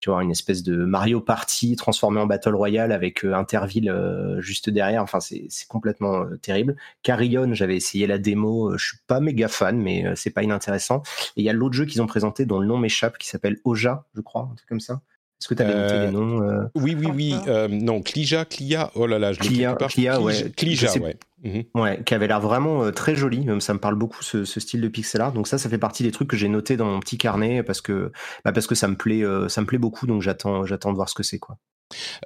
[0.00, 4.40] tu vois, une espèce de Mario Party transformé en Battle Royale avec euh, Interville euh,
[4.40, 5.02] juste derrière.
[5.02, 6.76] Enfin, c'est complètement euh, terrible.
[7.02, 11.02] Carrion, j'avais essayé la démo, je suis pas méga fan, mais c'est pas inintéressant.
[11.36, 13.58] Et il y a l'autre jeu qu'ils ont présenté dont le nom m'échappe, qui s'appelle
[13.64, 15.02] Oja, je crois, un truc comme ça.
[15.40, 17.34] Est-ce que tu avais noté les noms Oui, oui, oui.
[17.70, 18.90] non, Clija, Clia.
[18.94, 19.88] Oh là là, je l'ai pas.
[19.88, 20.50] Clia, ouais.
[20.56, 21.16] Clija, ouais.
[21.42, 21.64] Mhm.
[21.74, 23.46] Ouais, qui avait l'air vraiment euh, très joli.
[23.60, 25.32] Ça me parle beaucoup ce, style de pixel art.
[25.32, 27.80] Donc ça, ça fait partie des trucs que j'ai noté dans mon petit carnet parce
[27.80, 28.12] que
[28.44, 30.06] bah parce que ça me plaît, euh, ça me plaît beaucoup.
[30.06, 31.56] Donc j'attends, j'attends de voir ce que c'est quoi.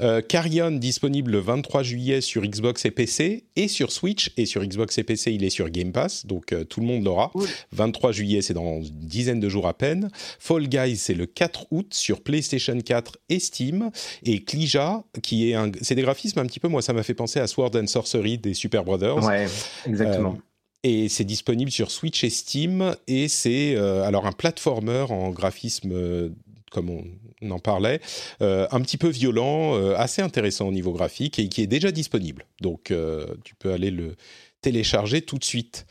[0.00, 4.64] Euh, Carrion disponible le 23 juillet sur Xbox et PC et sur Switch et sur
[4.64, 7.32] Xbox et PC il est sur Game Pass donc euh, tout le monde l'aura.
[7.72, 10.10] 23 juillet c'est dans une dizaine de jours à peine.
[10.38, 13.90] Fall Guys c'est le 4 août sur PlayStation 4 et Steam
[14.24, 17.14] et Klija qui est un c'est des graphismes un petit peu moi ça m'a fait
[17.14, 19.24] penser à Sword and Sorcery des Super Brothers.
[19.24, 19.46] Ouais
[19.86, 20.36] exactement.
[20.36, 20.40] Euh,
[20.86, 26.30] et c'est disponible sur Switch et Steam et c'est alors un platformer en graphisme
[26.70, 27.04] comme on
[27.50, 28.00] en parlait,
[28.42, 31.90] euh, un petit peu violent, euh, assez intéressant au niveau graphique et qui est déjà
[31.90, 32.46] disponible.
[32.60, 34.16] Donc euh, tu peux aller le
[34.60, 35.86] télécharger tout de suite.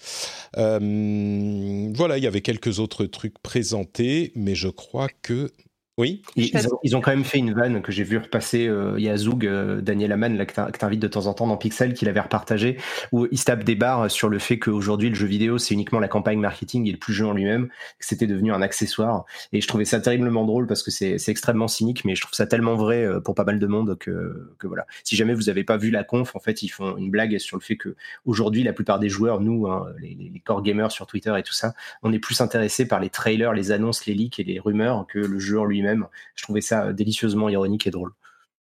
[0.55, 5.51] voilà, il y avait quelques autres trucs présentés, mais je crois que
[5.99, 6.23] Oui.
[6.35, 8.65] Ils, ont, quand même fait une vanne que j'ai vu repasser.
[8.67, 11.45] Euh, il y a Zoug, euh, Daniel Amann, là, que tu de temps en temps
[11.45, 12.77] dans Pixel, qui l'avait repartagé,
[13.11, 15.99] où il se tape des barres sur le fait qu'aujourd'hui, le jeu vidéo, c'est uniquement
[15.99, 19.25] la campagne marketing et le plus jeu en lui-même, que c'était devenu un accessoire.
[19.51, 22.47] Et je trouvais ça terriblement drôle parce que c'est extrêmement cynique, mais je trouve ça
[22.47, 24.87] tellement vrai euh, pour pas mal de monde que, que voilà.
[25.03, 27.55] Si jamais vous avez pas vu la conf, en fait, ils font une blague sur
[27.55, 31.05] le fait que aujourd'hui, la plupart des joueurs, nous, hein, les, les core gamers sur
[31.05, 34.39] Twitter et tout ça, on est plus intéressés par les trailers, les annonces, les leaks
[34.39, 37.91] et les rumeurs que le jeu en lui même Je trouvais ça délicieusement ironique et
[37.91, 38.11] drôle.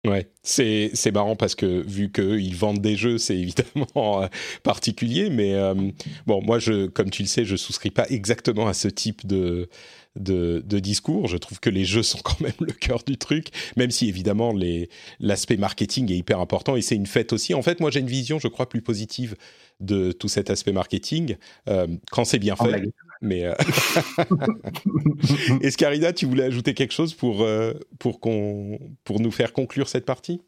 [0.04, 4.28] Ouais, c'est, c'est marrant parce que vu qu'ils vendent des jeux, c'est évidemment euh,
[4.64, 5.76] particulier, mais euh,
[6.26, 9.70] bon, moi, je, comme tu le sais, je souscris pas exactement à ce type de,
[10.16, 11.28] de, de, discours.
[11.28, 14.54] Je trouve que les jeux sont quand même le cœur du truc, même si évidemment
[14.54, 17.54] les, l'aspect marketing est hyper important et c'est une fête aussi.
[17.54, 19.36] En fait, moi, j'ai une vision, je crois, plus positive
[19.80, 21.38] de tout cet aspect marketing
[21.70, 22.92] euh, quand c'est bien fait.
[23.22, 23.54] Mais euh...
[26.16, 30.42] Tu voulais ajouter quelque chose pour, euh, pour, qu'on, pour nous faire conclure cette partie?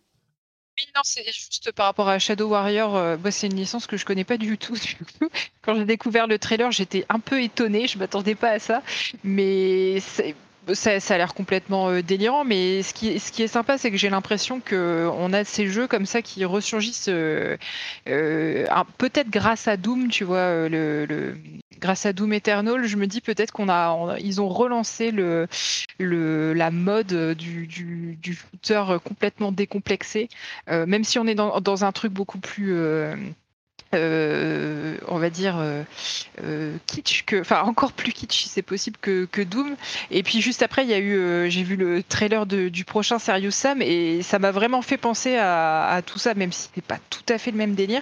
[0.78, 2.96] Oui, non, c'est juste par rapport à Shadow Warrior.
[2.96, 4.76] Euh, c'est une licence que je connais pas du tout.
[5.62, 7.88] Quand j'ai découvert le trailer, j'étais un peu étonnée.
[7.88, 8.82] Je m'attendais pas à ça,
[9.24, 10.00] mais
[10.74, 14.60] ça, a l'air complètement euh, délirant, mais ce qui, est sympa, c'est que j'ai l'impression
[14.60, 17.58] qu'on a ces jeux comme ça qui ressurgissent euh,
[18.08, 18.66] euh,
[18.98, 20.70] peut-être grâce à Doom, tu vois,
[21.80, 25.12] grâce à Doom Eternal, je me dis peut-être qu'on a, ils ont relancé
[26.00, 30.30] la mode du, du, shooter complètement décomplexé,
[30.68, 32.74] même si on est dans un truc beaucoup plus
[33.94, 35.84] euh, on va dire euh,
[36.44, 39.76] euh, kitsch enfin encore plus kitsch si c'est possible que, Doom.
[40.12, 43.52] Et puis juste après il y a eu j'ai vu le trailer du prochain Serious
[43.52, 47.26] Sam et ça m'a vraiment fait penser à, tout ça même si c'est pas tout
[47.30, 48.02] à fait le même délire.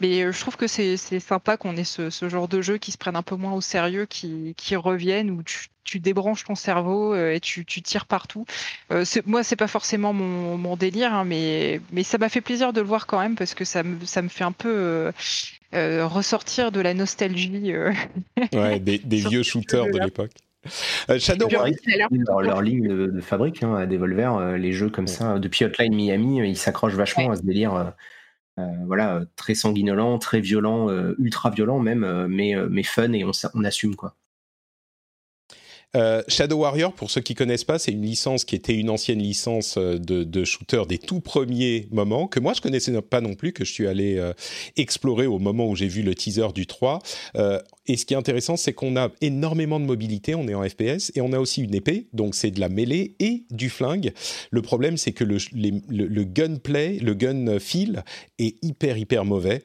[0.00, 3.16] Mais je trouve que c'est sympa qu'on ait ce, genre de jeu qui se prennent
[3.16, 7.34] un peu moins au sérieux qui, qui reviennent où tu tu débranches ton cerveau euh,
[7.34, 8.44] et tu, tires partout.
[8.90, 12.80] Euh, moi, c'est pas forcément mon, délire, hein, mais, mais ça m'a fait plaisir de
[12.80, 15.12] le voir quand même parce que ça me, ça me fait un peu
[15.74, 17.72] euh, ressortir de la nostalgie.
[18.52, 20.32] ouais, des, vieux shooters de l'époque.
[21.18, 25.94] Shadow leur, leur ligne de, fabrique hein, à Devolver, les jeux comme ça, depuis Hotline
[25.94, 27.92] Miami, ils s'accrochent vachement à ce délire.
[28.86, 33.96] voilà, très sanguinolent, très violent, ultra violent même, mais, mais fun et on, on assume
[33.96, 34.14] quoi.
[35.94, 39.18] Euh, Shadow Warrior, pour ceux qui connaissent pas, c'est une licence qui était une ancienne
[39.18, 43.34] licence euh, de, de, shooter des tout premiers moments, que moi je connaissais pas non
[43.34, 44.32] plus, que je suis allé euh,
[44.76, 47.00] explorer au moment où j'ai vu le teaser du 3.
[47.86, 51.12] Et ce qui est intéressant, c'est qu'on a énormément de mobilité, on est en FPS,
[51.14, 54.12] et on a aussi une épée, donc c'est de la mêlée et du flingue.
[54.50, 58.04] Le problème, c'est que le, le, gunplay, le gun feel
[58.38, 59.62] est hyper hyper mauvais.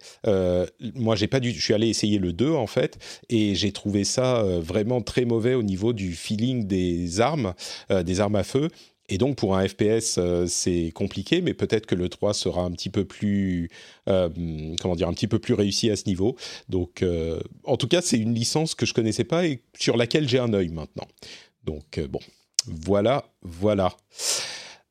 [0.95, 2.97] moi, j'ai pas dû, je suis allé essayer le 2 en fait,
[3.29, 7.53] et j'ai trouvé ça vraiment très mauvais au niveau du feeling des armes,
[7.91, 8.69] euh, des armes à feu.
[9.09, 12.71] Et donc pour un FPS, euh, c'est compliqué, mais peut-être que le 3 sera un
[12.71, 13.69] petit peu plus,
[14.09, 14.29] euh,
[14.81, 16.35] comment dire, un petit peu plus réussi à ce niveau.
[16.69, 17.03] Donc,
[17.63, 20.53] en tout cas, c'est une licence que je connaissais pas et sur laquelle j'ai un
[20.53, 21.07] œil maintenant.
[21.63, 22.19] Donc bon,
[22.65, 23.95] voilà, voilà.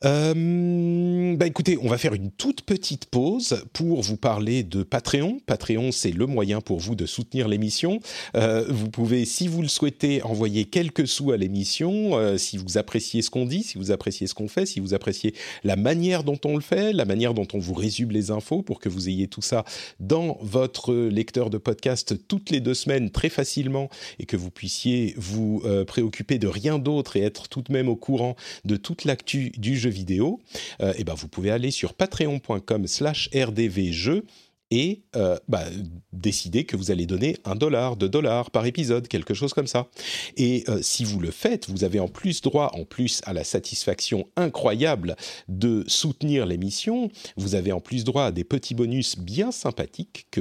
[0.04, 5.40] Euh, bah écoutez, on va faire une toute petite pause pour vous parler de Patreon.
[5.46, 8.00] Patreon, c'est le moyen pour vous de soutenir l'émission.
[8.34, 12.76] Euh, vous pouvez, si vous le souhaitez, envoyer quelques sous à l'émission, euh, si vous
[12.76, 15.34] appréciez ce qu'on dit, si vous appréciez ce qu'on fait, si vous appréciez
[15.64, 18.80] la manière dont on le fait, la manière dont on vous résume les infos pour
[18.80, 19.64] que vous ayez tout ça
[19.98, 23.88] dans votre lecteur de podcast toutes les deux semaines très facilement
[24.18, 27.88] et que vous puissiez vous euh, préoccuper de rien d'autre et être tout de même
[27.88, 28.36] au courant
[28.66, 30.40] de toute l'actu du jeu vidéo,
[30.80, 34.24] euh, et ben vous pouvez aller sur patreon.com/slash rdvjeux
[34.70, 35.64] et euh, bah,
[36.12, 39.88] décider que vous allez donner un dollar, deux dollars par épisode, quelque chose comme ça.
[40.36, 43.44] Et euh, si vous le faites, vous avez en plus droit, en plus à la
[43.44, 45.16] satisfaction incroyable
[45.48, 50.40] de soutenir l'émission, vous avez en plus droit à des petits bonus bien sympathiques que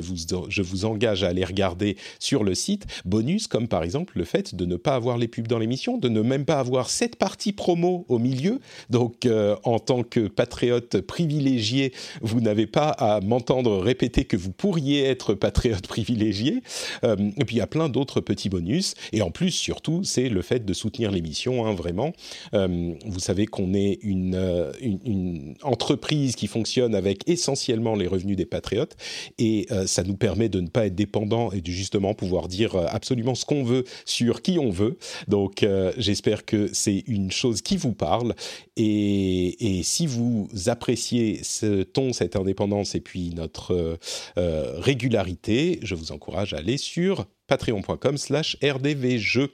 [0.50, 2.86] je vous engage à aller regarder sur le site.
[3.06, 6.10] Bonus comme par exemple le fait de ne pas avoir les pubs dans l'émission, de
[6.10, 8.60] ne même pas avoir cette partie promo au milieu.
[8.90, 14.52] Donc euh, en tant que patriote privilégié, vous n'avez pas à m'entendre répéter que vous
[14.52, 16.62] pourriez être patriote privilégié.
[17.04, 18.96] Euh, et puis il y a plein d'autres petits bonus.
[19.12, 22.14] Et en plus, surtout, c'est le fait de soutenir l'émission, hein, vraiment.
[22.54, 28.46] Euh, vous savez qu'on est euh, une, entreprise qui fonctionne avec essentiellement les revenus des
[28.46, 28.96] patriotes.
[29.38, 33.36] Et ça nous permet de ne pas être dépendant et de justement pouvoir dire absolument
[33.36, 34.98] ce qu'on veut sur qui on veut.
[35.28, 35.66] Donc
[35.98, 38.36] j'espère que c'est une chose qui vous parle.
[38.78, 43.98] Et, et si vous appréciez ce ton, cette indépendance et puis notre
[44.36, 49.52] régularité, je vous encourage à aller sur patreon.com slash rdvjeux.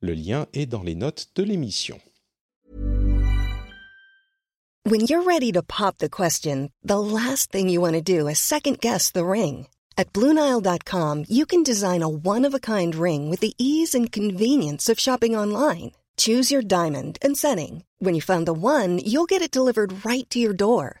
[0.00, 1.98] Le lien est dans les notes de l'émission.
[4.88, 8.38] When you're ready to pop the question, the last thing you want to do is
[8.38, 9.66] second guess the ring.
[9.98, 15.34] At Bluenile.com, you can design a one-of-a-kind ring with the ease and convenience of shopping
[15.34, 15.90] online.
[16.16, 17.82] Choose your diamond and setting.
[17.98, 21.00] When you find the one, you'll get it delivered right to your door.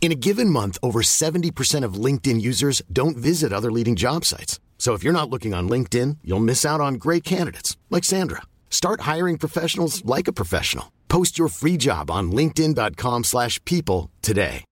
[0.00, 4.58] In a given month, over 70% of LinkedIn users don't visit other leading job sites.
[4.78, 8.42] So if you're not looking on LinkedIn, you'll miss out on great candidates like Sandra.
[8.70, 10.92] Start hiring professionals like a professional.
[11.08, 14.64] Post your free job on linkedin.com/people today.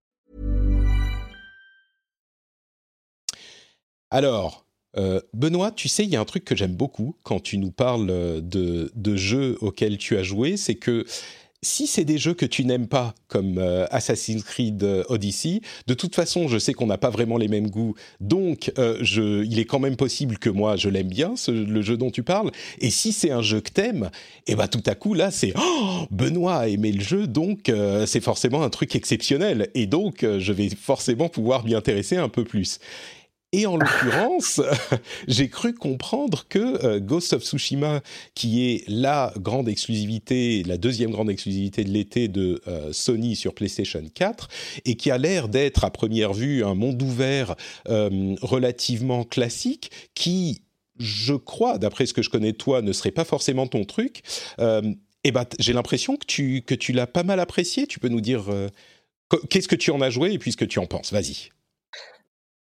[4.10, 4.64] Alors,
[4.96, 7.72] euh, Benoît, tu sais, il y a un truc que j'aime beaucoup quand tu nous
[7.72, 11.04] parles euh, de, de jeux auxquels tu as joué, c'est que
[11.62, 15.94] si c'est des jeux que tu n'aimes pas, comme euh, Assassin's Creed euh, Odyssey, de
[15.94, 19.58] toute façon, je sais qu'on n'a pas vraiment les mêmes goûts, donc euh, je, il
[19.58, 22.50] est quand même possible que moi je l'aime bien, ce, le jeu dont tu parles.
[22.80, 24.10] Et si c'est un jeu que t'aimes,
[24.46, 27.70] et eh ben tout à coup là, c'est oh, Benoît a aimé le jeu, donc
[28.06, 32.44] c'est forcément un truc exceptionnel, et donc je vais forcément pouvoir m'y intéresser un peu
[32.44, 32.78] plus.
[33.56, 34.60] Et en l'occurrence,
[35.28, 38.02] j'ai cru comprendre que euh, Ghost of Tsushima,
[38.34, 43.54] qui est la grande exclusivité, la deuxième grande exclusivité de l'été de euh, Sony sur
[43.54, 44.48] PlayStation 4,
[44.84, 47.56] et qui a l'air d'être à première vue un monde ouvert
[47.88, 50.60] euh, relativement classique, qui,
[50.98, 54.20] je crois, d'après ce que je connais de toi, ne serait pas forcément ton truc.
[54.58, 57.86] et ben, j'ai l'impression que tu que tu l'as pas mal apprécié.
[57.86, 58.44] Tu peux nous dire
[59.48, 61.10] qu'est-ce que tu en as joué et puis ce que tu en penses.
[61.10, 61.55] Vas-y.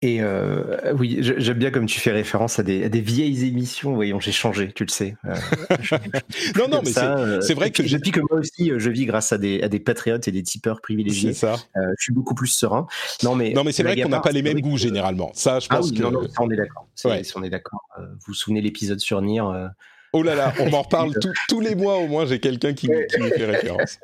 [0.05, 3.95] Et euh, oui, j'aime bien comme tu fais référence à des, vieilles émissions.
[3.95, 5.17] Voyons, j'ai changé, tu le sais.
[5.25, 5.35] Euh,
[6.59, 9.39] non, non, mais euh, c'est vrai que depuis que moi aussi, je vis grâce à
[9.39, 11.33] des, à des patriotes et des tipeurs privilégiés.
[11.33, 11.57] Ça.
[11.75, 12.87] je suis beaucoup plus serein.
[13.23, 15.31] Non, mais non, mais c'est vrai qu'on n'a pas les mêmes goûts généralement.
[15.33, 16.87] Ça, je ah pense que non, non, on est d'accord.
[17.35, 17.81] On est d'accord.
[17.99, 19.41] Vous vous souvenez l'épisode sur Nier
[20.13, 21.15] Oh là là, on m'en reparle
[21.49, 22.27] tous les mois au moins.
[22.27, 23.99] J'ai quelqu'un qui, qui me fait référence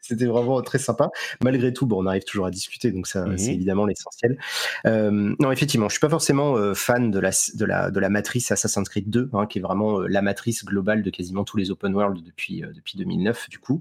[0.00, 1.10] c'était vraiment très sympa.
[1.42, 3.54] Malgré tout, bon, on arrive toujours à discuter, donc ça, c'est mhm.
[3.54, 4.38] évidemment l'essentiel.
[4.86, 8.08] Euh, non, effectivement, je suis pas forcément euh, fan de la, de, la, de la
[8.08, 11.56] matrice Assassin's Creed 2, hein, qui est vraiment euh, la matrice globale de quasiment tous
[11.56, 13.80] les open world depuis, depuis 2009, du coup.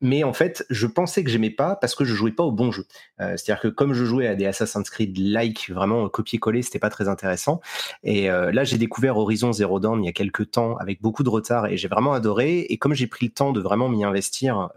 [0.00, 2.70] mais en fait, je pensais que j'aimais pas parce que je jouais pas au bon
[2.70, 2.86] jeu.
[3.18, 7.08] C'est-à-dire que comme je jouais à des Assassin's Creed like, vraiment copier-coller, c'était pas très
[7.08, 7.60] intéressant.
[8.02, 11.28] Et là, j'ai découvert Horizon Zero Dawn il y a quelques temps avec beaucoup de
[11.28, 12.60] retard et j'ai vraiment adoré.
[12.60, 14.25] Et comme j'ai pris le temps de vraiment m'y investir,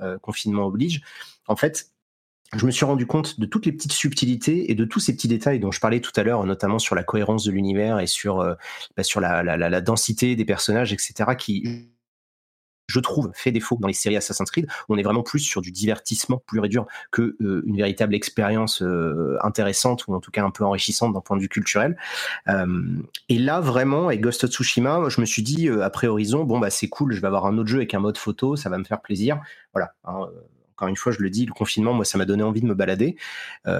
[0.01, 1.01] euh, confinement oblige,
[1.47, 1.91] en fait,
[2.55, 5.27] je me suis rendu compte de toutes les petites subtilités et de tous ces petits
[5.27, 8.39] détails dont je parlais tout à l'heure, notamment sur la cohérence de l'univers et sur,
[8.39, 8.55] euh,
[8.97, 11.89] bah, sur la, la, densité des personnages, etc., qui
[12.89, 14.67] je trouve, fait défaut dans les séries Assassin's Creed.
[14.89, 18.81] On est vraiment plus sur du divertissement plus et dur que euh, une véritable expérience
[18.81, 21.95] euh, intéressante ou en tout cas un peu enrichissante d'un point de vue culturel.
[22.47, 22.97] Euh,
[23.29, 26.71] et là, vraiment, avec Ghost of Tsushima, je me suis dit, après Horizon, bon, bah,
[26.71, 28.83] c'est cool, je vais avoir un autre jeu avec un mode photo, ça va me
[28.83, 29.39] faire plaisir.
[29.73, 29.93] Voilà.
[30.03, 30.27] Hein,
[30.75, 32.73] encore une fois, je le dis, le confinement, moi, ça m'a donné envie de me
[32.73, 33.17] balader.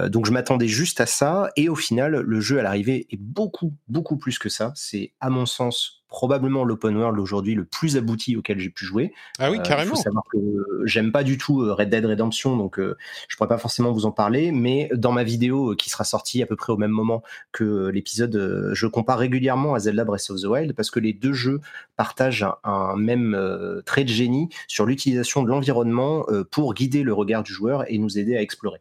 [0.08, 1.50] donc, je m'attendais juste à ça.
[1.56, 4.72] Et au final, le jeu à l'arrivée est beaucoup, beaucoup plus que ça.
[4.76, 9.14] C'est, à mon sens, probablement l'open world aujourd'hui le plus abouti auquel j'ai pu jouer.
[9.38, 9.94] Ah oui, euh, carrément.
[9.94, 10.38] faut savoir que
[10.84, 12.96] j'aime pas du tout euh, Red Dead Redemption, donc euh,
[13.28, 16.46] je pourrais pas forcément vous en parler, mais dans ma vidéo qui sera sortie à
[16.46, 20.44] peu près au même moment que l'épisode, je compare régulièrement à Zelda Breath of the
[20.44, 21.60] Wild parce que les deux jeux
[21.96, 23.38] partagent un, même
[23.86, 28.18] trait de génie sur l'utilisation de l'environnement pour guider le regard du joueur et nous
[28.18, 28.80] aider à explorer.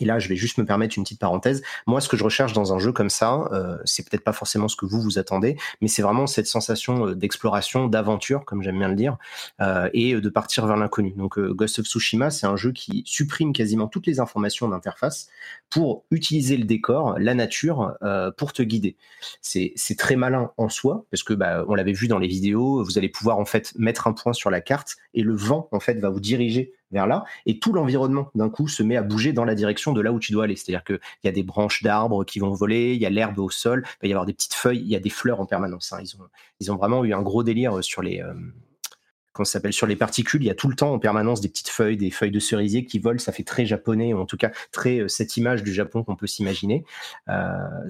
[0.00, 1.62] Et là, je vais juste me permettre une petite parenthèse.
[1.86, 4.68] Moi, ce que je recherche dans un jeu comme ça, euh, c'est peut-être pas forcément
[4.68, 8.78] ce que vous vous attendez, mais c'est vraiment cette sensation euh, d'exploration, d'aventure, comme j'aime
[8.78, 9.16] bien le dire,
[9.60, 11.12] euh, et de partir vers l'inconnu.
[11.16, 15.28] Donc, Ghost of Tsushima, c'est un jeu qui supprime quasiment toutes les informations d'interface
[15.70, 17.96] pour utiliser le décor, la nature,
[18.36, 18.96] pour te guider.
[19.40, 22.98] C'est très malin en soi, parce que bah, on l'avait vu dans les vidéos, vous
[22.98, 25.94] allez pouvoir en fait mettre un point sur la carte et le vent en fait
[25.94, 29.44] va vous diriger vers là, et tout l'environnement d'un coup se met à bouger dans
[29.44, 30.56] la direction de là où tu dois aller.
[30.56, 33.50] C'est-à-dire qu'il y a des branches d'arbres qui vont voler, il y a l'herbe au
[33.50, 35.92] sol, il va y avoir des petites feuilles, il y a des fleurs en permanence.
[35.92, 35.98] Hein.
[36.60, 38.34] Ils, ont, vraiment eu un gros délire sur les, euh,
[39.36, 40.42] qu'on s'appelle sur les particules.
[40.42, 42.84] Il y a tout le temps en permanence des petites feuilles, des feuilles de cerisier
[42.84, 43.18] qui volent.
[43.18, 46.26] Ça fait très japonais, ou en tout cas très cette image du Japon qu'on peut
[46.26, 46.84] s'imaginer.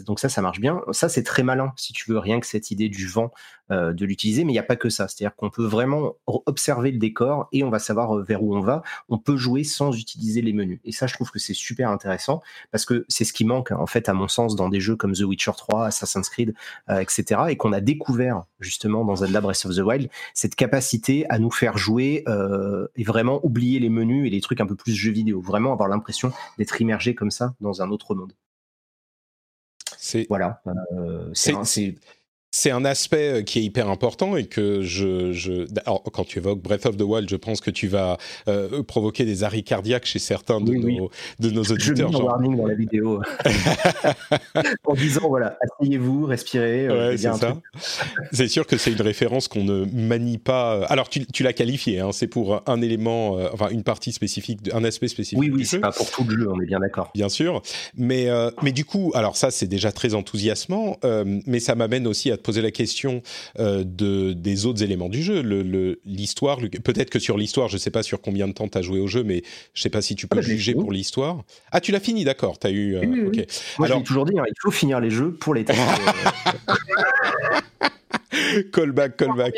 [0.07, 0.82] donc ça, ça marche bien.
[0.92, 3.30] Ça, c'est très malin si tu veux rien que cette idée du vent
[3.70, 5.09] de l'utiliser, mais il n'y a pas que ça.
[5.09, 8.82] C'est-à-dire qu'on peut vraiment observer le décor et on va savoir vers où on va.
[9.09, 10.80] On peut jouer sans utiliser les menus.
[10.84, 13.86] Et ça, je trouve que c'est super intéressant parce que c'est ce qui manque en
[13.86, 16.55] fait à mon sens dans des jeux comme The Witcher 3, Assassin's Creed,
[16.88, 17.42] etc.
[17.49, 21.51] Et qu'on a découvert justement dans Zelda Breath of the Wild, cette capacité à nous
[21.51, 25.12] faire jouer euh, et vraiment oublier les menus et les trucs un peu plus jeux
[25.12, 28.32] vidéo, vraiment avoir l'impression d'être immergé comme ça dans un autre monde.
[29.99, 30.62] C'est voilà.
[30.93, 31.97] Euh, c'est
[32.53, 36.38] c'est un aspect euh, qui est hyper important et que je, je alors, quand tu
[36.38, 38.16] évoques Breath of the Wild, je pense que tu vas
[38.49, 42.11] euh, provoquer des arrêts cardiaques chez certains de, nos, de nos auditeurs.
[42.12, 43.20] Je mets warning dans la vidéo
[44.84, 46.86] en disant voilà, asseyez-vous, respirez.
[46.86, 47.57] Euh, ouais, c'est ça.
[48.32, 50.84] c'est sûr que c'est une référence qu'on ne manie pas.
[50.86, 54.84] Alors tu, tu l'as qualifié, hein, c'est pour un élément, enfin une partie spécifique, un
[54.84, 55.38] aspect spécifique.
[55.38, 57.11] Oui, oui, c'est pas pour tout le jeu, on est bien d'accord.
[57.14, 57.61] Bien sûr,
[57.97, 58.28] mais
[58.62, 60.97] mais du coup, alors ça c'est déjà très enthousiasmant,
[61.47, 63.22] mais ça m'amène aussi à te poser la question
[63.59, 65.41] euh, de, des autres éléments du jeu.
[66.05, 68.82] L'histoire, peut-être que sur l'histoire, je ne sais pas sur combien de temps tu as
[68.82, 69.43] joué au jeu, mais
[69.74, 71.43] je ne sais pas si tu peux ah bah, juger pour l'histoire.
[71.72, 72.59] Ah, tu l'as fini, d'accord.
[72.59, 72.97] Tu as eu.
[72.97, 73.07] Euh,
[73.78, 75.82] Moi, Alors, toujours dit, hein, il faut finir les jeux pour les tester.
[78.72, 79.55] callback, callback.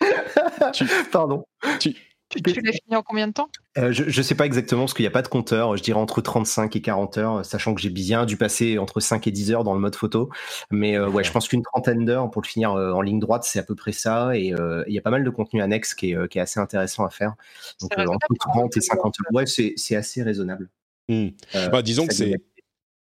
[1.12, 1.44] Pardon.
[1.80, 1.94] Tu,
[2.28, 3.48] tu, l'as fini en combien de temps?
[3.78, 5.76] Euh, Je ne sais pas exactement, parce qu'il n'y a pas de compteur.
[5.76, 9.26] Je dirais entre 35 et 40 heures, sachant que j'ai bien dû passer entre 5
[9.26, 10.30] et 10 heures dans le mode photo.
[10.70, 13.44] Mais euh, ouais, je pense qu'une trentaine d'heures pour le finir euh, en ligne droite,
[13.44, 14.36] c'est à peu près ça.
[14.36, 14.54] Et
[14.86, 17.10] il y a pas mal de contenu annexe qui est, qui est assez intéressant à
[17.10, 17.34] faire.
[17.80, 20.68] Donc entre 30 et 50 heures, ouais, c'est assez raisonnable.
[21.08, 21.28] Hmm.
[21.72, 22.34] Bah, disons que c'est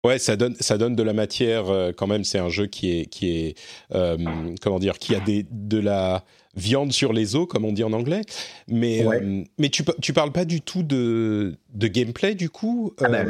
[0.06, 1.66] Ouais, ça donne, ça donne de la matière
[1.98, 2.24] quand même.
[2.24, 3.56] C'est un jeu qui est, qui est,
[4.62, 6.24] comment dire, qui a des, de la
[6.56, 8.22] viande sur les os, comme on dit en anglais.
[8.68, 13.10] Mais, euh, mais tu, tu parles pas du tout de, de gameplay, du coup ah
[13.10, 13.24] bah,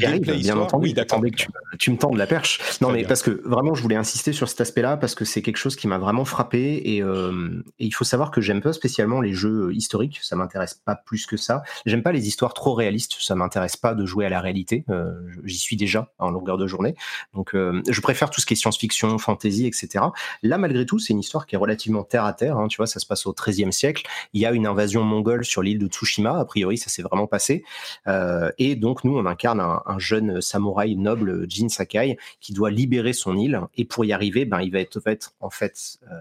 [0.00, 0.88] euh, arrive, bien entendu.
[0.88, 1.20] Oui, d'accord.
[1.20, 2.60] Que tu, me tends de la perche.
[2.80, 5.58] Non, mais parce que vraiment, je voulais insister sur cet aspect-là parce que c'est quelque
[5.58, 9.20] chose qui m'a vraiment frappé et, euh, et, il faut savoir que j'aime pas spécialement
[9.20, 10.18] les jeux historiques.
[10.22, 11.62] Ça m'intéresse pas plus que ça.
[11.84, 13.16] J'aime pas les histoires trop réalistes.
[13.20, 14.84] Ça m'intéresse pas de jouer à la réalité.
[14.88, 15.12] Euh,
[15.44, 16.94] J'y suis déjà en longueur de journée.
[17.34, 20.04] Donc, euh, je préfère tout ce qui est science-fiction, fantasy, etc.
[20.42, 22.56] Là, malgré tout, c'est une histoire qui est relativement terre à terre.
[22.56, 24.06] Hein, tu vois, ça se passe au XIIIe siècle.
[24.32, 26.38] Il y a une invasion mongole sur l'île de Tsushima.
[26.38, 27.64] A priori, ça s'est vraiment passé.
[28.06, 32.70] Euh, et donc, nous, on incarne un un, jeune samouraï noble, Jin Sakai, qui doit
[32.70, 33.60] libérer son île.
[33.76, 36.20] Et pour y arriver, ben, il va être, en fait euh,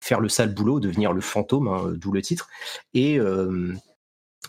[0.00, 2.48] faire le sale boulot, devenir le fantôme, hein, d'où le titre.
[2.92, 3.74] Et euh,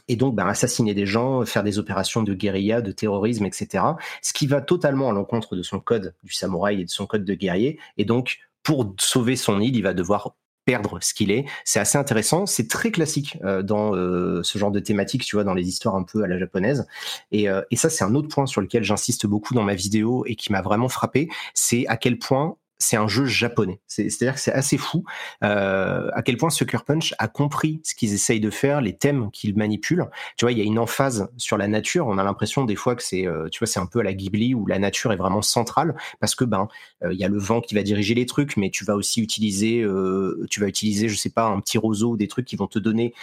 [0.07, 3.83] et donc ben, assassiner des gens, faire des opérations de guérilla, de terrorisme, etc.
[4.21, 7.25] Ce qui va totalement à l'encontre de son code du samouraï et de son code
[7.25, 7.79] de guerrier.
[7.97, 10.35] Et donc, pour sauver son île, il va devoir
[10.65, 11.45] perdre ce qu'il est.
[11.63, 12.45] C'est assez intéressant.
[12.45, 15.95] C'est très classique euh, dans euh, ce genre de thématique, tu vois, dans les histoires
[15.95, 16.87] un peu à la japonaise.
[17.31, 20.25] Et, euh, et ça, c'est un autre point sur lequel j'insiste beaucoup dans ma vidéo
[20.27, 21.29] et qui m'a vraiment frappé.
[21.53, 23.79] C'est à quel point c'est un jeu japonais.
[23.87, 25.03] C'est-à-dire que c'est assez fou
[25.43, 29.31] euh, à quel point Sucker Punch a compris ce qu'ils essayent de faire, les thèmes
[29.31, 30.05] qu'ils manipulent.
[30.37, 32.05] Tu vois, il y a une emphase sur la nature.
[32.05, 34.13] On a l'impression des fois que c'est, euh, tu vois, c'est un peu à la
[34.13, 36.67] Ghibli où la nature est vraiment centrale parce que ben,
[37.03, 39.21] euh, il y a le vent qui va diriger les trucs, mais tu vas aussi
[39.21, 39.83] utiliser,
[40.49, 43.13] tu vas utiliser, je sais pas, un petit roseau, des trucs qui vont te donner.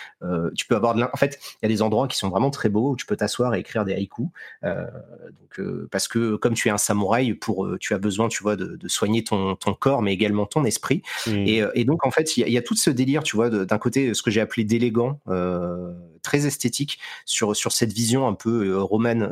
[0.55, 2.69] tu peux avoir de En fait, il y a des endroits qui sont vraiment très
[2.69, 4.27] beaux où tu peux t'asseoir et écrire des haïkus.
[4.63, 8.89] donc, parce que comme tu es un samouraï, pour, tu as besoin, tu vois, de
[8.89, 11.03] soigner ton ton, corps, mais également ton esprit.
[11.27, 11.31] Mmh.
[11.49, 14.15] Euh, et, donc, en fait, il y, a tout ce délire, tu vois, d'un côté,
[14.15, 15.93] ce que j'ai appelé d'élégant, euh,
[16.23, 19.29] très esthétique, sur, sur cette vision un peu euh, romane,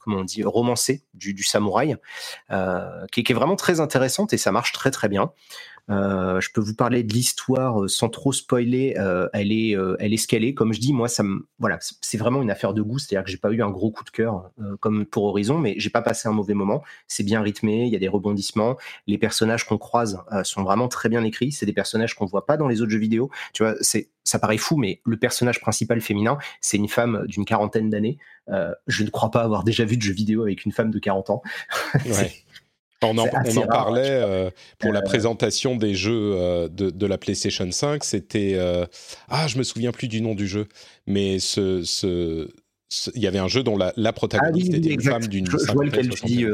[0.00, 1.96] comment on dit, romancée du, samouraï,
[3.12, 5.32] qui, qui, est vraiment très intéressante et ça marche très, très bien.
[5.90, 8.94] Euh, je peux vous parler de l'histoire euh, sans trop spoiler.
[8.98, 10.54] Euh, elle est, elle est scalée.
[10.54, 11.22] Comme je dis, moi, ça
[11.58, 12.98] voilà, c'est vraiment une affaire de goût.
[12.98, 15.90] C'est-à-dire que j'ai pas eu un gros coup de cœur comme pour Horizon, mais j'ai
[15.90, 16.82] pas passé un mauvais moment.
[17.08, 17.86] C'est bien rythmé.
[17.86, 18.76] Il y a des rebondissements.
[19.06, 21.52] Les personnages qu'on croise sont vraiment très bien écrits.
[21.52, 23.30] C'est des personnages qu'on voit pas dans les autres jeux vidéo.
[23.52, 27.44] Tu vois, c'est, ça paraît fou, mais le personnage principal féminin, c'est une femme d'une
[27.44, 28.18] quarantaine d'années.
[28.86, 31.30] je ne crois pas avoir déjà vu de jeu vidéo avec une femme de 40
[31.30, 31.42] ans.
[33.02, 38.04] On en, parlait euh, pour la euh, présentation des jeux euh, de, la PlayStation 5.
[38.04, 38.58] C'était
[39.28, 40.66] ah, je me souviens plus du nom du jeu,
[41.06, 42.48] mais ce, ce,
[43.14, 45.46] il y avait un jeu dont la, la protagoniste ah était une femme d'une.
[45.46, 46.46] Je, je vois lequel tu dis.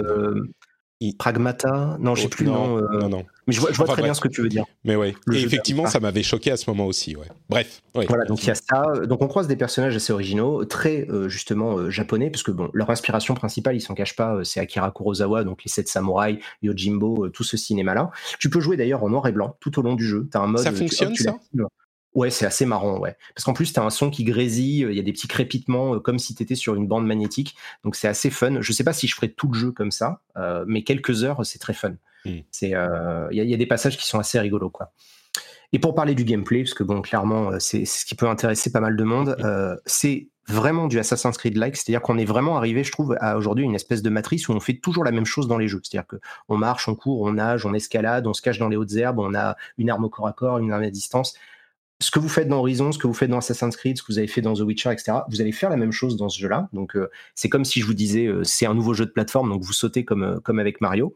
[1.18, 1.96] Pragmata?
[2.01, 2.99] Non, je sais oh, plus non, le nom.
[2.99, 3.24] Non, non.
[3.46, 4.64] Mais je vois, très bien ce que tu veux dire.
[4.84, 5.14] Mais oui.
[5.32, 7.16] Et effectivement, ça m'avait choqué à ce moment aussi.
[7.16, 7.26] Ouais.
[7.49, 7.82] Bref.
[7.94, 8.92] Voilà, donc il y a ça.
[9.07, 12.68] Donc on croise des personnages assez originaux, très euh, justement euh, japonais, parce que bon,
[12.72, 16.38] leur inspiration principale, ils s'en cachent pas, euh, c'est Akira Kurosawa, donc les sept samouraïs,
[16.62, 18.11] Yojimbo, tout ce cinéma-là.
[18.38, 20.28] Tu peux jouer d'ailleurs en noir et blanc tout au long du jeu.
[20.34, 20.62] As un mode.
[20.62, 21.36] Ça fonctionne ça?
[22.14, 23.16] Ouais, c'est assez marrant, ouais.
[23.34, 25.94] Parce qu'en plus, tu as un son qui grésille, il y a des petits crépitements
[25.94, 27.54] euh, comme si tu étais sur une bande magnétique.
[27.84, 28.61] Donc c'est assez fun.
[28.61, 31.44] Je sais pas si je ferai tout le jeu comme ça, euh, mais quelques heures,
[31.44, 31.94] c'est très fun.
[32.24, 32.38] Hmm.
[32.50, 34.92] C'est, euh, il y, a des passages qui sont assez rigolos, quoi.
[35.72, 38.80] Et pour parler du gameplay, parce que bon, clairement, c'est ce qui peut intéresser pas
[38.80, 39.36] mal de monde,
[39.84, 43.74] c'est vraiment du Assassin's Creed-like, c'est-à-dire qu'on est vraiment arrivé, je trouve, à aujourd'hui une
[43.74, 45.80] espèce de matrice où on fait toujours la même chose dans les jeux.
[45.84, 48.94] C'est-à-dire qu'on marche, on court, on nage, on escalade, on se cache dans les hautes
[48.94, 51.34] herbes, on a une arme au corps à corps, une arme à distance
[52.01, 54.12] ce que vous faites dans Horizon, ce que vous faites dans Assassin's Creed, ce que
[54.12, 56.38] vous avez fait dans The Witcher, etc., vous allez faire la même chose dans ce
[56.38, 56.68] jeu-là.
[56.72, 59.51] Donc, euh, c'est comme si je vous disais, euh, c'est un nouveau jeu de plateforme,
[59.51, 61.14] donc vous sautez comme, euh, comme avec Mario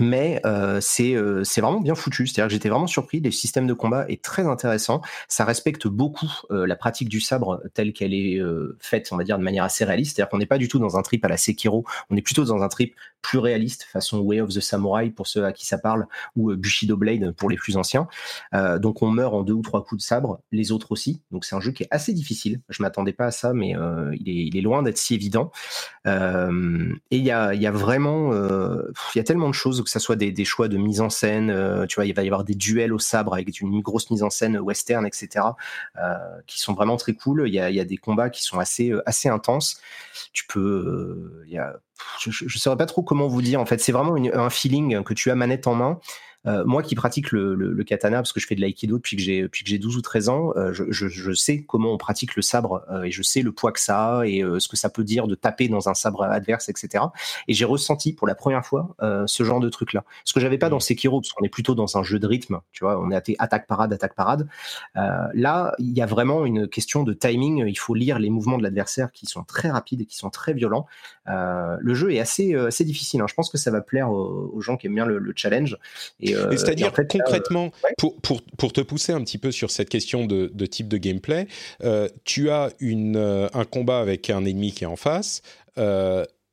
[0.00, 2.26] mais euh, euh, c'est vraiment bien foutu.
[2.26, 3.20] C'est-à-dire que j'étais vraiment surpris.
[3.20, 5.00] Le système de combat est très intéressant.
[5.28, 8.40] Ça respecte beaucoup la pratique du sabre telle qu'elle est
[8.80, 10.16] faite, on va dire, de manière assez réaliste.
[10.16, 11.84] C'est-à-dire qu'on n'est pas du tout dans un trip à la Sekiro.
[12.10, 12.94] On est plutôt dans un trip
[13.26, 16.06] plus réaliste, façon Way of the Samurai pour ceux à qui ça parle,
[16.36, 18.08] ou Bushido Blade pour les plus anciens.
[18.52, 21.22] donc on meurt en deux ou trois coups de sabre, les autres aussi.
[21.30, 22.60] Donc c'est un jeu qui est assez difficile.
[22.68, 23.74] Je m'attendais pas à ça, mais
[24.14, 25.50] il est, il, est, loin d'être si évident.
[26.06, 26.10] et
[27.10, 28.32] il y a, y a vraiment,
[29.14, 31.50] il y a tellement de choses que ça soit des, choix de mise en scène,
[31.50, 34.22] euh, tu vois, il va y avoir des duels au sabre avec une grosse mise
[34.22, 35.46] en scène western, etc.,
[35.98, 36.14] euh,
[36.46, 37.44] qui sont vraiment très cool.
[37.46, 39.80] Il y a, des combats qui sont assez, euh, assez intenses.
[40.32, 41.78] Tu peux, il y a,
[42.20, 43.60] je ne saurais pas trop comment vous dire.
[43.60, 46.00] En fait, c'est vraiment un feeling que tu as manette en main
[46.46, 49.42] euh, moi qui pratique le, katana, parce que je fais de l'aïkido depuis que j'ai
[49.42, 52.84] depuis que j'ai 12 ou 13 ans, euh, je, sais comment on pratique le sabre
[52.90, 55.26] euh, et je sais le poids que ça a et ce que ça peut dire
[55.26, 57.04] de taper dans un sabre adverse, etc.
[57.48, 58.94] Et j'ai ressenti pour la première fois
[59.26, 60.04] ce genre de truc là.
[60.24, 60.80] Ce que j'avais pas dans mmh.
[60.80, 63.22] Sekiro, parce qu'on est plutôt dans un jeu de rythme, tu vois, on est à
[63.38, 64.48] attaque parade, attaque parade.
[64.94, 67.64] là, il y a vraiment une question de timing.
[67.66, 70.52] Il faut lire les mouvements de l'adversaire qui sont très rapides et qui sont très
[70.52, 70.86] violents.
[71.26, 73.20] le jeu est assez assez difficile.
[73.20, 73.26] Hein.
[73.28, 75.78] Je pense que ça va plaire aux, gens qui aiment bien le, le challenge.
[76.20, 79.88] Et euh, c'est-à-dire concrètement, euh, pour, pour, pour, te pousser un petit peu sur cette
[79.88, 81.46] question de, de type de gameplay,
[81.82, 85.42] euh, tu as une, un combat avec un ennemi qui est en face.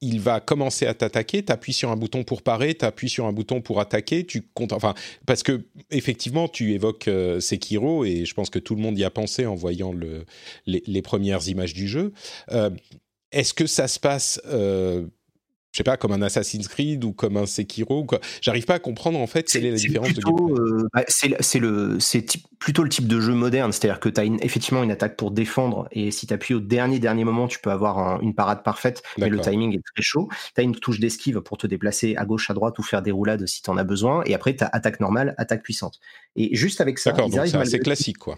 [0.01, 3.25] il va commencer à t'attaquer, tu appuies sur un bouton pour parer, tu appuies sur
[3.25, 4.93] un bouton pour attaquer, tu comptes, enfin,
[5.25, 7.09] parce que effectivement, tu évoques
[7.39, 10.25] Sekiro et je pense que tout le monde y a pensé en voyant le,
[10.65, 12.11] les, les premières images du jeu.
[13.31, 14.41] Est-ce que ça se passe
[15.74, 18.05] je sais pas, comme un Assassin's Creed ou comme un Sekiro.
[18.41, 20.21] J'arrive pas à comprendre en fait quelle est la différence de.
[20.21, 22.26] Euh, bah, c'est le, c'est
[22.59, 25.88] plutôt le type de jeu moderne, c'est-à-dire que tu as effectivement une attaque pour défendre
[25.91, 29.30] et si tu appuies au dernier dernier moment, tu peux avoir une parade parfaite, mais
[29.30, 30.30] le timing est très chaud.
[30.53, 33.11] Tu as une touche d'esquive pour te déplacer à gauche, à droite ou faire des
[33.11, 35.99] roulades si tu en as besoin, et après tu as attaque normale, attaque puissante.
[36.36, 38.38] Et juste avec ça, c'est assez classique quoi.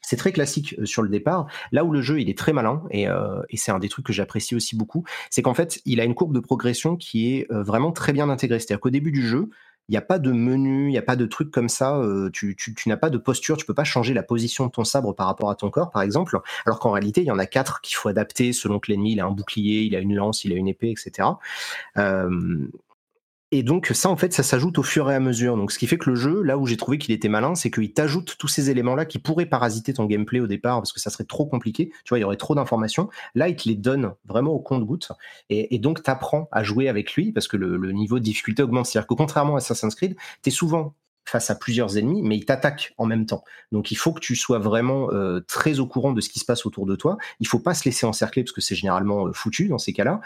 [0.00, 1.46] C'est très classique euh, sur le départ.
[1.72, 4.12] Là où le jeu il est très malin euh, et, c'est un des trucs que
[4.12, 7.62] j'apprécie aussi beaucoup, c'est qu'en fait il a une courbe de progression qui est euh,
[7.62, 8.58] vraiment très bien intégrée.
[8.58, 9.50] C'est-à-dire qu'au début du jeu,
[9.88, 11.98] il n'y a pas de menu, il n'y a pas de truc comme ça.
[12.30, 15.26] tu, n'as pas de posture, tu peux pas changer la position de ton sabre par
[15.26, 16.38] rapport à ton corps, par exemple.
[16.66, 19.24] Alors qu'en réalité, il y en a quatre qu'il faut adapter selon que l'ennemi a
[19.24, 21.28] un bouclier, il a une lance, il a une épée, etc.
[23.50, 25.56] Et donc ça, en fait, ça s'ajoute au fur et à mesure.
[25.56, 27.70] Donc ce qui fait que le jeu, là où j'ai trouvé qu'il était malin, c'est
[27.70, 31.08] qu'il t'ajoute tous ces éléments-là qui pourraient parasiter ton gameplay au départ parce que ça
[31.08, 31.90] serait trop compliqué.
[32.04, 33.08] Tu vois, il y aurait trop d'informations.
[33.34, 35.12] Là, il te les donne vraiment au compte-goutte.
[35.48, 38.84] Et, donc, t'apprends à jouer avec lui parce que le, niveau de difficulté augmente.
[38.84, 40.94] C'est-à-dire que contrairement à Assassin's Creed, t'es souvent
[41.24, 43.44] face à plusieurs ennemis, mais ils t'attaquent en même temps.
[43.70, 46.44] Donc il faut que tu sois vraiment euh, très au courant de ce qui se
[46.44, 47.18] passe autour de toi.
[47.40, 50.20] Il faut pas se laisser encercler parce que c'est généralement euh, foutu dans ces cas-là.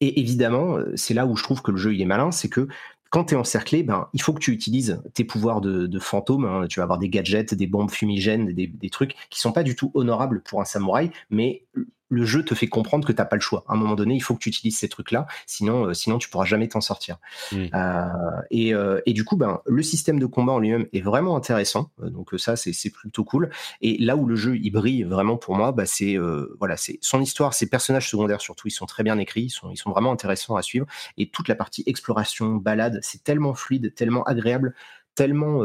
[0.00, 2.48] Et évidemment, euh, c'est là où je trouve que le jeu il est malin, c'est
[2.48, 2.68] que
[3.10, 6.44] quand tu es encerclé, ben, il faut que tu utilises tes pouvoirs de, fantôme.
[6.44, 6.66] Hein.
[6.68, 9.76] Tu vas avoir des gadgets, des bombes fumigènes, des, des, trucs qui sont pas du
[9.76, 11.62] tout honorables pour un samouraï, mais
[12.08, 13.64] le jeu te fait comprendre que t'as pas le choix.
[13.68, 16.28] À un moment donné, il faut que tu utilises ces trucs-là, sinon, euh, sinon tu
[16.28, 17.18] pourras jamais t'en sortir.
[17.52, 17.66] Mmh.
[17.74, 18.06] Euh,
[18.50, 21.90] et, euh, et, du coup, ben, le système de combat en lui-même est vraiment intéressant.
[21.98, 23.50] Donc ça, c'est plutôt cool.
[23.80, 26.16] Et là où le jeu il brille vraiment pour moi, bah, c'est
[26.58, 29.70] voilà, c'est son histoire, ses personnages secondaires surtout, ils sont très bien écrits, ils sont,
[29.70, 30.86] ils sont vraiment intéressants à suivre.
[31.16, 34.74] Et toute la partie exploration, balade, c'est tellement fluide, tellement agréable,
[35.14, 35.62] tellement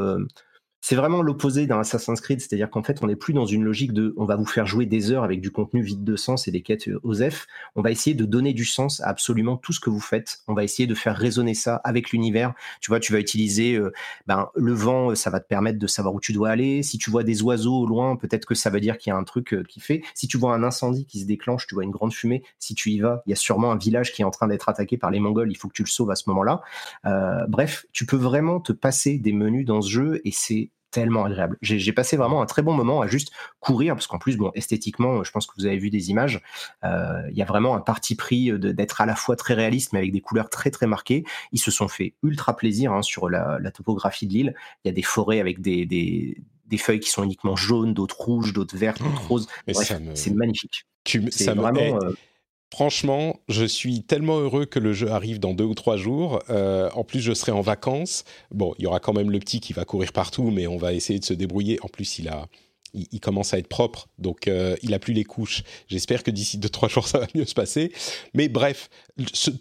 [0.81, 3.93] c'est vraiment l'opposé d'un Assassin's Creed, c'est-à-dire qu'en fait, on n'est plus dans une logique
[3.93, 6.51] de on va vous faire jouer des heures avec du contenu vide de sens et
[6.51, 7.45] des quêtes euh, OSEF.
[7.75, 10.39] On va essayer de donner du sens à absolument tout ce que vous faites.
[10.47, 12.55] On va essayer de faire résonner ça avec l'univers.
[12.81, 13.93] Tu vois, tu vas utiliser euh,
[14.25, 16.81] ben, le vent, ça va te permettre de savoir où tu dois aller.
[16.81, 19.17] Si tu vois des oiseaux au loin, peut-être que ça veut dire qu'il y a
[19.17, 20.01] un truc euh, qui fait.
[20.15, 22.41] Si tu vois un incendie qui se déclenche, tu vois une grande fumée.
[22.57, 24.67] Si tu y vas, il y a sûrement un village qui est en train d'être
[24.67, 25.51] attaqué par les Mongols.
[25.51, 26.61] Il faut que tu le sauves à ce moment-là.
[27.47, 31.57] bref, tu peux vraiment te passer des menus dans ce jeu et c'est tellement agréable.
[31.61, 35.23] J'ai passé vraiment un très bon moment à juste courir, parce qu'en plus, bon, esthétiquement,
[35.23, 36.41] je pense que vous avez vu des images,
[36.83, 39.99] euh, il y a vraiment un parti pris d'être à la fois très réaliste, mais
[39.99, 41.23] avec des couleurs très très marquées.
[41.51, 44.55] Ils se sont fait ultra plaisir hein, sur la, topographie de l'île.
[44.83, 45.85] Il y a des forêts avec des,
[46.71, 49.47] des feuilles qui sont uniquement jaunes, d'autres rouges, d'autres vertes, d'autres oh, roses.
[50.15, 50.85] c'est magnifique.
[51.05, 51.99] c'est vraiment.
[52.73, 56.41] Franchement, je suis tellement heureux que le jeu arrive dans deux ou trois jours.
[56.49, 58.23] Euh, en plus, je serai en vacances.
[58.49, 60.93] Bon, il y aura quand même le petit qui va courir partout, mais on va
[60.93, 61.79] essayer de se débrouiller.
[61.81, 62.47] En plus, il a,
[62.93, 65.63] il, commence à être propre, donc euh, il a plus les couches.
[65.89, 67.91] J'espère que d'ici deux trois jours, ça va mieux se passer.
[68.33, 68.89] Mais bref,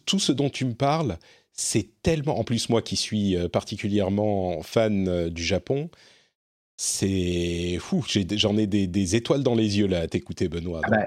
[0.07, 1.19] tout ce dont tu me parles,
[1.53, 2.39] c'est tellement.
[2.39, 5.91] En plus, moi qui suis euh, particulièrement fan du Japon,
[6.77, 8.05] c'est fou.
[8.07, 10.81] J'en ai, des, étoiles dans les yeux là à t'écouter, Benoît.
[10.85, 11.07] Ah bah,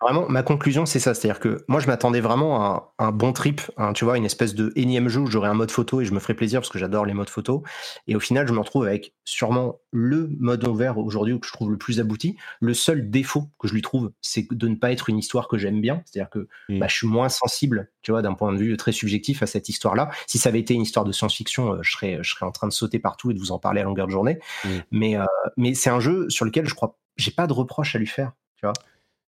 [0.00, 1.12] Vraiment, ma conclusion, c'est ça.
[1.12, 3.60] C'est-à-dire que moi, je m'attendais vraiment à un, bon trip,
[3.94, 6.20] tu vois, une espèce de énième jeu où j'aurais un mode photo et je me
[6.20, 7.64] ferais plaisir parce que j'adore les modes photo.
[8.06, 11.70] Et au final, je me retrouve avec sûrement le mode ouvert aujourd'hui que je trouve
[11.70, 12.36] le plus abouti.
[12.60, 15.58] Le seul défaut que je lui trouve, c'est de ne pas être une histoire que
[15.58, 16.02] j'aime bien.
[16.06, 16.78] C'est-à-dire que mmh.
[16.78, 19.68] bah, je suis moins sensible, tu vois, d'un point de vue très subjectif à cette
[19.68, 20.10] histoire-là.
[20.26, 22.68] Si ça avait été une histoire de science-fiction, euh, je serais, je serais en train
[22.68, 24.38] de sauter partout et de vous en parler à longueur de journée.
[24.64, 24.68] Mmh.
[24.92, 25.24] Mais, euh,
[25.58, 28.32] mais c'est un jeu sur lequel je crois, j'ai pas de reproche à lui faire,
[28.56, 28.72] tu vois.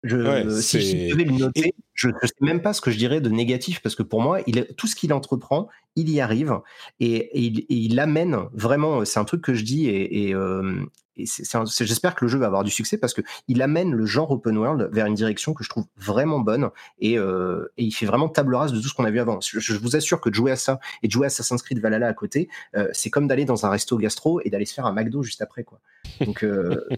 [0.05, 3.21] Je, si je devais le noter, je ne sais même pas ce que je dirais
[3.21, 6.59] de négatif parce que pour moi, il, tout ce qu'il entreprend, il y arrive
[6.99, 9.05] et, il, amène vraiment.
[9.05, 10.85] C'est un truc que je dis et, euh,
[11.15, 14.57] j'espère que le jeu va avoir du succès parce que il amène le genre open
[14.57, 16.69] world vers une direction que je trouve vraiment bonne
[16.99, 19.39] et, euh, il fait vraiment table rase de tout ce qu'on a vu avant.
[19.41, 22.07] Je, vous assure que de jouer à ça et de jouer à Assassin's Creed Valhalla
[22.07, 24.91] à côté, euh, c'est comme d'aller dans un resto gastro et d'aller se faire un
[24.91, 25.79] McDo juste après quoi.
[26.19, 26.45] Donc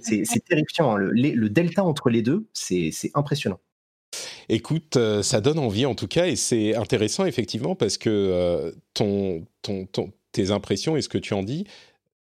[0.02, 0.96] c'est terrifiant.
[0.96, 0.98] Hein.
[0.98, 3.60] Le, le delta entre les deux, c'est impressionnant.
[4.50, 8.72] Écoute, euh, ça donne envie en tout cas, et c'est intéressant effectivement parce que euh,
[8.94, 9.46] ton,
[10.32, 11.66] tes impressions et ce que tu en dis,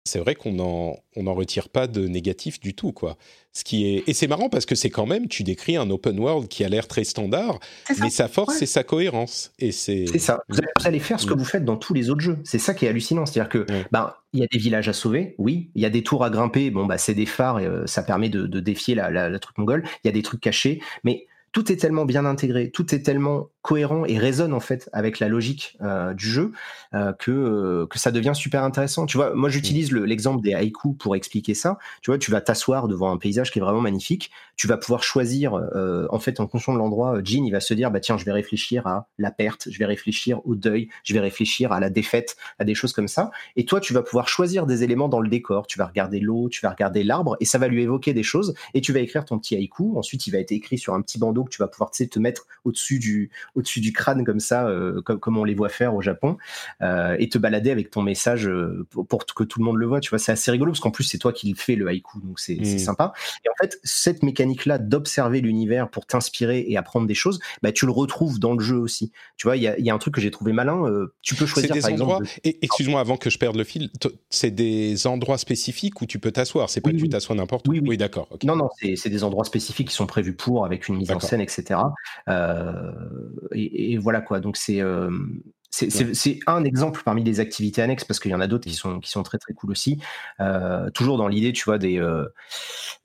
[0.03, 3.17] c'est vrai qu'on n'en on en retire pas de négatif du tout, quoi.
[3.53, 6.19] Ce qui est et c'est marrant parce que c'est quand même tu décris un open
[6.19, 7.59] world qui a l'air très standard,
[7.99, 10.05] mais sa force c'est sa cohérence et c'est.
[10.07, 10.43] C'est ça.
[10.47, 11.37] Vous allez faire ce que mm.
[11.37, 12.37] vous faites dans tous les autres jeux.
[12.43, 15.35] C'est ça qui est hallucinant, c'est-à-dire que ben il y a des villages à sauver,
[15.39, 15.69] oui.
[15.73, 18.03] Il y a des tours à grimper, bon bah c'est des phares, et, euh, ça
[18.03, 19.83] permet de, défier la, la, la truc mongole.
[20.03, 23.49] Il y a des trucs cachés, mais tout est tellement bien intégré, tout est tellement
[23.61, 26.51] cohérent et résonne en fait avec la logique euh, du jeu
[26.95, 29.05] euh, que euh, que ça devient super intéressant.
[29.05, 31.77] Tu vois, moi j'utilise l'exemple des haïkus pour expliquer ça.
[32.01, 34.31] Tu vois, tu vas t'asseoir devant un paysage qui est vraiment magnifique.
[34.55, 37.19] Tu vas pouvoir choisir en fait en fonction de l'endroit.
[37.23, 39.85] Jean il va se dire bah tiens je vais réfléchir à la perte, je vais
[39.85, 43.31] réfléchir au deuil, je vais réfléchir à la défaite, à des choses comme ça.
[43.55, 45.67] Et toi tu vas pouvoir choisir des éléments dans le décor.
[45.67, 48.53] Tu vas regarder l'eau, tu vas regarder l'arbre et ça va lui évoquer des choses.
[48.73, 49.97] Et tu vas écrire ton petit haïku.
[49.97, 52.47] Ensuite il va être écrit sur un petit bandeau que tu vas pouvoir te mettre
[52.63, 56.01] au-dessus du au-dessus du crâne comme ça, euh, comme, comme, on les voit faire au
[56.01, 56.37] Japon,
[56.81, 59.99] euh, et te balader avec ton message euh, pour, que tout le monde le voit.
[59.99, 62.19] Tu vois, c'est assez rigolo parce qu'en plus c'est toi qui le fais le haïku,
[62.19, 62.79] donc c'est mm.
[62.79, 63.13] sympa.
[63.45, 67.85] Et en fait, cette mécanique-là d'observer l'univers pour t'inspirer et apprendre des choses, bah, tu
[67.85, 69.11] le retrouves dans le jeu aussi.
[69.37, 70.85] Tu vois, il y a, un truc que j'ai trouvé malin.
[71.21, 73.89] tu peux choisir des par endroits, Excuse-moi, avant que je perde le fil,
[74.29, 76.69] c'est des endroits spécifiques où tu peux t'asseoir.
[76.69, 77.71] C'est pas que tu t'assois n'importe où.
[77.71, 78.27] Oui, d'accord.
[78.43, 81.30] Non, non, c'est des endroits spécifiques qui sont prévus pour, avec une mise en scène,
[81.39, 81.79] etc.
[82.27, 82.91] Euh,
[83.53, 84.39] et, voilà quoi.
[84.39, 85.09] Donc c'est euh,
[85.69, 88.99] c'est un exemple parmi les activités annexes parce qu'il y en a d'autres qui sont,
[88.99, 89.99] qui sont très très cool aussi.
[90.41, 92.05] Euh, toujours dans l'idée, tu vois, des.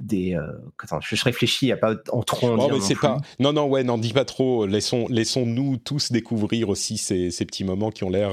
[0.00, 0.36] des
[0.82, 3.84] attends, je, réfléchis à pas en trop en oh, non, mais pas, non, non, ouais,
[3.84, 4.66] n'en dis pas trop.
[4.66, 8.32] Laissons, laissons-nous tous découvrir aussi ces, ces petits moments qui ont l'air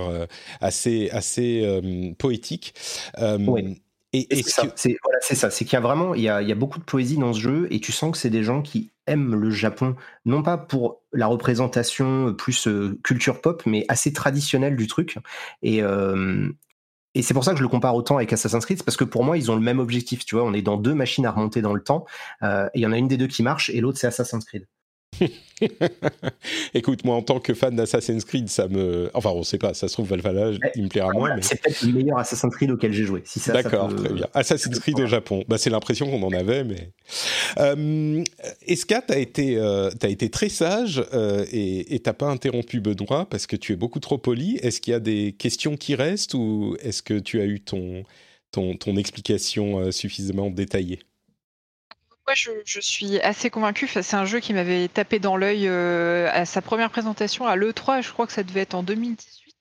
[0.61, 2.73] assez, assez poétiques.
[4.13, 6.51] Et, c'est ça, c'est ça, c'est qu'il y a vraiment, il y a, il y
[6.51, 8.91] a beaucoup de poésie dans ce jeu et tu sens que c'est des gens qui
[9.07, 9.95] aiment le Japon,
[10.25, 15.17] non pas pour la représentation plus euh, culture pop, mais assez traditionnelle du truc.
[15.61, 16.49] Et, euh,
[17.15, 19.23] et c'est pour ça que je le compare autant avec Assassin's Creed, parce que pour
[19.23, 20.25] moi, ils ont le même objectif.
[20.25, 22.05] Tu vois, on est dans deux machines à remonter dans le temps,
[22.43, 24.45] euh, et il y en a une des deux qui marche, et l'autre c'est Assassin's
[24.45, 24.67] Creed.
[26.73, 29.09] Écoute, moi en tant que fan d'Assassin's Creed, ça me.
[29.13, 31.35] Enfin, on sait pas, ça se trouve Valhalla, il me plaira moins.
[31.41, 33.21] C'est peut-être le meilleur Assassin's Creed auquel j'ai joué.
[33.25, 34.27] Si D'accord, très bien.
[34.33, 35.43] Assassin's Creed au Japon.
[35.47, 36.91] Bah, c'est l'impression qu'on en avait, mais.
[37.57, 38.23] Euh,
[38.67, 43.47] Esca, t'as été, euh, as été très sage euh, et t'as pas interrompu Benoît parce
[43.47, 44.57] que tu es beaucoup trop poli?
[44.61, 48.03] Est-ce qu'il y a des questions qui restent ou est-ce que tu as eu ton,
[48.51, 50.99] ton, ton explication euh, suffisamment détaillée?
[52.25, 53.87] Moi, je, suis assez convaincu.
[53.87, 58.01] c'est un jeu qui m'avait tapé dans l'œil euh, à sa première présentation à l'E3.
[58.01, 59.55] Je crois que ça devait être en 2018.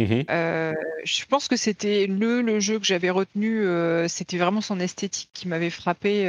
[0.00, 3.64] Mmh euh, je pense que c'était le, le jeu que j'avais retenu.
[3.64, 6.28] Euh, c'était vraiment son esthétique qui m'avait frappé.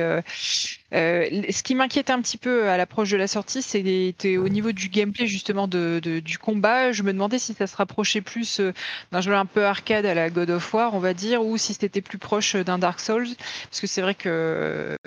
[0.94, 4.72] Euh, ce qui m'inquiétait un petit peu à l'approche de la sortie, c'était au niveau
[4.72, 6.92] du gameplay justement de, du combat.
[6.92, 8.62] Je me demandais si ça se rapprochait plus
[9.12, 11.74] d'un jeu un peu arcade à la God of War, on va dire, ou si
[11.74, 13.28] c'était plus proche d'un Dark Souls.
[13.70, 14.98] Parce que c'est vrai que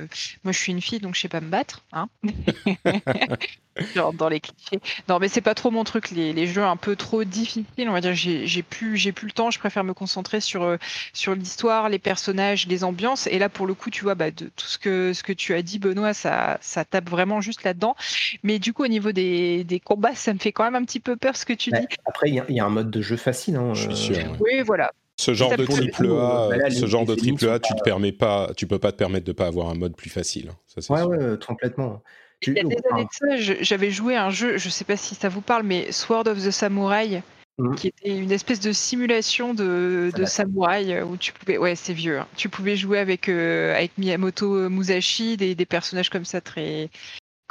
[0.45, 1.83] moi je suis une fille, donc je sais pas me battre.
[1.93, 2.09] Hein
[3.95, 4.80] Genre dans les clichés.
[5.09, 7.64] Non, mais c'est pas trop mon truc, les, les, jeux un peu trop difficiles.
[7.78, 9.51] On va dire, j'ai j'ai plus, j'ai plus le temps.
[9.51, 10.76] Je préfère me concentrer sur
[11.14, 13.26] sur l'histoire, les personnages, les ambiances.
[13.28, 15.55] Et là, pour le coup, tu vois, bah, de tout ce que ce que tu
[15.55, 17.94] as dit, Benoît, ça ça tape vraiment juste là-dedans.
[18.42, 21.00] Mais du coup, au niveau des, des combats, ça me fait quand même un petit
[21.00, 21.86] peu peur ce que tu dis.
[22.04, 23.56] Après, il y, a un mode de jeu facile.
[23.56, 24.36] Hein, Je suis sûr.
[24.40, 24.92] Oui, voilà.
[25.16, 28.50] Ce genre de triple A, bah ce genre de triple A, tu te permets pas,
[28.56, 30.50] tu peux pas te permettre de pas avoir un mode plus facile.
[30.50, 32.02] Hein, ça, ouais, ouais, complètement.
[32.46, 35.14] Il y a des années de ça, j'avais joué un jeu, je sais pas si
[35.14, 37.22] ça vous parle, mais Sword of the Samurai,
[37.59, 37.74] mmh.
[37.74, 41.92] qui était une espèce de simulation de, de samouraï euh, où tu pouvais, ouais, c'est
[41.92, 42.28] vieux, hein.
[42.36, 46.90] tu pouvais jouer avec euh, avec Miyamoto Musashi, des, des personnages comme ça très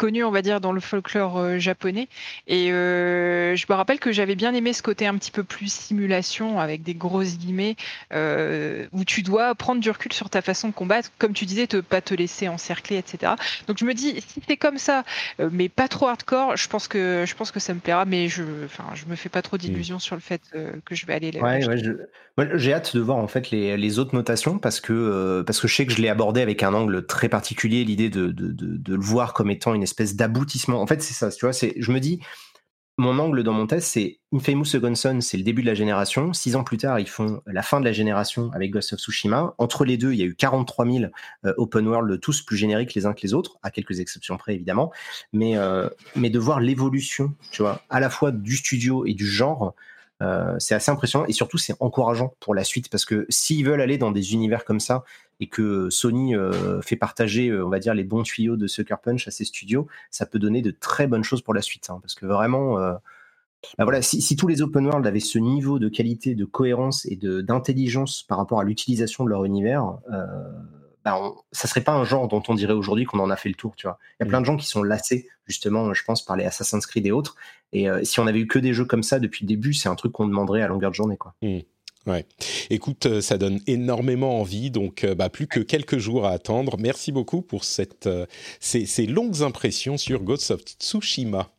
[0.01, 2.07] connu, on va dire, dans le folklore euh, japonais.
[2.47, 5.71] Et euh, je me rappelle que j'avais bien aimé ce côté un petit peu plus
[5.71, 7.75] simulation, avec des grosses guillemets,
[8.11, 11.67] euh, où tu dois prendre du recul sur ta façon de combattre, comme tu disais,
[11.67, 13.33] te pas te laisser encercler, etc.
[13.67, 15.03] Donc je me dis, si c'est comme ça,
[15.51, 18.43] mais pas trop hardcore, je pense que je pense que ça me plaira, mais je,
[18.65, 19.99] enfin, je me fais pas trop d'illusions mm.
[20.07, 20.41] sur le fait
[20.83, 21.41] que je vais aller là.
[21.41, 25.59] Ouais, ouais, j'ai hâte de voir en fait les, les autres notations parce que parce
[25.59, 28.47] que je sais que je l'ai abordé avec un angle très particulier, l'idée de, de,
[28.47, 30.81] de, de, le voir comme étant une espèce d'aboutissement.
[30.81, 32.19] En fait, c'est ça, tu vois, c'est, je me dis,
[32.97, 36.33] mon angle dans mon test, c'est Infamous Second Son, c'est le début de la génération.
[36.33, 39.55] Six ans plus tard, ils font la fin de la génération avec Ghost of Tsushima.
[39.57, 41.05] Entre les deux, il y a eu 43 000
[41.45, 44.55] euh, open world, tous plus génériques les uns que les autres, à quelques exceptions près
[44.55, 44.91] évidemment.
[45.33, 49.25] Mais, euh, mais de voir l'évolution, tu vois, à la fois du studio et du
[49.25, 49.73] genre,
[50.21, 53.81] euh, c'est assez impressionnant et surtout c'est encourageant pour la suite parce que s'ils veulent
[53.81, 55.03] aller dans des univers comme ça
[55.41, 58.95] et que Sony euh, fait partager, euh, on va dire, les bons tuyaux de Sucker
[59.03, 61.89] Punch à ses studios, ça peut donner de très bonnes choses pour la suite.
[61.89, 65.89] Hein, parce que vraiment, bah voilà, si, tous les open world avaient ce niveau de
[65.89, 69.97] qualité, de cohérence et d'intelligence par rapport à l'utilisation de leur univers,
[71.03, 71.19] bah
[71.51, 73.75] ça serait pas un genre dont on dirait aujourd'hui qu'on en a fait le tour,
[73.75, 73.97] tu vois.
[74.19, 76.85] Il y a plein de gens qui sont lassés, justement, je pense, par les Assassin's
[76.85, 77.35] Creed et autres.
[77.73, 79.89] Et euh, si on avait eu que des jeux comme ça depuis le début, c'est
[79.89, 81.33] un truc qu'on demanderait à longueur de journée, quoi.
[81.41, 81.59] Mmh.
[82.07, 82.25] Ouais.
[82.71, 86.77] Écoute, euh, ça donne énormément envie, donc euh, bah, plus que quelques jours à attendre.
[86.79, 88.09] Merci beaucoup pour cette,
[88.59, 91.51] ces, ces longues impressions sur Ghost of Tsushima.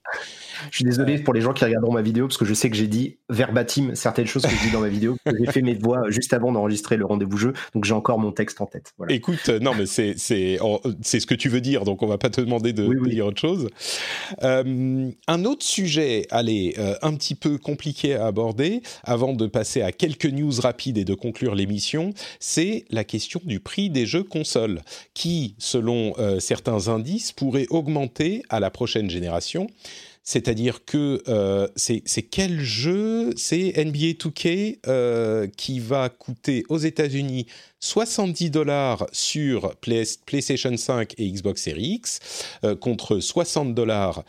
[0.70, 2.76] Je suis désolé pour les gens qui regarderont ma vidéo parce que je sais que
[2.76, 5.16] j'ai dit verbatim certaines choses que je dis dans ma vidéo.
[5.26, 8.60] j'ai fait mes voix juste avant d'enregistrer le rendez-vous jeu, donc j'ai encore mon texte
[8.60, 8.92] en tête.
[9.08, 10.58] Écoute, euh, non mais c'est c'est
[11.02, 13.40] c'est ce que tu veux dire, donc on va pas te demander de, dire autre
[13.40, 13.68] chose.
[14.42, 19.82] Euh, un autre sujet, allez, euh, un petit peu compliqué à aborder avant de passer
[19.82, 24.24] à quelques news rapides et de conclure l'émission, c'est la question du prix des jeux
[24.24, 24.80] consoles,
[25.14, 29.66] qui, selon certains indices, pourrait augmenter à la prochaine génération.
[30.25, 33.33] C'est-à-dire que euh, c'est quel jeu?
[33.37, 37.47] C'est NBA 2K euh, qui va coûter aux États-Unis
[37.81, 42.20] 70 dollars sur PlayStation 5 et Xbox Series X
[42.62, 44.23] euh, contre 60 dollars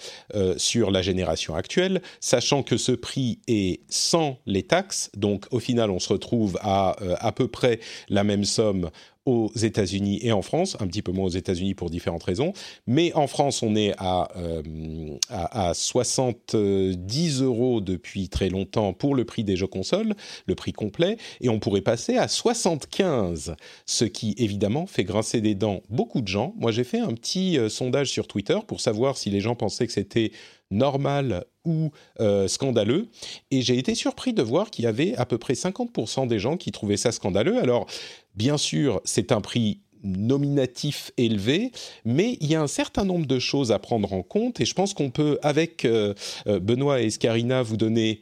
[0.58, 5.12] sur la génération actuelle, sachant que ce prix est sans les taxes.
[5.16, 7.80] Donc au final, on se retrouve à à peu près
[8.10, 8.90] la même somme
[9.26, 12.54] aux États-Unis et en France, un petit peu moins aux États-Unis pour différentes raisons,
[12.88, 19.24] mais en France on est à, euh, à, 70 euros depuis très longtemps pour le
[19.24, 20.14] prix des jeux consoles,
[20.46, 23.56] le prix complet, et on pourrait passer à 75,
[23.86, 26.54] ce qui évidemment fait grincer des dents beaucoup de gens.
[26.58, 29.88] Moi j'ai fait un petit euh, sondage sur Twitter pour savoir si les gens pensaient
[29.88, 30.32] que c'était
[30.70, 33.08] normal ou euh, scandaleux.
[33.52, 36.58] Et j'ai été surpris de voir qu'il y avait à peu près 50% des gens
[36.58, 37.58] qui trouvaient ça scandaleux.
[37.60, 37.88] Alors,
[38.36, 41.72] bien sûr, c'est un prix nominatif élevé,
[42.06, 44.74] mais il y a un certain nombre de choses à prendre en compte et je
[44.74, 46.14] pense qu'on peut, avec euh,
[46.48, 48.22] euh, Benoît et Escarina, vous donner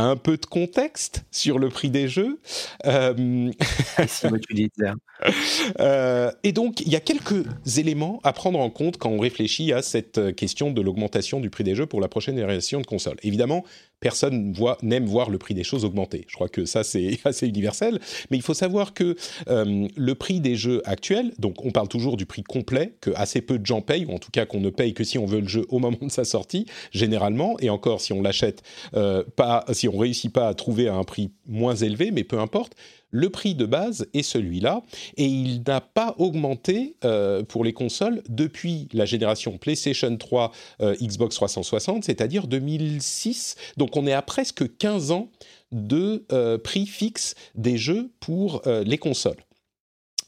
[0.00, 2.40] un peu de contexte sur le prix des jeux.
[2.84, 3.50] Euh...
[5.80, 7.44] euh, et donc, il y a quelques
[7.78, 11.64] éléments à prendre en compte quand on réfléchit à cette question de l'augmentation du prix
[11.64, 13.16] des jeux pour la prochaine génération de consoles.
[13.22, 13.64] Évidemment,
[14.06, 16.26] personne n'aime voir le prix des choses augmenter.
[16.28, 17.98] Je crois que ça, c'est assez universel.
[18.30, 19.16] Mais il faut savoir que
[19.48, 23.40] euh, le prix des jeux actuels, donc on parle toujours du prix complet, que assez
[23.40, 25.40] peu de gens payent, ou en tout cas qu'on ne paye que si on veut
[25.40, 28.62] le jeu au moment de sa sortie, généralement, et encore si on l'achète
[28.94, 29.24] euh,
[29.72, 32.76] si on réussit pas à trouver à un prix moins élevé, mais peu importe,
[33.16, 34.82] le prix de base est celui-là
[35.16, 40.52] et il n'a pas augmenté euh, pour les consoles depuis la génération PlayStation 3,
[40.82, 43.56] euh, Xbox 360, c'est-à-dire 2006.
[43.78, 45.30] Donc on est à presque 15 ans
[45.72, 49.45] de euh, prix fixe des jeux pour les consoles.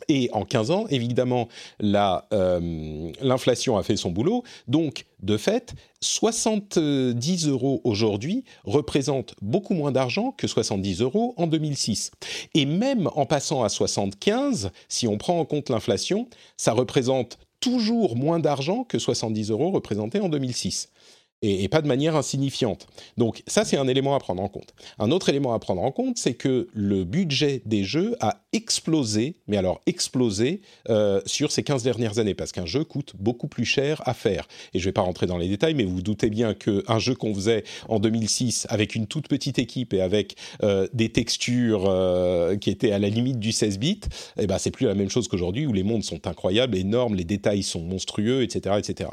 [0.06, 1.48] Et en 15 ans, évidemment,
[1.82, 4.44] euh, l'inflation a fait son boulot.
[4.68, 12.12] Donc, de fait, 70 euros aujourd'hui représentent beaucoup moins d'argent que 70 euros en 2006.
[12.54, 18.16] Et même en passant à 75, si on prend en compte l'inflation, ça représente toujours
[18.16, 20.90] moins d'argent que 70 euros représentés en 2006.
[21.42, 22.86] Et, pas de manière insignifiante.
[23.16, 24.74] Donc ça, c'est un élément à prendre en compte.
[24.98, 29.36] Un autre élément à prendre en compte, c'est que le budget des jeux a explosé,
[29.46, 33.64] mais alors explosé euh, sur ces 15 dernières années, parce qu'un jeu coûte beaucoup plus
[33.64, 34.48] cher à faire.
[34.74, 36.98] Et je ne vais pas rentrer dans les détails, mais vous, vous doutez bien qu'un
[36.98, 41.84] jeu qu'on faisait en 2006 avec une toute petite équipe et avec euh, des textures
[41.88, 44.00] euh, qui étaient à la limite du 16 bits,
[44.38, 47.24] eh ben, c'est plus la même chose qu'aujourd'hui, où les mondes sont incroyables, énormes, les
[47.24, 48.76] détails sont monstrueux, etc.
[48.78, 49.10] etc.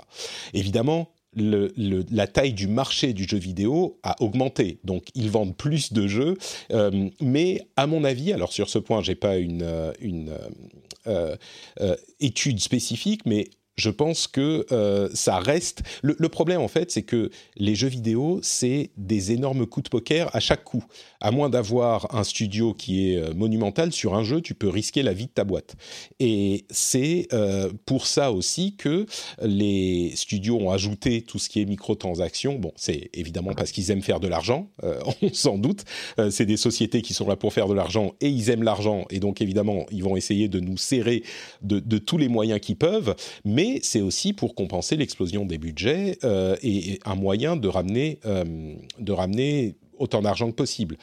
[0.54, 4.80] Évidemment, la taille du marché du jeu vidéo a augmenté.
[4.84, 6.36] Donc, ils vendent plus de jeux.
[6.72, 11.36] Euh, mais, à mon avis, alors sur ce point, j'ai pas une, euh,
[11.80, 15.84] euh, étude spécifique, mais je pense que euh, ça reste.
[16.02, 20.34] Le, problème, en fait, c'est que les jeux vidéo, c'est des énormes coups de poker
[20.34, 20.84] à chaque coup.
[21.20, 25.04] À moins d'avoir un studio qui est euh, monumental sur un jeu, tu peux risquer
[25.04, 25.76] la vie de ta boîte.
[26.20, 29.06] Et c'est euh, pour ça aussi que
[29.42, 32.58] les studios ont ajouté tout ce qui est microtransactions.
[32.60, 34.70] Bon, c'est évidemment parce qu'ils aiment faire de l'argent,
[35.22, 35.84] on s'en doute.
[36.30, 39.06] c'est des sociétés qui sont là pour faire de l'argent et ils aiment l'argent.
[39.10, 41.24] Et donc, évidemment, ils vont essayer de nous serrer
[41.62, 43.16] de, de tous les moyens qu'ils peuvent.
[43.44, 48.76] Mais c'est aussi pour compenser l'explosion des budgets euh, et, un moyen de ramener, euh,
[49.00, 50.98] de ramener autant d'argent que possible.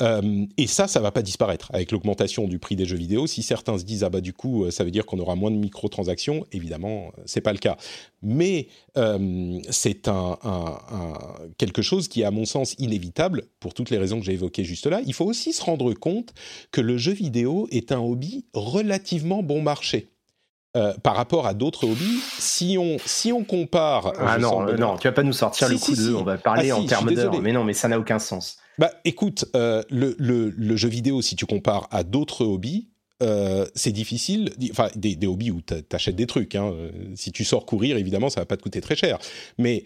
[0.00, 3.28] Euh, et ça, ça va pas disparaître avec l'augmentation du prix des jeux vidéo.
[3.28, 5.56] Si certains se disent ah bah du coup ça veut dire qu'on aura moins de
[5.56, 7.76] microtransactions, évidemment c'est pas le cas.
[8.20, 8.66] Mais
[9.70, 10.36] c'est un,
[11.58, 14.64] quelque chose qui est à mon sens inévitable pour toutes les raisons que j'ai évoquées
[14.64, 15.00] juste là.
[15.06, 16.34] Il faut aussi se rendre compte
[16.72, 20.08] que le jeu vidéo est un hobby relativement bon marché.
[20.76, 24.12] Euh, par rapport à d'autres hobbies, si on, si on compare...
[24.18, 26.12] Ah non, non, tu vas pas nous sortir le coup de...
[26.14, 28.58] On va parler ah en termes d'heures, mais non, mais ça n'a aucun sens.
[28.78, 32.88] Bah écoute, euh, le, le, le, jeu vidéo, si tu compares à d'autres hobbies,
[33.22, 36.56] euh, c'est difficile, enfin des, des, hobbies où tu achètes des trucs.
[36.56, 36.72] Hein.
[37.14, 39.20] Si tu sors courir, évidemment, ça va pas te coûter très cher.
[39.58, 39.84] Mais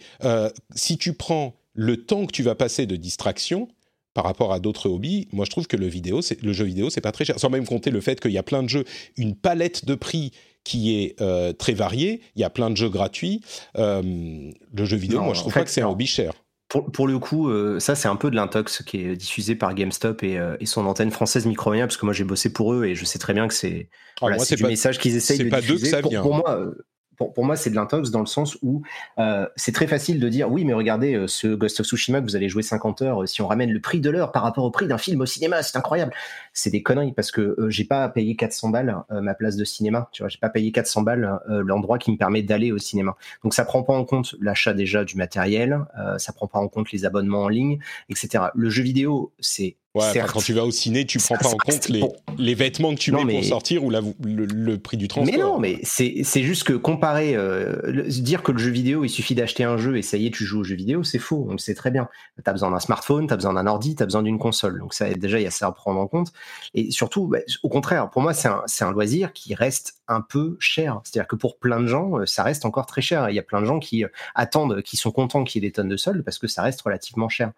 [0.73, 3.67] si tu prends le temps que tu vas passer de distraction,
[4.13, 7.01] par rapport à d'autres hobbies, moi je trouve que le, vidéo, le jeu vidéo, c'est
[7.01, 7.39] pas très cher.
[7.39, 8.85] Sans même compter le fait qu'il y a plein de jeux,
[9.17, 10.31] une palette de prix
[10.69, 12.21] qui est euh, très varié.
[12.35, 13.41] Il y a plein de jeux gratuits.
[13.77, 16.33] Euh, le jeu vidéo, moi, je trouve pas que c'est un hobby cher.
[16.69, 20.21] Pour, le coup, euh, ça c'est un peu de l'intox qui est diffusé par GameStop
[20.21, 23.17] et, son antenne française Micromania, parce que moi j'ai bossé pour eux et je sais
[23.17, 23.89] très bien que c'est
[24.21, 25.87] ah, voilà, du message qu'ils essayent de diffuser.
[25.87, 26.21] ça vient.
[26.21, 26.71] pour moi,
[27.17, 28.83] pour, moi, c'est de l'intox dans le sens où
[29.17, 32.35] euh, c'est très facile de dire oui, mais regardez, ce Ghost of Tsushima que vous
[32.35, 34.85] allez jouer 50 heures, si on ramène le prix de l'heure par rapport au prix
[34.85, 36.13] d'un film au cinéma, c'est incroyable.
[36.59, 40.09] C'est des conneries parce que j'ai pas payé 400 balles ma place de cinéma.
[40.11, 43.15] Tu vois, j'ai pas payé 400 balles l'endroit qui me permet d'aller au cinéma.
[43.43, 45.85] Donc ça prend pas en compte l'achat déjà du matériel,
[46.17, 47.79] ça prend pas en compte les abonnements en ligne,
[48.09, 48.45] etc.
[48.53, 51.89] Le jeu vidéo, c'est Ouais, quand tu vas au ciné, tu prends pas en compte
[51.89, 52.03] les,
[52.37, 55.35] les, vêtements que tu mets pour sortir ou la, le, prix du transport.
[55.35, 59.33] Mais non, mais c'est juste que comparer, euh, dire que le jeu vidéo, il suffit
[59.33, 61.53] d'acheter un jeu et ça y est, tu joues au jeu vidéo, c'est faux, on
[61.53, 62.07] le sait très bien.
[62.35, 64.77] Tu as besoin d'un smartphone, tu as besoin d'un ordi, tu as besoin d'une console.
[64.77, 66.31] Donc ça, déjà, il y a ça à prendre en compte.
[66.73, 70.57] Et surtout, bah, au contraire, pour moi, c'est un, un loisir qui reste un peu
[70.59, 71.01] cher.
[71.03, 73.29] C'est-à-dire que pour plein de gens, euh, ça reste encore très cher.
[73.29, 75.69] Il y a plein de gens qui euh, attendent, qui sont contents qu'il y ait
[75.69, 77.51] des tonnes de soldes parce que ça reste relativement cher.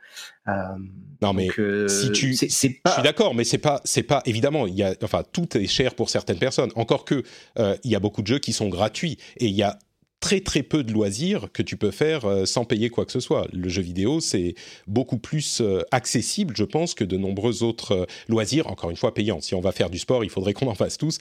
[1.22, 1.48] non, mais
[1.88, 4.68] si tu je suis d'accord, mais c'est pas, c'est pas évidemment.
[4.68, 6.72] Il y a, enfin, tout est cher pour certaines personnes.
[6.76, 7.24] Encore que
[7.60, 9.78] euh, il y a beaucoup de jeux qui sont gratuits et il y a
[10.22, 13.20] très très peu de loisirs que tu peux faire euh, sans payer quoi que ce
[13.20, 13.48] soit.
[13.52, 14.54] Le jeu vidéo, c'est
[14.88, 19.14] beaucoup plus euh, accessible, je pense, que de nombreux autres euh, loisirs, encore une fois
[19.14, 19.42] payants.
[19.42, 21.18] Si on va faire du sport, il faudrait qu'on en fasse tous.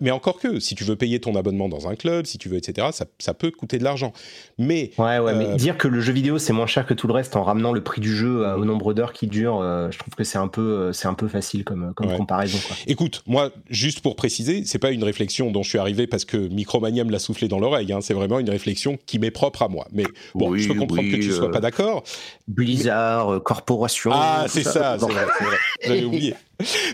[0.00, 2.58] mais encore que, si tu veux payer ton abonnement dans un club, si tu veux,
[2.58, 4.12] etc., ça, ça peut coûter de l'argent.
[4.58, 7.14] Mais, ouais, ouais, mais dire que le jeu vidéo, c'est moins cher que tout le
[7.14, 9.60] reste en ramenant le prix du jeu au nombre d'heures qui dure,
[9.90, 12.58] je trouve que c'est un peu, c'est un peu facile comme, comme comparaison.
[12.66, 12.76] Quoi.
[12.86, 16.36] Écoute, moi, juste pour préciser, c'est pas une réflexion dont je suis arrivé parce que
[16.36, 17.92] Micromania me l'a soufflé dans l'oreille.
[17.92, 19.86] Hein, c'est vraiment une réflexion qui m'est propre à moi.
[19.92, 20.04] Mais
[20.34, 22.04] bon, je peux comprendre que tu sois pas d'accord.
[22.48, 24.10] Blizzard, euh, corporation.
[24.12, 25.26] Ah, c'est ça, c'est vrai,
[25.82, 26.34] J'avais oublié.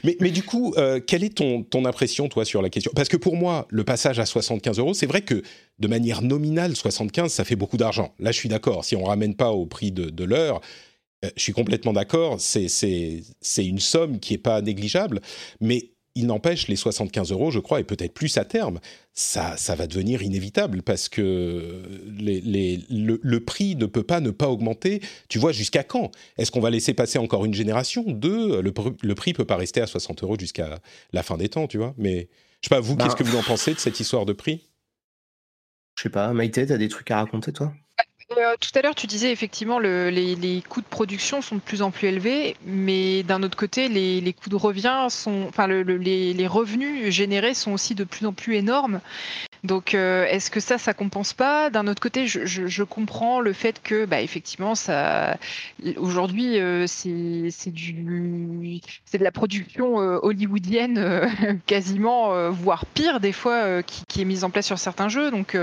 [0.05, 2.93] Mais, mais, du coup, euh, quelle est ton, ton impression, toi, sur la question?
[2.95, 5.43] Parce que pour moi, le passage à 75 euros, c'est vrai que
[5.79, 8.15] de manière nominale, 75, ça fait beaucoup d'argent.
[8.19, 8.85] Là, je suis d'accord.
[8.85, 10.61] Si on ramène pas au prix de, de l'heure,
[11.25, 12.37] euh, je suis complètement d'accord.
[12.41, 12.71] C'est
[13.59, 15.21] une somme qui est pas négligeable.
[15.61, 18.81] Mais il n'empêche, les 75 euros, je crois, et peut-être plus à terme,
[19.13, 21.83] ça, ça va devenir inévitable parce que
[22.19, 25.01] les, le, prix ne peut pas ne pas augmenter.
[25.29, 26.11] Tu vois, jusqu'à quand?
[26.37, 28.73] Est-ce qu'on va laisser passer encore une génération Deux, le,
[29.03, 30.81] le prix peut pas rester à 60 euros jusqu'à
[31.13, 31.95] la fin des temps, tu vois.
[31.97, 32.29] Mais
[32.61, 33.15] je sais pas, vous, qu'est-ce bah.
[33.15, 34.67] que vous en pensez de cette histoire de prix?
[35.97, 37.73] Je sais pas, Maïté, t'as des trucs à raconter, toi?
[38.37, 41.83] Euh, tout à l'heure, tu disais effectivement le, les, coûts de production sont de plus
[41.83, 46.47] en plus élevés, mais d'un autre côté, les, coûts de revient sont, enfin, le, les,
[46.47, 49.01] revenus générés sont aussi de plus en plus énormes.
[49.65, 51.71] Donc, est-ce que ça, ça compense pas?
[51.71, 55.37] D'un autre côté, je, je, comprends le fait que, bah, effectivement, ça,
[55.97, 64.23] aujourd'hui, c'est du, c'est de la production hollywoodienne quasiment, voire pire des fois, qui, qui,
[64.23, 65.31] est mise en place sur certains jeux.
[65.31, 65.57] Donc,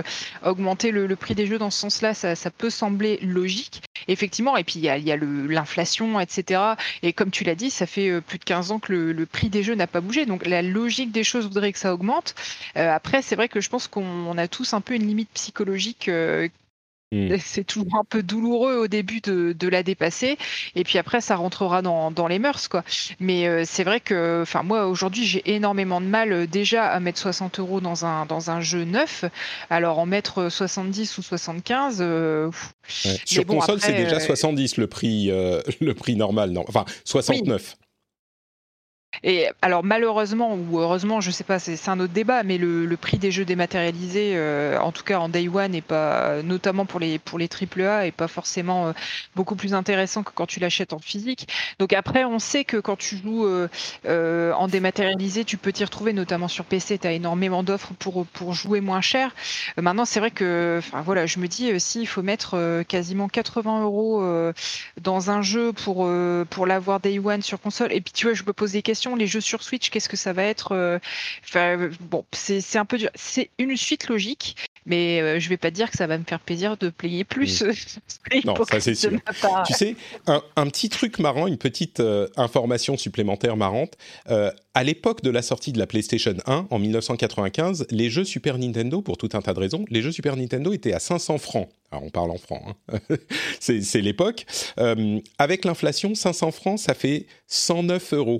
[0.44, 4.58] augmenter le, le, prix des jeux dans ce sens-là, ça, ça, peut sembler logique, effectivement.
[4.58, 6.62] Et puis, il y a, l'inflation, etc.
[7.04, 9.50] Et comme tu l'as dit, ça fait plus de 15 ans que le, le prix
[9.50, 10.26] des jeux n'a pas bougé.
[10.26, 12.36] Donc, la logique des choses voudrait que ça augmente.
[12.76, 16.10] après, c'est vrai que je pense qu'on a tous un peu une limite psychologique
[17.14, 17.40] euh, hmm.
[17.40, 20.38] C'est toujours un peu douloureux au début de, la dépasser,
[20.76, 22.84] et puis après ça rentrera dans, les mœurs, quoi.
[23.20, 27.00] Mais euh, c'est vrai que, enfin moi aujourd'hui j'ai énormément de mal euh, déjà à
[27.00, 29.24] mettre 60 euros dans un dans un jeu neuf.
[29.70, 31.98] Alors en mettre 70 ou 75.
[33.26, 36.66] Sur console c'est déjà 70 le prix le prix normal, non?
[36.68, 37.78] Enfin 69.
[39.24, 43.18] Et alors malheureusement ou heureusement, je sais pas, c'est un autre débat, mais le, prix
[43.20, 47.20] des jeux dématérialisés, euh, en tout cas en day one, est pas, notamment pour les
[47.20, 48.94] pour les AAA, est pas forcément euh,
[49.36, 51.48] beaucoup plus intéressant que quand tu l'achètes en physique.
[51.80, 56.14] Donc après, on sait que quand tu joues euh, en dématérialisé, tu peux t'y retrouver,
[56.14, 59.36] notamment sur PC, tu as énormément d'offres pour pour jouer moins cher.
[59.78, 63.84] maintenant, c'est vrai que, enfin voilà, je me dis si il faut mettre quasiment 80
[63.84, 64.24] euros
[65.02, 66.10] dans un jeu pour
[66.50, 69.07] pour l'avoir day one sur console, et puis tu vois, je me pose des questions
[69.16, 71.00] les jeux sur Switch, qu'est-ce que ça va être euh,
[71.44, 73.10] enfin, Bon, c'est un peu dur.
[73.16, 74.56] C'est une suite logique,
[74.86, 77.64] mais euh, je vais pas dire que ça va me faire plaisir de payer plus.
[78.46, 79.12] non, ça c'est sûr.
[79.66, 79.96] Tu sais,
[80.28, 83.98] un, petit truc marrant, une petite euh, information supplémentaire marrante.
[84.28, 89.02] à l'époque de la sortie de la PlayStation 1 en 1995, les jeux Super Nintendo,
[89.02, 91.70] pour tout un tas de raisons, les jeux Super Nintendo étaient à 500 francs.
[91.92, 93.00] Alors on parle en francs, hein.
[93.60, 94.46] c'est l'époque.
[95.38, 98.40] avec l'inflation, 500 francs, ça fait 109 euros.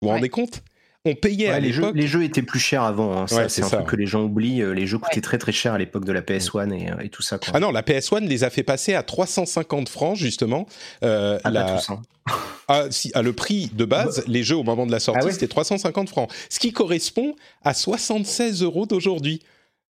[0.00, 0.62] Vous vous rendez compte?
[1.06, 3.22] On payait à les jeux, les jeux étaient plus chers avant.
[3.22, 3.48] Hein.
[3.48, 4.60] c'est un truc que les gens oublient.
[4.60, 7.08] Euh, les jeux coûtaient très très cher à l'époque de la PS1 et, euh, et,
[7.08, 7.38] tout ça.
[7.38, 7.52] Quoi.
[7.54, 10.66] Ah non, la PS1 les a fait passer à 350 francs justement.
[11.02, 11.80] Euh, ah, la...
[12.68, 15.32] ah, si, à le prix de base, les jeux au moment de la sortie, ah
[15.32, 16.30] c'était 350 francs.
[16.50, 19.40] Ce qui correspond à 76 euros d'aujourd'hui.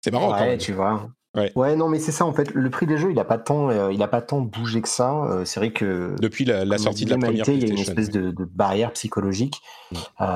[0.02, 0.58] C'est marrant quand même.
[0.58, 1.10] tu vois.
[1.34, 1.76] Ouais.
[1.76, 2.52] non, mais c'est ça en fait.
[2.52, 4.88] Le prix des jeux, il a pas tant, euh, il a pas tant bougé que
[4.88, 5.24] ça.
[5.24, 8.10] Euh, c'est vrai que depuis la, sortie de la première il y a une espèce
[8.10, 9.62] de, barrière psychologique.
[9.90, 9.96] Mm.
[10.20, 10.26] Euh,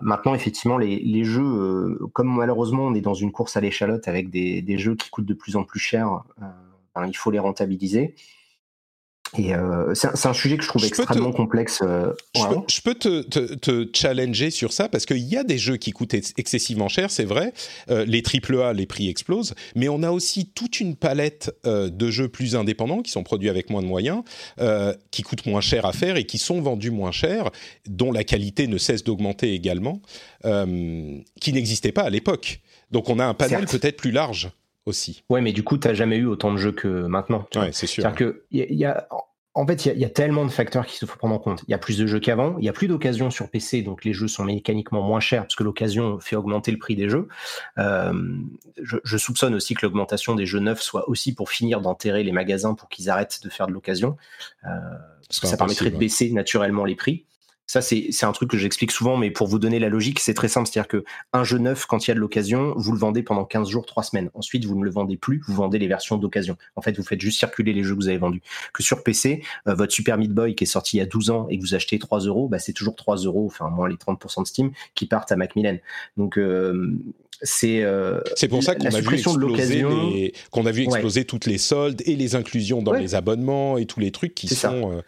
[0.00, 4.30] maintenant, effectivement, les, les jeux, comme malheureusement on est dans une course à l'échalote avec
[4.30, 6.22] des, des, jeux qui coûtent de plus en plus cher,
[6.94, 8.14] ben, il faut les rentabiliser.
[9.38, 11.80] Et euh, c'est un sujet que je trouve extrêmement complexe.
[11.82, 15.76] Euh, je, peux, te, te, te, challenger sur ça parce qu'il y a des jeux
[15.76, 17.52] qui coûtent excessivement cher, c'est vrai.
[17.90, 22.10] Euh, les AAA, les prix explosent, mais on a aussi toute une palette euh, de
[22.10, 24.22] jeux plus indépendants qui sont produits avec moins de moyens,
[24.60, 27.50] euh, qui coûtent moins cher à faire et qui sont vendus moins cher,
[27.86, 30.00] dont la qualité ne cesse d'augmenter également,
[30.42, 32.60] qui n'existait pas à l'époque.
[32.90, 34.50] Donc on a un panel peut-être plus large
[34.86, 35.24] aussi.
[35.28, 37.46] Ouais, mais du coup, tu n'as jamais eu autant de jeux que maintenant.
[37.54, 38.02] Ouais, c'est sûr.
[38.02, 39.06] C'est-à-dire que y a,
[39.54, 41.64] en fait, il y, a tellement de facteurs qu'il faut prendre en compte.
[41.66, 44.04] Il y a plus de jeux qu'avant, il y a plus d'occasions sur PC, donc
[44.04, 47.26] les jeux sont mécaniquement moins chers parce que l'occasion fait augmenter le prix des jeux.
[47.78, 48.12] Euh,
[48.80, 52.74] je, soupçonne aussi que l'augmentation des jeux neufs soit aussi pour finir d'enterrer les magasins
[52.74, 54.16] pour qu'ils arrêtent de faire de l'occasion,
[54.66, 54.68] euh,
[55.26, 57.26] parce que ça permettrait de baisser naturellement les prix.
[57.70, 60.48] Ça, c'est un truc que j'explique souvent, mais pour vous donner la logique, c'est très
[60.48, 60.68] simple.
[60.68, 63.44] C'est-à-dire que un jeu neuf, quand il y a de l'occasion, vous le vendez pendant
[63.44, 64.28] 15 jours, 3 semaines.
[64.34, 66.56] Ensuite, vous ne le vendez plus, vous vendez les versions d'occasion.
[66.74, 68.42] En fait, vous faites juste circuler les jeux que vous avez vendus.
[68.72, 71.30] Que sur PC, euh, votre Super Meat Boy qui est sorti il y a 12
[71.30, 73.94] ans et que vous achetez 3 euros, bah, c'est toujours 3 euros, enfin moins les
[73.94, 75.78] 30% de Steam, qui partent à Macmillan.
[76.16, 76.98] Donc, euh,
[77.40, 81.58] c'est euh, c'est pour ça qu'on a vu exploser qu'on a vu exploser toutes les
[81.58, 85.04] soldes et les inclusions dans les abonnements et tous les trucs qui sont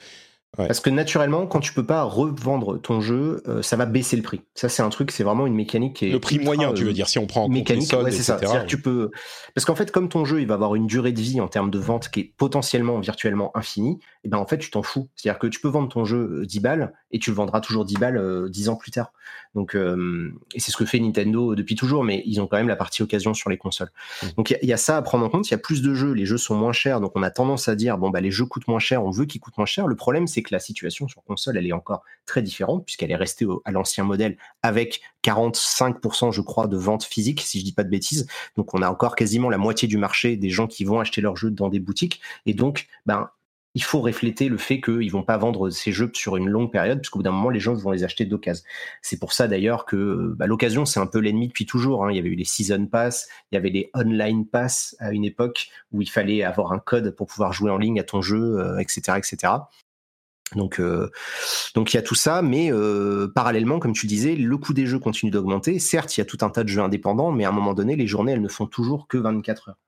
[0.57, 4.23] parce que naturellement, quand tu peux pas revendre ton jeu, euh, ça va baisser le
[4.23, 4.43] prix.
[4.55, 6.91] Ça, c'est un truc, c'est vraiment une mécanique qui est le prix moyen, tu veux
[6.91, 8.65] euh, dire, si on prend en mécanique, compte les soldes, c'est ça.
[8.65, 9.11] tu peux,
[9.55, 11.71] parce qu'en fait, comme ton jeu, il va avoir une durée de vie en termes
[11.71, 15.09] de vente qui est potentiellement virtuellement infinie, et ben en fait, tu t'en fous.
[15.17, 17.85] C'est-à-dire que tu peux vendre ton jeu 10 euh, balles et tu le vendras toujours
[17.85, 19.13] 10 balles 10 ans plus tard.
[19.55, 22.77] Donc, et c'est ce que fait Nintendo depuis toujours, mais ils ont quand même la
[22.77, 23.91] partie occasion sur les consoles.
[24.23, 24.27] Mmh.
[24.39, 25.49] Donc, il y, a ça à prendre en compte.
[25.49, 27.69] Il y a plus de jeux, les jeux sont moins chers, donc on a tendance
[27.69, 29.87] à dire bon bah les jeux coûtent moins cher, on veut qu'ils coûtent moins cher.
[29.87, 33.17] Le problème, c'est que la situation sur console, elle est encore très différente puisqu'elle est
[33.17, 37.85] restée à l'ancien modèle avec 45% je crois de ventes physiques si je dis pas
[37.85, 38.27] de bêtises.
[38.57, 41.37] Donc on a encore quasiment la moitié du marché des gens qui vont acheter leurs
[41.37, 43.31] jeux dans des boutiques et donc ben
[43.75, 47.01] il faut refléter le fait qu'ils vont pas vendre ces jeux sur une longue période,
[47.01, 48.65] puisqu'au bout d'un moment, les gens vont les acheter d'occasion.
[49.01, 52.05] C'est pour ça d'ailleurs que bah, l'occasion, c'est un peu l'ennemi depuis toujours.
[52.05, 52.11] Hein.
[52.11, 55.25] Il y avait eu les Season Pass, il y avait les Online Pass à une
[55.25, 58.59] époque où il fallait avoir un code pour pouvoir jouer en ligne à ton jeu,
[58.79, 59.53] etc., euh, etc.
[60.55, 60.83] Donc,
[61.75, 62.71] donc il y a tout ça, mais
[63.35, 65.79] parallèlement, comme tu disais, le coût des jeux continue d'augmenter.
[65.79, 67.97] Certes, il y a tout un tas de jeux indépendants, mais à un moment donné,
[67.97, 69.79] les journées, elles ne font toujours que 24 heures.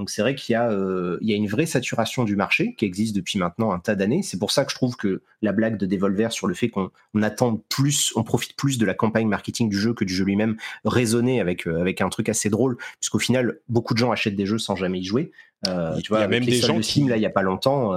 [0.00, 0.72] Donc c'est vrai qu'il y, a,
[1.20, 4.22] il y a une vraie saturation du marché qui existe depuis maintenant un tas d'années.
[4.22, 6.90] C'est pour ça que je trouve que la blague de Devolver sur le fait qu'on
[7.20, 10.56] attend plus, on profite plus de la campagne marketing du jeu que du jeu lui-même
[10.86, 14.56] résonnait avec, avec un truc assez drôle, puisqu'au final, beaucoup de gens achètent des jeux
[14.56, 15.32] sans jamais y jouer.
[15.66, 15.70] tu
[16.08, 17.04] vois, il y a même des gens qui...
[17.04, 17.92] là, il n'y a pas longtemps.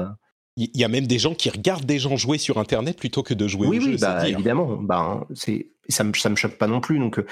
[0.57, 3.34] Il y a même des gens qui regardent des gens jouer sur Internet plutôt que
[3.34, 3.97] de jouer oui, au oui, jeu.
[4.01, 4.75] Bah, évidemment.
[4.75, 6.99] Bah, c'est, ça me, ça me choque pas non plus.
[6.99, 7.23] Donc,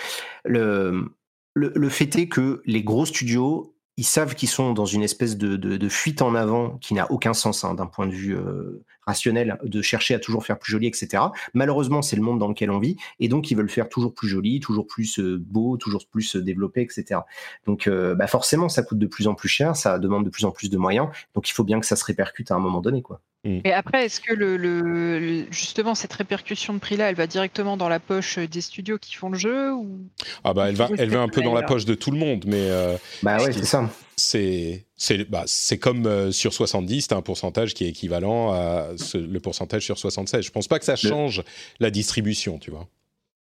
[0.45, 1.11] le,
[1.56, 5.38] le, le fait est que les gros studios ils savent qu'ils sont dans une espèce
[5.38, 9.60] de, fuite en avant qui n'a aucun sens hein, d'un point de vue euh, rationnel,
[9.64, 11.22] de chercher à toujours faire plus joli, etc.
[11.53, 14.28] Malheureusement, c'est le monde dans lequel on vit, et donc ils veulent faire toujours plus
[14.28, 17.19] joli, toujours plus euh, beau, toujours plus euh, développé, etc.
[17.68, 20.52] Donc bah forcément, ça coûte de plus en plus cher, ça demande de plus en
[20.52, 23.03] plus de moyens, donc il faut bien que ça se répercute à un moment donné.
[23.03, 23.22] quoi.
[23.43, 23.59] Mm.
[23.63, 27.99] Mais après, est-ce que le, justement cette répercussion de prix-là, elle va directement dans la
[27.99, 29.99] poche des studios qui font le jeu ou...
[30.43, 32.43] Ah bah elle va, elle va un peu dans la poche de tout le monde,
[32.45, 33.89] mais euh, bah ouais, c'est ça.
[34.15, 38.53] C'est c'est bah, c'est comme euh, sur 70, tu as un pourcentage qui est équivalent
[38.53, 40.45] à le pourcentage sur 76.
[40.45, 41.43] Je pense pas que ça change
[41.80, 42.88] la distribution, tu vois.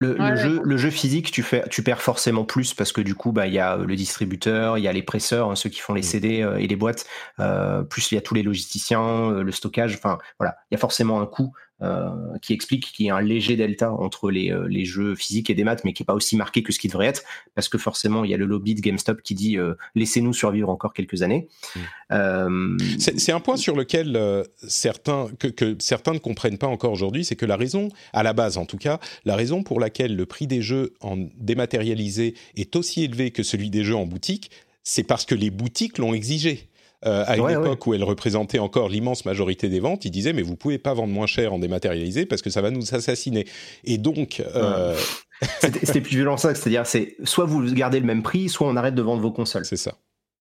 [0.01, 3.33] Le, jeu, le jeu physique, tu, fais, tu perds forcément plus parce que du coup,
[3.33, 5.95] bah, il y a le distributeur, il y a les presseurs, hein, ceux qui font
[5.95, 6.05] les mm.
[6.05, 7.07] CD euh, et les boîtes,
[7.41, 9.95] euh, plus il y a tous les logisticiens, euh, le stockage.
[9.95, 11.53] Enfin, voilà, il y a forcément un coût
[11.85, 12.09] euh,
[12.41, 15.55] qui explique qu'il y a un léger delta entre les, euh, les, jeux physiques et
[15.55, 17.23] des maths, mais qui est pas aussi marqué que ce qui devrait être,
[17.55, 20.71] parce que forcément, il y a le lobby de GameStop qui dit euh, laissez-nous survivre
[20.71, 21.49] encore quelques années.
[21.77, 22.79] Mmh.
[22.99, 27.35] C'est un point sur lequel certains, que, que, certains ne comprennent pas encore aujourd'hui, c'est
[27.35, 30.47] que la raison, à la base en tout cas, la raison pour laquelle le prix
[30.47, 34.51] des jeux en dématérialisé est aussi élevé que celui des jeux en boutique,
[34.85, 36.69] c'est parce que les boutiques l'ont exigé.
[37.07, 40.43] Euh, à une époque où elle représentait encore l'immense majorité des ventes, il disait mais
[40.43, 43.47] vous pouvez pas vendre moins cher en dématérialisé parce que ça va nous assassiner.
[43.85, 44.97] Et donc euh...
[45.61, 48.95] c'était plus violent ça, c'est-à-dire c'est soit vous gardez le même prix, soit on arrête
[48.95, 49.65] de vendre vos consoles.
[49.65, 49.99] C'est ça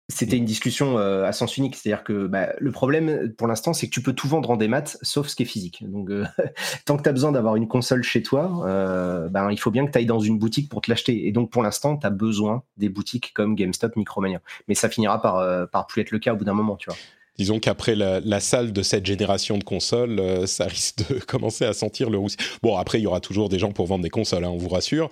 [0.08, 1.76] c'était une discussion euh, à sens unique.
[1.76, 4.84] C'est-à-dire que bah, le problème pour l'instant, c'est que tu peux tout vendre en démat,
[5.02, 5.82] sauf ce qui est physique.
[5.88, 6.24] Donc, euh,
[6.84, 9.86] tant que tu as besoin d'avoir une console chez toi, euh, ben, il faut bien
[9.86, 11.26] que tu ailles dans une boutique pour te l'acheter.
[11.26, 14.40] Et donc, pour l'instant, tu as besoin des boutiques comme GameStop, Micromania.
[14.68, 16.98] Mais ça finira par, par plus être le cas au bout d'un moment, tu vois
[17.38, 21.72] disons qu'après la, salle de cette génération de consoles, euh, ça risque de commencer à
[21.72, 22.36] sentir le roussi.
[22.62, 24.68] Bon, après, il y aura toujours des gens pour vendre des consoles, hein, on vous
[24.68, 25.08] rassure.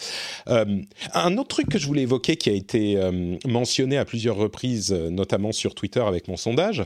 [0.49, 0.65] Euh,
[1.15, 4.93] un autre truc que je voulais évoquer, qui a été euh, mentionné à plusieurs reprises,
[4.93, 6.85] notamment sur Twitter avec mon sondage,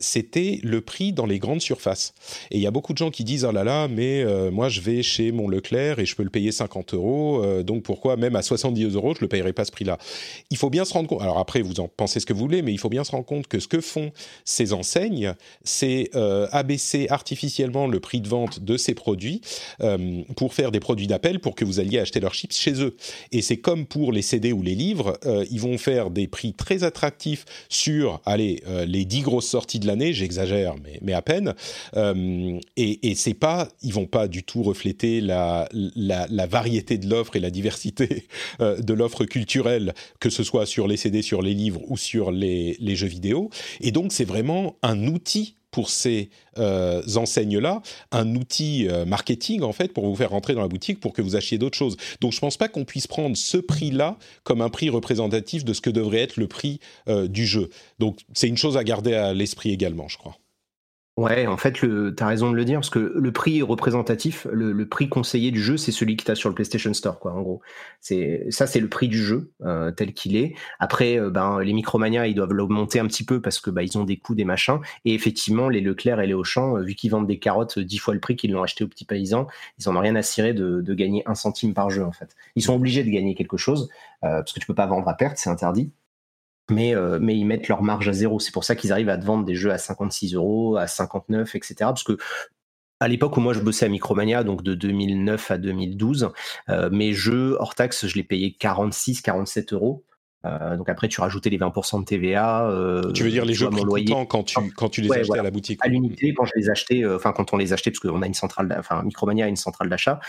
[0.00, 2.14] c'était le prix dans les grandes surfaces.
[2.50, 4.80] Et il y a beaucoup de gens qui disent, oh là là, mais moi, je
[4.80, 8.42] vais chez mon Leclerc et je peux le payer 50 euros, donc pourquoi même à
[8.42, 9.98] 70 euros, je le payerai pas ce prix-là?
[10.50, 12.62] Il faut bien se rendre compte, alors après, vous en pensez ce que vous voulez,
[12.62, 14.12] mais il faut bien se rendre compte que ce que font
[14.44, 15.34] ces enseignes,
[15.64, 19.40] c'est euh, abaisser artificiellement le prix de vente de ces produits
[19.80, 22.94] euh, pour faire des produits d'appel pour que vous alliez acheter leurs chips chez eux.
[23.32, 26.52] Et c'est comme pour les CD ou les livres, euh, ils vont faire des prix
[26.52, 31.54] très attractifs sur, allez, les dix grosses sorties de l'année, j'exagère, mais, mais à peine.
[31.96, 37.08] et, et c'est pas, ils vont pas du tout refléter la, la, la variété de
[37.08, 38.26] l'offre et la diversité
[38.60, 42.76] de l'offre culturelle, que ce soit sur les CD, sur les livres ou sur les,
[42.78, 43.50] les jeux vidéo.
[43.80, 44.51] Et donc c'est vraiment
[44.82, 50.30] un outil pour ces euh, enseignes-là, un outil euh, marketing en fait pour vous faire
[50.30, 51.96] rentrer dans la boutique pour que vous achetiez d'autres choses.
[52.20, 55.80] Donc je pense pas qu'on puisse prendre ce prix-là comme un prix représentatif de ce
[55.80, 57.70] que devrait être le prix euh, du jeu.
[57.98, 60.36] Donc c'est une chose à garder à l'esprit également, je crois.
[61.18, 64.88] Ouais, en fait, tu as raison de le dire, parce que le prix représentatif, le,
[64.88, 67.42] prix conseillé du jeu, c'est celui que tu as sur le PlayStation Store, quoi, en
[67.42, 67.60] gros.
[68.00, 70.54] C'est Ça, c'est le prix du jeu, euh, tel qu'il est.
[70.78, 73.98] Après, euh, ben, les Micromania, ils doivent l'augmenter un petit peu parce que bah, ils
[73.98, 74.78] ont des coûts, des machins.
[75.04, 78.14] Et effectivement, les Leclerc et les Auchan, euh, vu qu'ils vendent des carottes dix fois
[78.14, 79.48] le prix qu'ils l'ont acheté aux petits paysans,
[79.78, 82.34] ils en ont rien à cirer de, de, gagner un centime par jeu, en fait.
[82.56, 83.90] Ils sont obligés de gagner quelque chose,
[84.22, 85.92] parce que tu peux pas vendre à perte, c'est interdit
[86.70, 88.40] mais, euh, mais ils mettent leur marge à zéro.
[88.40, 91.54] C'est pour ça qu'ils arrivent à te vendre des jeux à 56 euros, à 59,
[91.54, 91.74] etc.
[91.80, 92.16] Parce que
[93.00, 96.30] à l'époque où moi je bossais à Micromania, donc de 2009 à 2012,
[96.68, 100.04] euh, mes jeux hors taxe, je les payais 46, 47 euros.
[100.44, 102.68] Euh, donc après, tu rajoutais les 20% de TVA.
[102.68, 104.14] Euh, tu veux dire les jeux prix loyer.
[104.28, 107.04] quand tu quand tu les achetais à la boutique À l'unité, quand je les achetais,
[107.04, 109.56] euh, enfin quand on les achetait, parce qu'on a une centrale, enfin Micromania a une
[109.56, 110.20] centrale d'achat,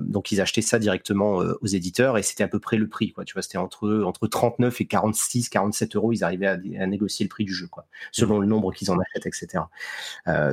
[0.00, 3.24] donc ils achetaient ça directement aux éditeurs et c'était à peu près le prix, quoi.
[3.24, 7.28] Tu vois, c'était entre entre 39 et 46, 47 euros, ils arrivaient à, négocier le
[7.28, 9.64] prix du jeu, quoi, selon le nombre qu'ils en achètent, etc.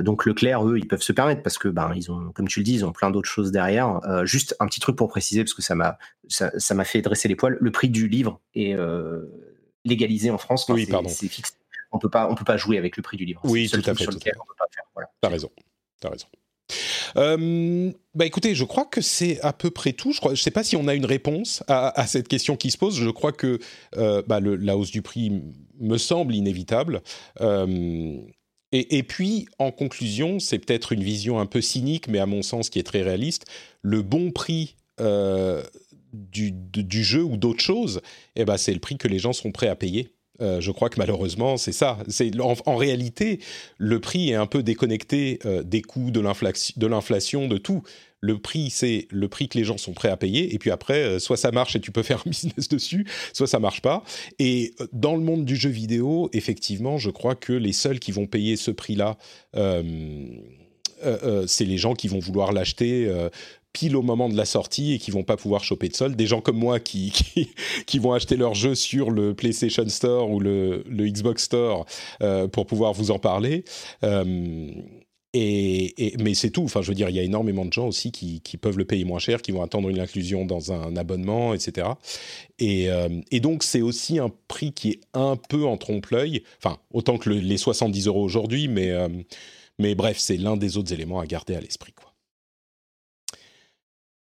[0.02, 2.64] donc Leclerc, eux, ils peuvent se permettre parce que ben ils ont, comme tu le
[2.64, 4.00] dis, ils ont plein d'autres choses derrière.
[4.24, 5.98] juste un petit truc pour préciser parce que ça m'a
[6.28, 7.56] ça m'a fait dresser les poils.
[7.60, 8.85] Le prix du livre est euh,
[9.84, 10.66] légalisé en France.
[10.68, 11.08] oui, pardon.
[11.08, 11.56] C'est fixe.
[11.92, 13.40] On peut pas, on peut pas jouer avec le prix du livre.
[13.44, 14.02] Oui, tout à fait.
[14.02, 14.84] Sur lequel on peut pas faire.
[14.94, 15.08] Voilà.
[15.20, 15.50] T'as raison.
[16.00, 16.26] T'as raison.
[18.14, 20.12] bah écoutez, je crois que c'est à peu près tout.
[20.12, 22.96] Je ne sais pas si on a une réponse à, cette question qui se pose.
[22.96, 23.60] Je crois que
[23.94, 25.42] bah, la hausse du prix
[25.78, 27.02] me semble inévitable.
[28.72, 32.68] Et, puis, en conclusion, c'est peut-être une vision un peu cynique, mais à mon sens
[32.68, 33.46] qui est très réaliste.
[33.80, 34.76] Le bon prix
[36.12, 38.00] du, jeu ou d'autres choses,
[38.36, 40.12] eh ben, c'est le prix que les gens sont prêts à payer.
[40.40, 41.98] Euh, je crois que malheureusement, c'est ça.
[42.08, 43.40] C'est en, réalité,
[43.78, 47.82] le prix est un peu déconnecté euh, des coûts, de l'inflation, de, tout.
[48.20, 50.54] Le prix, c'est le prix que les gens sont prêts à payer.
[50.54, 53.46] Et puis après, euh, soit ça marche et tu peux faire un business dessus, soit
[53.46, 54.04] ça marche pas.
[54.38, 58.26] Et dans le monde du jeu vidéo, effectivement, je crois que les seuls qui vont
[58.26, 59.16] payer ce prix-là,
[61.46, 63.10] c'est les gens qui vont vouloir l'acheter
[63.76, 66.16] pile au moment de la sortie et qui vont pas pouvoir choper de solde.
[66.16, 67.12] Des gens comme moi qui,
[67.86, 71.84] qui, vont acheter leur jeu sur le PlayStation Store ou le, le Xbox Store
[72.22, 73.64] euh, pour pouvoir vous en parler.
[74.02, 74.70] Euh,
[75.34, 76.62] et, mais c'est tout.
[76.62, 78.86] Enfin, je veux dire, il y a énormément de gens aussi qui, qui, peuvent le
[78.86, 81.88] payer moins cher, qui vont attendre une inclusion dans un abonnement, etc.
[82.58, 86.42] Et, euh, et donc, c'est aussi un prix qui est un peu en trompe-l'œil.
[86.64, 88.94] Enfin, autant que les 70 euros aujourd'hui, mais,
[89.78, 91.92] mais bref, c'est l'un des autres éléments à garder à l'esprit.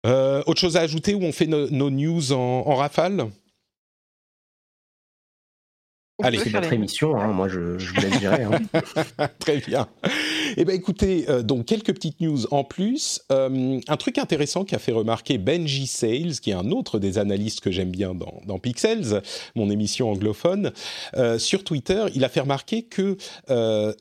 [0.07, 3.31] Euh, autre chose à ajouter où on fait nos news en rafale?
[6.23, 8.45] Allez, c'est notre émission, hein, moi je, je, vous laisse gérer.
[8.45, 8.61] Hein.
[9.39, 9.87] Très bien.
[10.56, 13.20] Eh bien écoutez, euh, donc quelques petites news en plus.
[13.32, 17.18] Euh, un truc intéressant qui a fait remarquer Benji Sales, qui est un autre des
[17.18, 19.23] analystes que j'aime bien dans, dans, Pixels,
[19.55, 20.73] mon émission anglophone,
[21.16, 23.16] euh, sur Twitter, il a fait remarquer que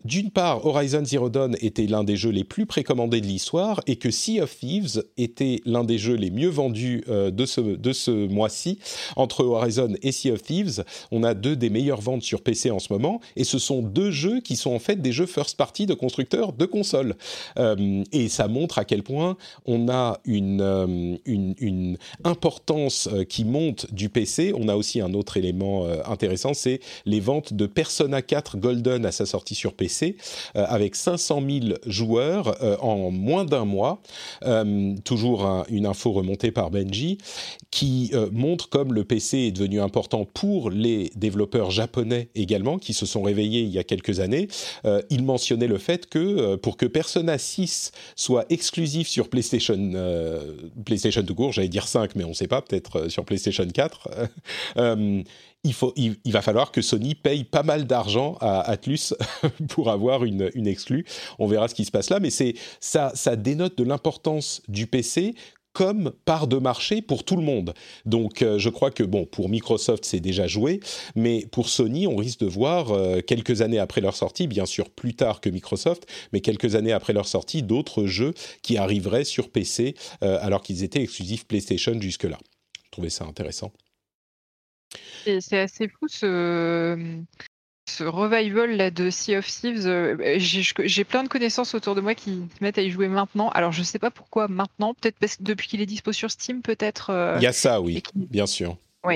[0.03, 3.95] d'une part, Horizon Zero Dawn était l'un des jeux les plus précommandés de l'histoire et
[3.95, 8.11] que Sea of Thieves était l'un des jeux les mieux vendus de ce, de ce
[8.11, 8.79] mois-ci.
[9.15, 12.79] Entre Horizon et Sea of Thieves, on a deux des meilleurs vente sur PC en
[12.79, 15.85] ce moment, et ce sont deux jeux qui sont en fait des jeux first party
[15.85, 17.15] de constructeurs de consoles.
[17.57, 23.45] Euh, et ça montre à quel point on a une, euh, une, importance euh, qui
[23.45, 24.53] monte du PC.
[24.55, 29.11] On a aussi un autre élément intéressant, c'est les ventes de Persona 4 Golden à
[29.11, 30.17] sa sortie sur PC,
[30.53, 34.01] avec 500 000 joueurs en moins d'un mois.
[35.03, 37.17] toujours une info remontée par Benji,
[37.71, 43.05] qui montre comme le PC est devenu important pour les développeurs japonais également, qui se
[43.05, 44.47] sont réveillés il y a quelques années.
[44.85, 49.77] Euh, il mentionnait le fait que euh, pour que Persona 6 soit exclusif sur PlayStation,
[49.95, 50.53] euh,
[50.85, 54.09] PlayStation tout court, j'allais dire 5, mais on ne sait pas, peut-être sur PlayStation 4,
[55.63, 59.13] il, faut, il, va falloir que Sony paye pas mal d'argent à Atlus
[59.69, 61.05] pour avoir une, une exclue.
[61.39, 65.33] On verra ce qui se passe là, mais ça, ça dénote de l'importance du PC
[65.75, 67.73] comme part de marché pour tout le monde.
[68.05, 70.79] Donc euh, je crois que bon pour Microsoft c'est déjà joué,
[71.15, 74.89] mais pour Sony on risque de voir euh, quelques années après leur sortie, bien sûr
[74.89, 79.49] plus tard que Microsoft, mais quelques années après leur sortie d'autres jeux qui arriveraient sur
[79.49, 82.37] PC euh, alors qu'ils étaient exclusifs PlayStation jusque-là.
[82.85, 83.73] Je trouvais ça intéressant?
[85.25, 87.21] C'est assez fou ce,
[87.87, 92.15] ce revival là de Sea of Thieves, euh, j'ai plein de connaissances autour de moi
[92.15, 93.49] qui se mettent à y jouer maintenant.
[93.49, 96.61] Alors je sais pas pourquoi maintenant, peut-être parce que depuis qu'il est dispo sur Steam,
[96.61, 97.11] peut-être.
[97.11, 98.77] Euh, Il y a ça, oui, bien sûr.
[99.03, 99.15] Oui.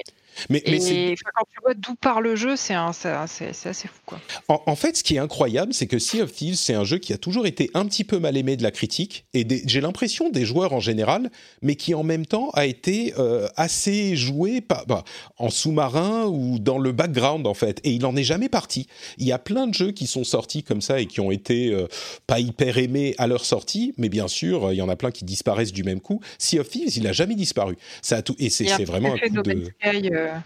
[0.49, 3.99] Mais, et quand tu vois d'où part le jeu, c'est assez fou.
[4.05, 4.19] Quoi.
[4.47, 7.13] En, fait, ce qui est incroyable, c'est que Sea of Thieves, c'est un jeu qui
[7.13, 10.45] a toujours été un petit peu mal aimé de la critique, et j'ai l'impression des
[10.45, 11.29] joueurs en général,
[11.61, 15.03] mais qui en même temps a été euh, assez joué bah,
[15.37, 17.79] en sous-marin ou dans le background, en fait.
[17.83, 18.87] Et il n'en est jamais parti.
[19.17, 21.73] Il y a plein de jeux qui sont sortis comme ça et qui ont été
[21.73, 21.87] euh,
[22.27, 25.25] pas hyper aimés à leur sortie, mais bien sûr, il y en a plein qui
[25.25, 26.21] disparaissent du même coup.
[26.37, 27.75] Sea of Thieves, il n'a jamais disparu.
[28.01, 29.73] Ça a tout, et c'est vraiment un coup de...
[30.19, 30.39] Euh,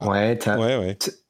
[0.00, 0.38] Ouais,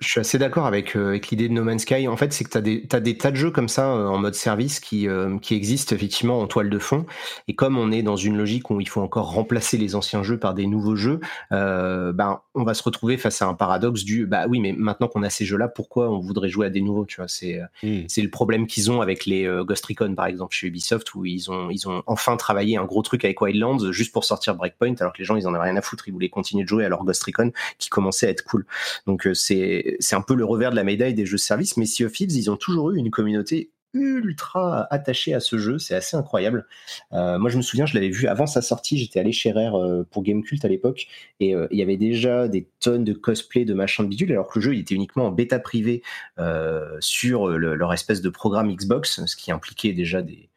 [0.01, 2.07] je suis assez d'accord avec, euh, avec l'idée de No Man's Sky.
[2.07, 4.07] En fait, c'est que tu as des, as des tas de jeux comme ça euh,
[4.09, 7.07] en mode service qui, euh, qui existent effectivement en toile de fond.
[7.49, 10.39] Et comme on est dans une logique où il faut encore remplacer les anciens jeux
[10.39, 11.21] par des nouveaux jeux,
[11.51, 15.23] ben, on va se retrouver face à un paradoxe du bah oui, mais maintenant qu'on
[15.23, 17.29] a ces jeux-là, pourquoi on voudrait jouer à des nouveaux tu vois?
[17.29, 18.03] C'est hmm.
[18.09, 21.51] c'est le problème qu'ils ont avec les Ghost Recon, par exemple, chez Ubisoft, où ils
[21.51, 25.13] ont, ils ont enfin travaillé un gros truc avec Wildlands juste pour sortir Breakpoint, alors
[25.13, 26.07] que les gens, ils en avaient rien à foutre.
[26.09, 28.58] Ils voulaient continuer de jouer à leur Ghost Recon qui commençait à être cool.
[29.07, 31.77] Donc euh, c'est c'est un peu le revers de la médaille des jeux de service.
[31.77, 35.95] Mais Sea of ils ont toujours eu une communauté ultra attachée à ce jeu, c'est
[35.95, 36.67] assez incroyable.
[37.15, 39.77] Euh, moi, je me souviens, je l'avais vu avant sa sortie, j'étais allé chez Rare
[39.77, 41.07] euh, pour Gamecult à l'époque,
[41.41, 44.59] et il y avait déjà des tonnes de cosplay de machin de bidule, alors que
[44.59, 46.03] le jeu il était uniquement en bêta privé
[47.01, 50.51] sur leur espèce de programme Xbox, ce qui impliquait déjà des,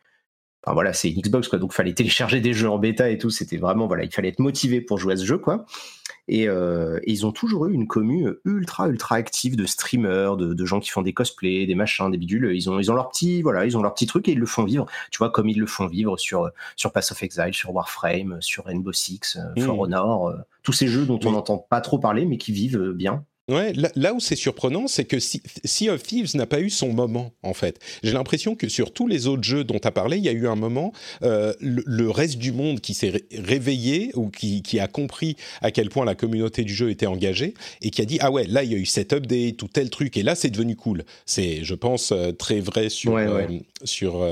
[0.63, 3.31] Enfin voilà, c'est une Xbox quoi, donc fallait télécharger des jeux en bêta et tout.
[3.31, 5.65] C'était vraiment voilà, il fallait être motivé pour jouer à ce jeu quoi.
[6.31, 6.47] Et,
[7.07, 11.01] ils ont toujours eu une commu ultra ultra active de streamers, de, gens qui font
[11.01, 12.51] des cosplays, des machins, des bidules.
[12.53, 14.45] Ils ont ils ont leur petit voilà, ils ont leur petit truc et ils le
[14.45, 14.85] font vivre.
[15.11, 18.65] Tu vois comme ils le font vivre sur sur Pass of Exile, sur Warframe, sur
[18.65, 19.79] Rainbow Six, For mmh.
[19.79, 20.33] Honor,
[20.63, 23.25] tous ces jeux dont on n'entend pas trop parler mais qui vivent bien.
[23.49, 27.33] Ouais, là, où c'est surprenant, c'est que Sea of Thieves n'a pas eu son moment,
[27.43, 27.79] en fait.
[28.03, 30.31] J'ai l'impression que sur tous les autres jeux dont tu as parlé, il y a
[30.31, 30.93] eu un moment,
[31.23, 36.05] euh, le, reste du monde qui s'est réveillé ou qui, a compris à quel point
[36.05, 38.75] la communauté du jeu était engagée et qui a dit Ah ouais, là, il y
[38.75, 41.03] a eu cet update ou tel truc et là, c'est devenu cool.
[41.25, 43.47] C'est, je pense, euh, très vrai sur, euh,
[43.83, 44.23] sur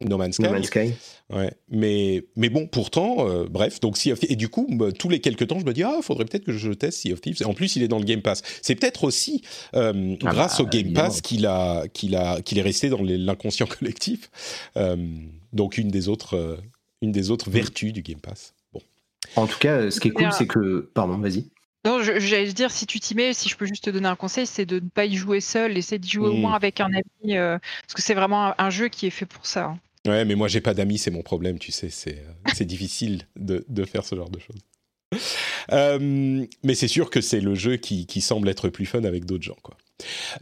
[0.00, 0.92] No Man's Sky.
[1.30, 1.52] Ouais.
[1.68, 4.32] Mais, mais bon, pourtant, euh, bref, donc Sea of Thieves.
[4.32, 6.52] Et du coup, bah, tous les quelques temps, je me dis, ah, faudrait peut-être que
[6.52, 7.36] je teste Sea of Thieves.
[7.40, 8.42] Et en plus, il est dans le Game Pass.
[8.62, 9.42] C'est peut-être aussi
[9.74, 13.02] euh, ah grâce bah, au Game Pass qu'il a, qu'il a, qu'il est resté dans
[13.02, 14.30] l'inconscient collectif.
[14.76, 14.96] Euh,
[15.52, 16.58] donc, une des autres,
[17.02, 18.54] une des autres vertus du Game Pass.
[18.72, 18.80] Bon.
[19.36, 20.90] En tout cas, ce qui est cool, c'est que.
[20.94, 21.44] Pardon, vas-y.
[21.84, 24.46] Non, j'allais dire, si tu t'y mets, si je peux juste te donner un conseil,
[24.46, 26.40] c'est de ne pas y jouer seul, essayer d'y jouer au mmh.
[26.40, 29.66] moins avec un ami, parce que c'est vraiment un, jeu qui est fait pour ça.
[29.66, 29.78] Hein.
[30.06, 32.22] Ouais, mais moi j'ai pas d'amis, c'est mon problème, tu sais, c'est
[32.60, 35.20] euh, difficile de, faire ce genre de choses.
[35.72, 39.44] Euh, mais c'est sûr que c'est le jeu qui, semble être plus fun avec d'autres
[39.44, 39.76] gens, quoi.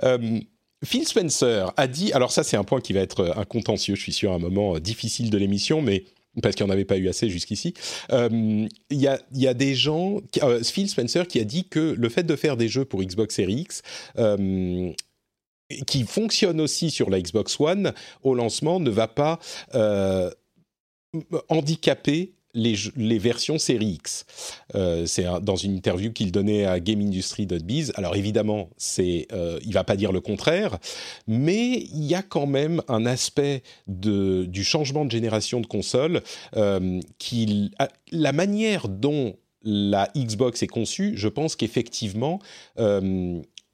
[0.03, 0.41] Euh,
[0.85, 4.03] Phil Spencer a dit, alors ça c'est un point qui va être un contentieux, je
[4.03, 6.05] suis sûr, un moment difficile de l'émission, mais
[6.43, 7.73] parce qu'il n'y en avait pas eu assez jusqu'ici.
[8.11, 10.21] Il y, a, des gens,
[10.65, 13.61] Phil Spencer qui a dit que le fait de faire des jeux pour Xbox Series
[13.61, 13.83] X
[15.87, 19.39] qui fonctionne aussi sur la Xbox One au lancement ne va pas
[19.75, 20.31] euh,
[21.49, 24.25] handicaper les, versions série X.
[24.75, 27.93] Euh, c'est dans une interview qu'il donnait à GameIndustry.biz.
[27.97, 30.79] Alors évidemment, c'est, euh, il va pas dire le contraire,
[31.27, 36.23] mais il y a quand même un aspect de, du changement de génération de console
[37.19, 37.73] qui,
[38.11, 42.41] la manière dont la Xbox est conçue, je pense qu'effectivement,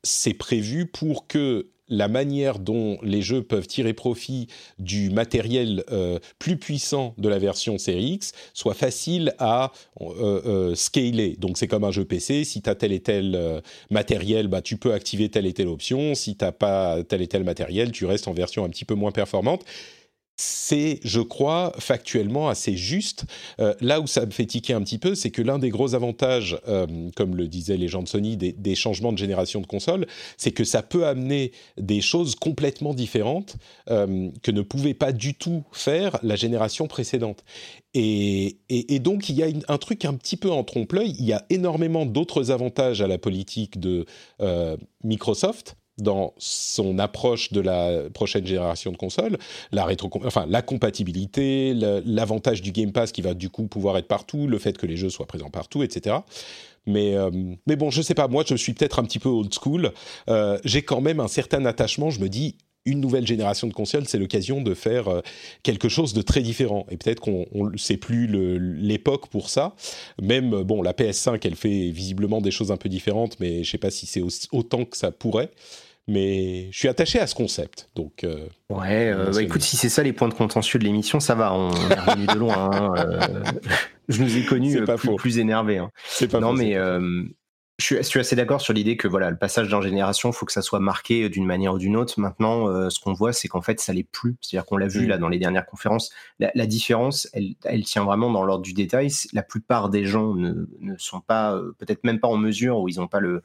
[0.02, 4.48] c'est prévu pour que la manière dont les jeux peuvent tirer profit
[4.78, 10.74] du matériel euh, plus puissant de la version Series X soit facile à euh, euh,
[10.74, 11.36] scaler.
[11.38, 14.76] Donc c'est comme un jeu PC, si tu as tel et tel matériel, bah, tu
[14.76, 18.06] peux activer telle et telle option, si tu n'as pas tel et tel matériel, tu
[18.06, 19.64] restes en version un petit peu moins performante
[20.36, 23.24] c'est, je crois, factuellement assez juste.
[23.60, 25.94] Euh, là où ça me fait tiquer un petit peu, c'est que l'un des gros
[25.94, 26.86] avantages, euh,
[27.16, 30.06] comme le disaient les gens de Sony, des, changements de génération de consoles,
[30.38, 33.56] c'est que ça peut amener des choses complètement différentes
[33.90, 37.44] euh, que ne pouvait pas du tout faire la génération précédente.
[37.94, 38.56] Et,
[39.00, 41.14] donc, il y a un truc un petit peu en trompe-l'œil.
[41.18, 44.06] Il y a énormément d'autres avantages à la politique de
[45.04, 49.38] Microsoft dans son approche de la prochaine génération de consoles,
[49.72, 54.08] la, rétro enfin, la compatibilité, l'avantage du Game Pass qui va du coup pouvoir être
[54.08, 56.16] partout, le fait que les jeux soient présents partout, etc.
[56.86, 57.30] Mais, euh,
[57.66, 59.92] mais bon, je sais pas, moi je suis peut-être un petit peu old school.
[60.28, 64.06] Euh, j'ai quand même un certain attachement, je me dis, une nouvelle génération de consoles,
[64.06, 65.20] c'est l'occasion de faire euh,
[65.62, 66.86] quelque chose de très différent.
[66.90, 69.74] Et peut-être qu'on ne sait plus l'époque pour ça.
[70.20, 73.78] Même, bon, la PS5, elle fait visiblement des choses un peu différentes, mais je sais
[73.78, 74.22] pas si c'est
[74.52, 75.50] autant que ça pourrait.
[76.08, 77.88] Mais je suis attaché à ce concept.
[77.94, 81.20] Donc, euh, ouais, euh, bah, écoute, si c'est ça les points de contentieux de l'émission,
[81.20, 81.54] ça va.
[81.54, 82.70] On est revenu de loin.
[82.72, 82.92] Hein,
[84.08, 85.78] je nous ai connus plus, plus, énervés.
[85.78, 85.90] Hein.
[86.04, 86.76] C'est pas non, mais
[87.82, 90.52] je suis, assez d'accord sur l'idée que voilà, le passage d'une génération, il faut que
[90.52, 92.18] ça soit marqué d'une manière ou d'une autre.
[92.18, 94.36] Maintenant, euh, ce qu'on voit, c'est qu'en fait, ça l'est plus.
[94.40, 95.20] C'est-à-dire qu'on l'a vu là mm.
[95.20, 96.10] dans les dernières conférences.
[96.38, 99.08] La, différence, elle, elle, tient vraiment dans l'ordre du détail.
[99.32, 102.88] La plupart des gens ne, ne sont pas, euh, peut-être même pas en mesure, ou
[102.88, 103.42] ils n'ont pas le,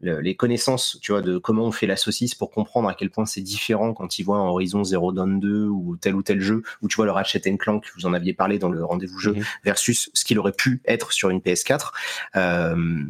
[0.00, 3.26] les connaissances, tu vois, de comment on fait la saucisse pour comprendre à quel point
[3.26, 6.62] c'est différent quand ils voient un Horizon Zero Dawn 2 ou tel ou tel jeu,
[6.82, 9.44] ou tu vois le Ratchet Clank, vous en aviez parlé dans le rendez-vous jeu, mm-hmm.
[9.64, 11.92] versus ce qu'il aurait pu être sur une PS4.
[12.36, 13.04] Euh,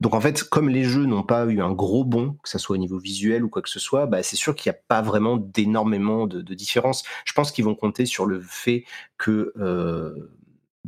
[0.00, 2.74] donc en fait, comme les jeux n'ont pas eu un gros bond, que ce soit
[2.74, 5.02] au niveau visuel ou quoi que ce soit, bah, c'est sûr qu'il n'y a pas
[5.02, 7.04] vraiment d'énormément de, différence.
[7.24, 8.84] Je pense qu'ils vont compter sur le fait
[9.18, 10.30] que euh,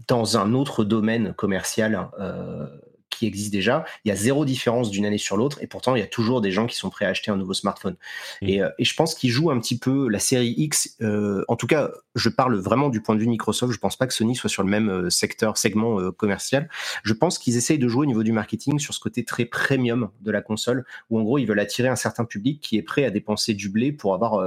[0.08, 2.66] dans un autre domaine commercial, euh,
[3.10, 3.84] qui existe déjà.
[4.04, 6.40] Il y a zéro différence d'une année sur l'autre et pourtant il y a toujours
[6.40, 7.96] des gens qui sont prêts à acheter un nouveau smartphone.
[8.42, 8.48] Mm.
[8.48, 10.96] Et, euh, et, je pense qu'ils jouent un petit peu la série X.
[11.02, 13.72] Euh, en tout cas, je parle vraiment du point de vue Microsoft.
[13.72, 16.68] Je pense pas que Sony soit sur le même euh, secteur, segment euh, commercial.
[17.04, 20.10] Je pense qu'ils essayent de jouer au niveau du marketing sur ce côté très premium
[20.20, 23.04] de la console, où en gros ils veulent attirer un certain public qui est prêt
[23.04, 24.44] à dépenser du blé pour avoir,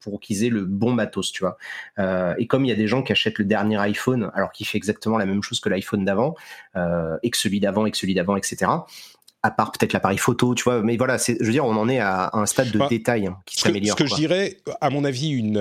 [0.00, 1.56] pour qu'ils aient le bon matos, tu vois.
[2.38, 4.78] et comme il y a des gens qui achètent le dernier iPhone, alors qu'il fait
[4.78, 6.34] exactement la même chose que l'iPhone d'avant,
[7.22, 8.70] et que celui d'avant et que celui d'avant, etc.
[9.44, 10.82] à part peut-être l'appareil photo, tu vois.
[10.82, 13.38] Mais voilà, je veux dire, on en est à, un stade de bah, détail hein,
[13.44, 13.98] qui s'améliore.
[13.98, 15.58] Ce que, je dirais, à mon avis, une,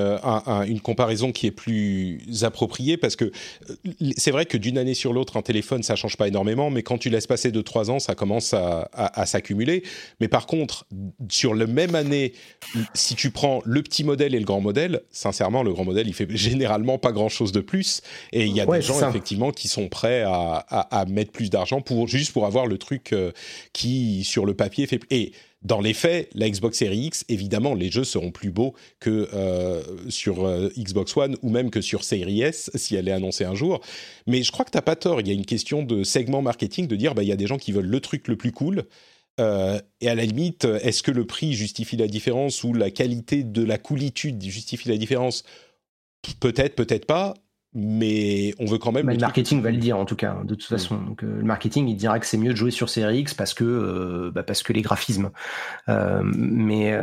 [0.68, 3.76] une comparaison qui est plus appropriée, parce que euh,
[4.18, 7.00] c'est vrai que d'une année sur l'autre, un téléphone, ça change pas énormément, mais quand
[7.00, 9.84] tu laisses passer de trois ans, ça commence à, à, s'accumuler.
[10.20, 10.86] Mais par contre,
[11.30, 12.34] sur la même année,
[12.94, 16.14] si tu prends le petit modèle et le grand modèle, sincèrement, le grand modèle, il
[16.14, 18.02] fait généralement pas grand-chose de plus.
[18.32, 21.82] Et il y a des gens, effectivement, qui sont prêts à, à mettre plus d'argent
[21.82, 23.32] pour juste pour avoir le truc euh,
[23.74, 25.02] qui, sur le papier, fait...
[25.10, 29.30] Et dans les faits, la Xbox Series X, évidemment, les jeux seront plus beaux que
[29.34, 33.46] euh, sur euh, Xbox One ou même que sur Series S si elle est annoncée
[33.46, 33.82] un jour.
[34.26, 35.22] Mais je crois que tu n'as pas tort.
[35.22, 37.48] Il y a une question de segment marketing de dire bah il y a des
[37.48, 38.86] gens qui veulent le truc le plus cool.
[39.40, 43.64] et à la limite, est-ce que le prix justifie la différence ou la qualité de
[43.64, 45.44] la coolitude justifie la différence?
[46.40, 47.34] Peut-être, peut-être pas
[47.74, 49.10] mais on veut quand même.
[49.10, 50.76] le, marketing va le dire en tout cas, de toute mm.
[50.76, 50.98] façon.
[50.98, 53.54] Donc, euh, le marketing, il dira que c'est mieux de jouer sur Series X parce
[53.54, 55.32] que, euh, bah, parce que les graphismes.
[55.88, 56.98] Euh, mais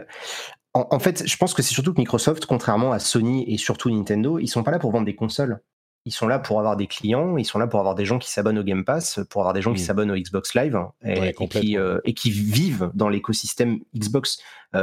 [0.74, 4.38] en, fait, je pense que c'est surtout que Microsoft, contrairement à Sony et surtout Nintendo,
[4.38, 5.60] ils sont pas là pour vendre des consoles.
[6.04, 8.30] Ils sont là pour avoir des clients, ils sont là pour avoir des gens qui
[8.30, 9.86] s'abonnent au Game Pass, pour avoir des gens qui mm.
[9.86, 14.40] s'abonnent au Xbox Live et, qui, et qui vivent dans l'écosystème Xbox.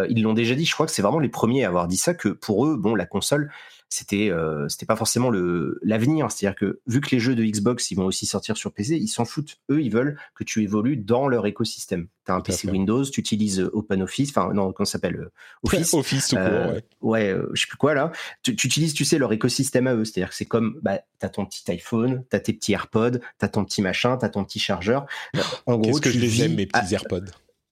[0.10, 2.14] ils l'ont déjà dit, je crois que c'est vraiment les premiers à avoir dit ça,
[2.14, 3.52] que pour eux, bon, la console,
[3.96, 6.30] c'était euh, c'était pas forcément le l'avenir.
[6.30, 9.08] C'est-à-dire que vu que les jeux de Xbox ils vont aussi sortir sur PC, ils
[9.08, 9.58] s'en foutent.
[9.72, 12.08] Eux, ils veulent que tu évolues dans leur écosystème.
[12.26, 15.32] Tu as un PC Windows, tu utilises euh, OpenOffice, enfin non, comment ça s'appelle euh,
[15.64, 15.94] Office.
[15.94, 16.84] Office tout court, ouais.
[17.02, 18.12] Ouais, je sais plus quoi là.
[18.44, 20.04] Tu, utilises, tu sais, leur écosystème à eux.
[20.04, 23.64] C'est-à-dire que c'est comme, bah, t'as ton petit iPhone, t'as tes petits AirPods, t'as ton
[23.64, 25.06] petit machin, t'as ton petit chargeur.
[25.66, 27.32] En gros, que je les aime mes petits AirPods?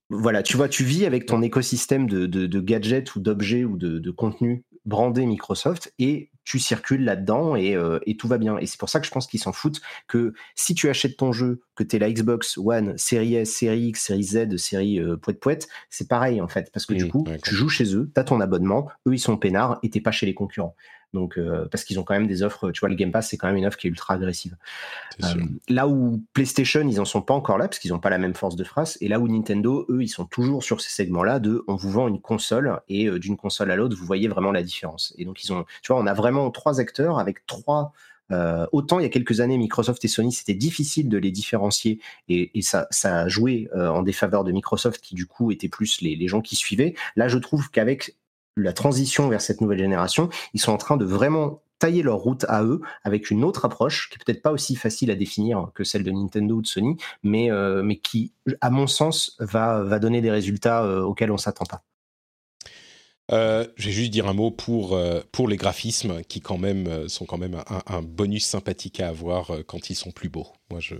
[0.10, 4.00] Voilà, tu vois, tu vis avec ton écosystème de, de, gadgets ou d'objets ou de,
[4.00, 8.58] de contenu brandé Microsoft et tu circules là-dedans euh, et, tout va bien.
[8.58, 11.32] Et c'est pour ça que je pense qu'ils s'en foutent que si tu achètes ton
[11.32, 15.16] jeu, que tu es la Xbox One, série S, série X, série Z, série euh,
[15.18, 16.70] poète poète, c'est pareil en fait.
[16.74, 19.38] Parce que du coup, tu joues chez eux, tu as ton abonnement, eux ils sont
[19.38, 20.76] peinards et t'es pas chez les concurrents.
[21.14, 23.38] Donc, euh, parce qu'ils ont quand même des offres, tu vois, le Game Pass, c'est
[23.38, 24.56] quand même une offre qui est ultra agressive.
[25.24, 25.28] Euh,
[25.70, 28.34] là où PlayStation, ils en sont pas encore là, parce qu'ils n'ont pas la même
[28.34, 31.64] force de phrase, et là où Nintendo, eux, ils sont toujours sur ces segments-là de
[31.68, 34.64] on vous vend une console, et euh, d'une console à l'autre, vous voyez vraiment la
[34.64, 35.14] différence.
[35.18, 37.94] Et donc, ils ont, tu vois, on a vraiment trois acteurs avec trois.
[38.72, 42.00] autant il y a quelques années, Microsoft et Sony, c'était difficile de les différencier
[42.30, 46.16] et, ça, ça a joué en défaveur de Microsoft qui du coup étaient plus les,
[46.16, 46.96] les gens qui suivaient.
[47.16, 48.16] Là, je trouve qu'avec
[48.56, 52.46] la transition vers cette nouvelle génération, ils sont en train de vraiment tailler leur route
[52.48, 55.84] à eux avec une autre approche qui est peut-être pas aussi facile à définir que
[55.84, 60.00] celle de Nintendo ou de Sony, mais, euh, mais qui, à mon sens, va, va
[60.00, 61.84] donner des résultats euh, auxquels on s'attend pas.
[63.32, 64.98] Euh, je vais juste dire un mot pour,
[65.32, 69.52] pour les graphismes qui quand même sont quand même un, un bonus sympathique à avoir
[69.66, 70.48] quand ils sont plus beaux.
[70.70, 70.96] Moi, je,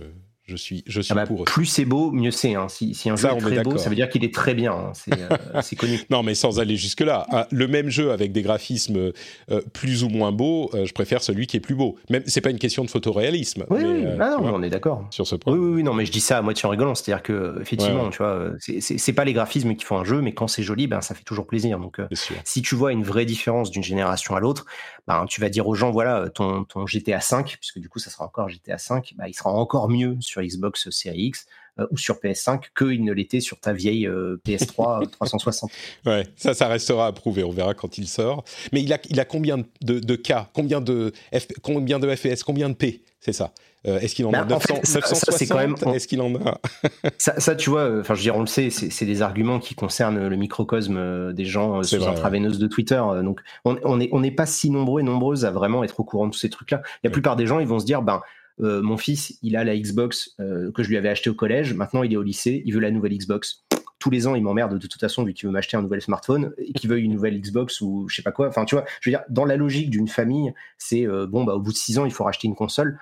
[0.46, 2.54] je suis, je suis ah bah, pour Plus c'est beau, mieux c'est.
[2.54, 2.68] Hein.
[2.68, 4.72] Si, si, un jeu est très beau, ça veut dire qu'il est très bien.
[4.72, 4.92] Hein.
[5.12, 5.98] Euh, c'est connu.
[6.10, 7.26] non, mais sans aller jusque-là.
[7.30, 9.12] Ah, le même jeu avec des graphismes
[9.50, 11.96] euh, plus ou moins beaux, euh, je préfère celui qui est plus beau.
[12.10, 13.64] Même, c'est pas une question de photoréalisme.
[13.70, 14.04] Oui, oui.
[14.20, 15.06] Ah non, on est d'accord.
[15.10, 15.54] Sur ce point.
[15.54, 16.94] Oui, oui, oui, non, mais je dis ça à moitié en rigolant.
[16.94, 20.48] C'est-à-dire que, effectivement, tu vois, c'est pas les graphismes qui font un jeu, mais quand
[20.48, 21.78] c'est joli, ben, ça fait toujours plaisir.
[21.78, 22.02] Donc,
[22.44, 24.66] si tu vois une vraie différence d'une génération à l'autre,
[25.06, 28.10] ben, tu vas dire aux gens, voilà, ton, ton GTA 5, puisque du coup, ça
[28.10, 31.46] sera encore GTA 5, ben, il sera encore mieux sur Xbox Series X
[31.78, 34.08] euh, ou sur PS5 qu'il ne l'était sur ta vieille
[34.46, 35.70] PS3 360.
[36.06, 37.44] Ouais, ça, ça restera à prouver.
[37.44, 38.44] On verra quand il sort.
[38.72, 42.42] Mais il a, il a combien de, de K Combien de, F, combien de FPS
[42.42, 43.52] Combien de P C'est ça?
[43.86, 46.58] Euh, est-ce qu'il en a 960 quand même, Est-ce qu'il en a?
[47.18, 49.74] Ça, tu vois, euh, enfin, je veux dire, on le sait, c'est des arguments qui
[49.74, 53.02] concernent le microcosme des gens sous intraveineuse de Twitter.
[53.22, 56.26] Donc, on n'est on est pas si nombreux et nombreuses à vraiment être au courant
[56.26, 56.82] de tous ces trucs-là.
[57.02, 58.22] La plupart des gens, ils vont se dire, ben,
[58.60, 61.74] euh, mon fils, il a la Xbox euh, que je lui avais acheté au collège.
[61.74, 62.62] Maintenant, il est au lycée.
[62.64, 63.64] Il veut la nouvelle Xbox.
[63.98, 66.52] Tous les ans, il m'emmerde de toute façon vu qu'il veut m'acheter un nouvel smartphone
[66.58, 68.48] et qu'il veut une nouvelle Xbox ou je sais pas quoi.
[68.48, 71.54] Enfin, tu vois, je veux dire, dans la logique d'une famille, c'est euh, bon, bah,
[71.54, 72.98] au bout de six ans, il faut racheter une console.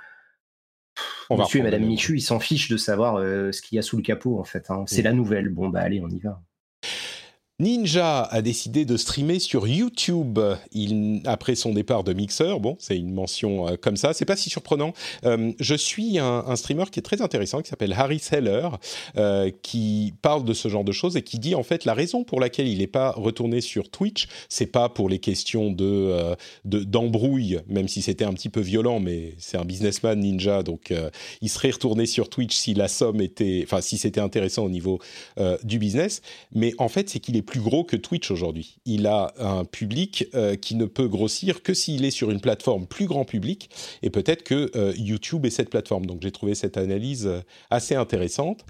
[1.31, 3.97] On Monsieur et Madame Michu, ils s'en fichent de savoir ce qu'il y a sous
[3.97, 4.71] le capot, en fait.
[4.71, 4.85] Hein.
[4.87, 5.49] C'est la nouvelle.
[5.49, 6.43] Bon, bah, allez, on y va.
[7.59, 10.39] Ninja a décidé de streamer sur YouTube
[11.27, 12.59] après son départ de Mixer.
[12.59, 14.95] Bon, c'est une mention euh, comme ça, c'est pas si surprenant.
[15.25, 18.69] Euh, je suis un, streamer qui est très intéressant, qui s'appelle Harry Seller,
[19.17, 22.25] euh, qui parle de ce genre de choses et qui dit en fait la raison
[22.25, 26.35] pour laquelle il n'est pas retourné sur Twitch, c'est pas pour les questions de
[26.65, 30.93] d'embrouille, même si c'était un petit peu violent, mais c'est un businessman Ninja, donc
[31.41, 34.99] il serait retourné sur Twitch si la somme était, enfin si c'était intéressant au niveau
[35.63, 36.23] du business.
[36.55, 38.77] Mais en fait, c'est qu'il est plus gros que Twitch aujourd'hui.
[38.85, 40.27] Il a un public
[40.61, 43.71] qui ne peut grossir que s'il est sur une plateforme plus grand public,
[44.03, 46.07] et peut-être que YouTube est cette plateforme.
[46.07, 47.31] Donc j'ai trouvé cette analyse
[47.71, 48.65] assez intéressante.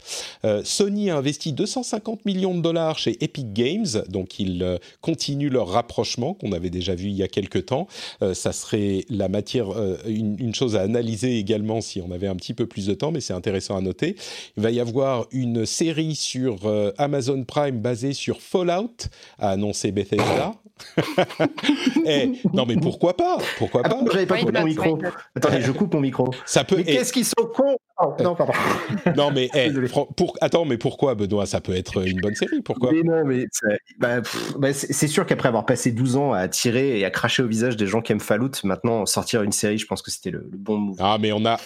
[0.65, 6.35] Sony a investi 250 millions de dollars chez Epic Games, donc ils continuent leur rapprochement
[6.35, 7.87] qu'on avait déjà vu il y a quelques temps.
[8.33, 9.69] ça serait la matière,
[10.07, 13.21] une, chose à analyser également si on avait un petit peu plus de temps, mais
[13.21, 14.17] c'est intéressant à noter.
[14.57, 18.41] Il va y avoir une série sur euh, Amazon Prime basée sur
[18.71, 20.53] a annoncé Bethesda.
[22.05, 23.39] Eh, non mais pourquoi pas?
[23.59, 23.97] Pourquoi pas?
[24.11, 24.99] J'avais pas coupé mon micro.
[25.37, 26.31] Attendez, je coupe mon micro.
[26.45, 26.77] Ça peut.
[26.79, 27.77] Mais qu'est-ce qu'ils sont cons?
[28.03, 28.53] Oh, non, pardon.
[29.17, 29.49] non, mais
[30.17, 32.93] pour, attends, mais pourquoi, Benoît Ça peut être une bonne série, pourquoi?
[32.93, 33.47] Mais Non, mais
[33.99, 34.21] bah,
[34.59, 37.77] bah, c'est sûr qu'après avoir passé 12 ans à tirer et à cracher au visage
[37.77, 40.79] des gens qui aiment Fallout, maintenant sortir une série, je pense que c'était le, bon
[40.79, 40.97] move.
[41.01, 41.59] Ah, mais on a,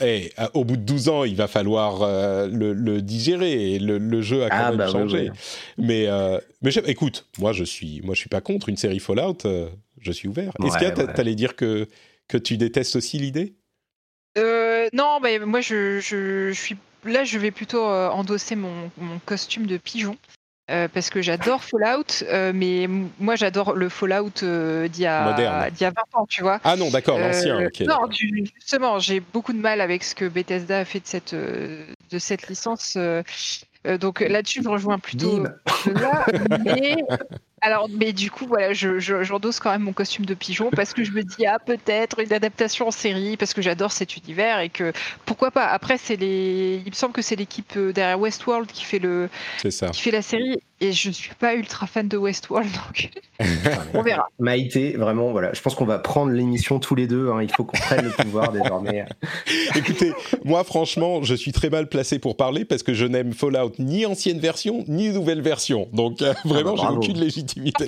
[0.54, 4.50] au bout de 12 ans, il va falloir euh, le, digérer et le, jeu a
[4.50, 5.30] quand ah, même bah, changé.
[5.78, 9.38] Mais, euh, mais écoute, moi je suis, moi je suis pas contre une série Fallout.
[9.44, 9.68] Euh,
[10.00, 10.52] je suis ouvert.
[10.64, 11.88] Est-ce que tu allais dire que
[12.28, 13.54] que tu détestes aussi l'idée?
[14.92, 19.76] Non, bah, moi je, je, suis là, je vais plutôt endosser mon, mon, costume de
[19.76, 20.16] pigeon.
[20.66, 22.88] parce que j'adore Fallout, mais
[23.18, 26.60] moi j'adore le Fallout d'il y, a 20 ans, tu vois.
[26.64, 27.80] Ah non, d'accord, l'ancien, ok.
[27.80, 32.18] Non, justement, j'ai beaucoup de mal avec ce que Bethesda a fait de cette, de
[32.18, 32.98] cette licence.
[33.86, 35.44] Euh, donc là-dessus, je rejoins plutôt
[35.94, 36.26] là,
[36.64, 36.96] mais
[37.66, 41.10] alors, mais du coup, voilà, j'endosse quand même mon costume de pigeon parce que je
[41.10, 44.92] me dis, ah, peut-être une adaptation en série parce que j'adore cet univers et que
[45.24, 45.66] pourquoi pas.
[45.66, 49.28] Après, c'est les, il me semble que c'est l'équipe euh, derrière Westworld qui fait le,
[49.68, 49.88] ça.
[49.88, 53.10] qui fait la série et je ne suis pas ultra fan de Westworld donc
[53.94, 54.28] on verra.
[54.38, 57.30] Maïté, vraiment, voilà, je pense qu'on va prendre l'émission tous les deux.
[57.30, 57.42] Hein.
[57.42, 59.04] il faut qu'on prenne le pouvoir désormais.
[59.76, 60.12] Écoutez,
[60.44, 64.06] moi, franchement, je suis très mal placé pour parler parce que je n'aime Fallout ni
[64.06, 65.88] ancienne version ni nouvelle version.
[65.92, 67.86] Donc euh, ah, vraiment, j'ai aucune légitimité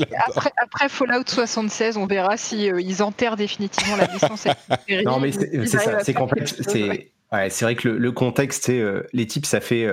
[0.57, 4.47] après, Fallout 76, on verra si euh, ils enterrent définitivement la licence.
[5.05, 6.57] non, mais c'est ça, c'est complexe.
[6.63, 9.87] C'est vrai que le, contexte, c'est euh, les types, ça fait.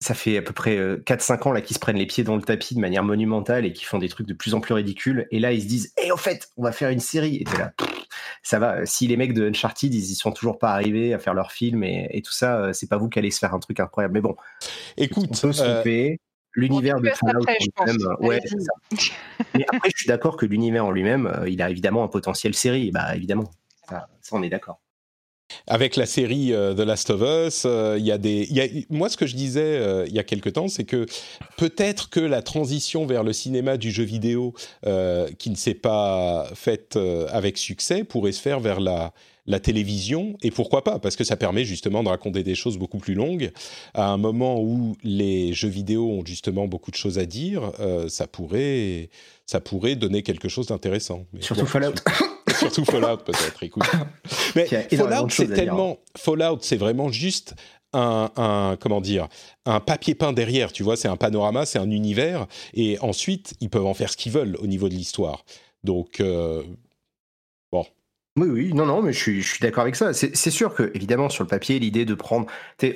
[0.00, 2.36] Euh, ça fait à peu près 4-5 ans là qu'ils se prennent les pieds dans
[2.36, 5.26] le tapis de manière monumentale et qui font des trucs de plus en plus ridicules.
[5.30, 7.36] Et là, ils se disent, hé, au fait, on va faire une série.
[7.36, 7.72] Et là,
[8.42, 8.86] ça va.
[8.86, 11.82] Si les mecs de Uncharted, ils y sont toujours pas arrivés à faire leur film
[11.82, 14.14] et, tout ça, c'est pas vous qui allez se faire un truc incroyable.
[14.14, 14.36] Mais bon,
[14.96, 16.18] écoute, on peut se
[16.58, 17.44] l'univers de Fallout
[17.76, 18.16] en lui-même.
[18.20, 18.40] Ouais,
[19.54, 22.54] Mais après, je suis d'accord que l'univers en lui-même, euh, il a évidemment un potentiel
[22.54, 22.90] série.
[22.90, 23.50] Bah, évidemment,
[23.88, 24.80] ça, on est d'accord.
[25.66, 28.46] Avec la série euh, The Last of Us, euh, il y a des.
[28.50, 31.06] Y a, moi, ce que je disais il y a quelque temps, c'est que
[31.56, 34.54] peut-être que la transition vers le cinéma du jeu vidéo,
[35.38, 36.98] qui ne s'est pas faite
[37.30, 39.12] avec succès, pourrait se faire vers la
[39.48, 42.98] la télévision, et pourquoi pas Parce que ça permet justement de raconter des choses beaucoup
[42.98, 43.50] plus longues.
[43.94, 48.08] À un moment où les jeux vidéo ont justement beaucoup de choses à dire, euh,
[48.08, 49.08] ça, pourrait,
[49.46, 51.24] ça pourrait donner quelque chose d'intéressant.
[51.40, 51.94] Surtout Fallout.
[52.58, 53.84] Surtout Fallout peut-être, écoute.
[54.56, 55.98] Mais Fallout, c'est tellement...
[56.16, 57.54] Fallout, c'est vraiment juste
[57.92, 59.28] un, comment dire
[59.64, 63.70] un papier peint derrière tu vois c'est un panorama c'est un univers et ensuite ils
[63.70, 65.44] peuvent en faire ce qu'ils veulent au niveau de l'histoire
[65.84, 66.62] donc euh,
[68.38, 70.12] oui, oui, non, non, mais je suis, je suis d'accord avec ça.
[70.12, 72.46] C'est sûr que, évidemment, sur le papier, l'idée de prendre,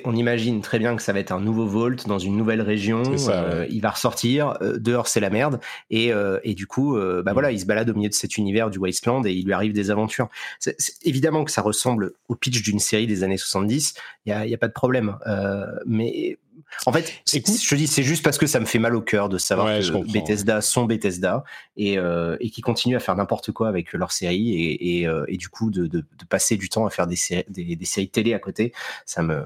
[0.05, 3.03] on imagine très bien que ça va être un nouveau Volt dans une nouvelle région.
[3.27, 4.57] Euh, il va ressortir.
[4.61, 5.59] Euh, dehors, c'est la merde.
[5.89, 7.33] Et, euh, et du coup, bah mm.
[7.33, 9.73] voilà, il se balade au milieu de cet univers du Wasteland et il lui arrive
[9.73, 10.29] des aventures.
[10.59, 13.95] C'est évidemment que ça ressemble au pitch d'une série des années 70.
[14.25, 15.17] Il y a, y a, pas de problème.
[15.85, 16.37] mais
[16.85, 19.37] en fait, je dis, c'est juste parce que ça me fait mal au cœur de
[19.37, 21.43] savoir que Bethesda sont Bethesda
[21.77, 25.25] et, euh, et qui continuent à faire n'importe quoi avec leur série et, et, euh,
[25.27, 27.85] et du coup de, de, de, passer du temps à faire des séries, des, des,
[27.85, 28.73] séries télé à côté,
[29.05, 29.43] ça me,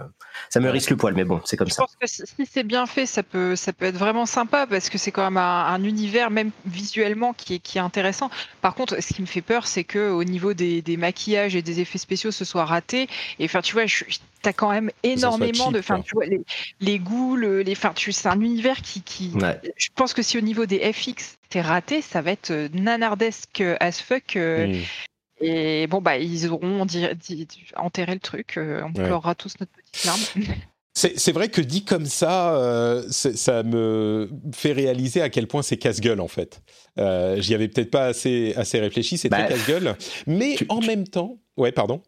[0.50, 1.14] ça me risque le poil.
[1.14, 1.84] Mais bon, c'est comme je ça.
[1.84, 4.90] Je pense que si c'est bien fait, ça peut, ça peut être vraiment sympa parce
[4.90, 8.30] que c'est quand même un, un, univers, même visuellement, qui est, qui est intéressant.
[8.62, 11.62] Par contre, ce qui me fait peur, c'est que au niveau des, des maquillages et
[11.62, 13.08] des effets spéciaux, ce soit raté.
[13.40, 14.04] Et enfin, tu vois, je,
[14.48, 15.80] tu as quand même énormément de.
[15.80, 16.42] Enfin, tu vois, les,
[16.80, 19.02] les goûts, les, enfin, c'est un univers qui.
[19.02, 19.32] qui
[19.78, 23.62] Je pense que si au niveau des FX, t'es raté, ça va être euh, nanardesque
[23.80, 24.36] as fuck.
[24.36, 24.82] Euh, mm.
[25.40, 26.82] Et bon, bah, ils auront
[27.76, 28.58] enterré le truc.
[28.58, 30.22] Euh, on pleurera tous notre petite larme.
[30.94, 36.20] C'est vrai que dit comme ça, ça me fait réaliser à quel point c'est casse-gueule
[36.20, 36.64] en fait.
[36.98, 39.96] J'y avais peut-être pas assez, assez réfléchi, c'est très bah, casse-gueule.
[40.26, 42.02] Mais en même temps, ouais, pardon.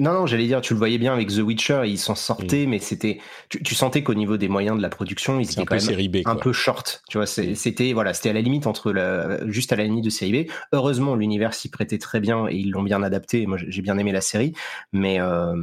[0.00, 2.70] Non, non, j'allais dire, tu le voyais bien avec The Witcher, ils s'en sortaient, mm.
[2.70, 3.18] mais c'était,
[3.50, 6.54] tu, sentais qu'au niveau des moyens de la production, ils étaient quand même un peu
[6.54, 7.02] short.
[7.06, 10.10] Tu vois, c'était voilà, c'était à la limite entre la, juste à la limite de
[10.10, 10.50] série B.
[10.72, 13.44] Heureusement, l'univers s'y prêtait très bien et ils l'ont bien adapté.
[13.44, 14.54] Moi, j'ai bien aimé la série,
[14.94, 15.54] mais euh,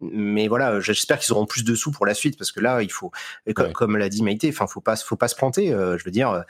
[0.00, 2.90] mais voilà, j'espère qu'ils auront plus de sous pour la suite parce que là, il
[2.90, 3.10] faut,
[3.74, 5.72] comme, l'a dit Maïté, enfin, faut pas, faut pas se planter.
[5.72, 6.44] Euh, je veux dire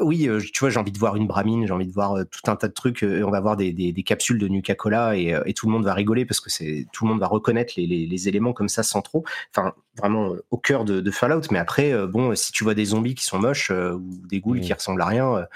[0.00, 2.56] oui, tu vois, j'ai envie de voir une bramine, j'ai envie de voir tout un
[2.56, 3.02] tas de trucs.
[3.02, 6.24] on va voir des, des, capsules de Nuka-Cola et, et, tout le monde va rigoler
[6.24, 9.02] parce que c'est tout le monde va reconnaître les, les, les, éléments comme ça sans
[9.02, 9.24] trop.
[9.54, 11.42] Enfin, vraiment au cœur de, de Fallout.
[11.50, 14.70] Mais après, bon, si tu vois des zombies qui sont moches ou des ghouls qui
[14.70, 14.74] mmh.
[14.74, 15.46] ressemblent à rien.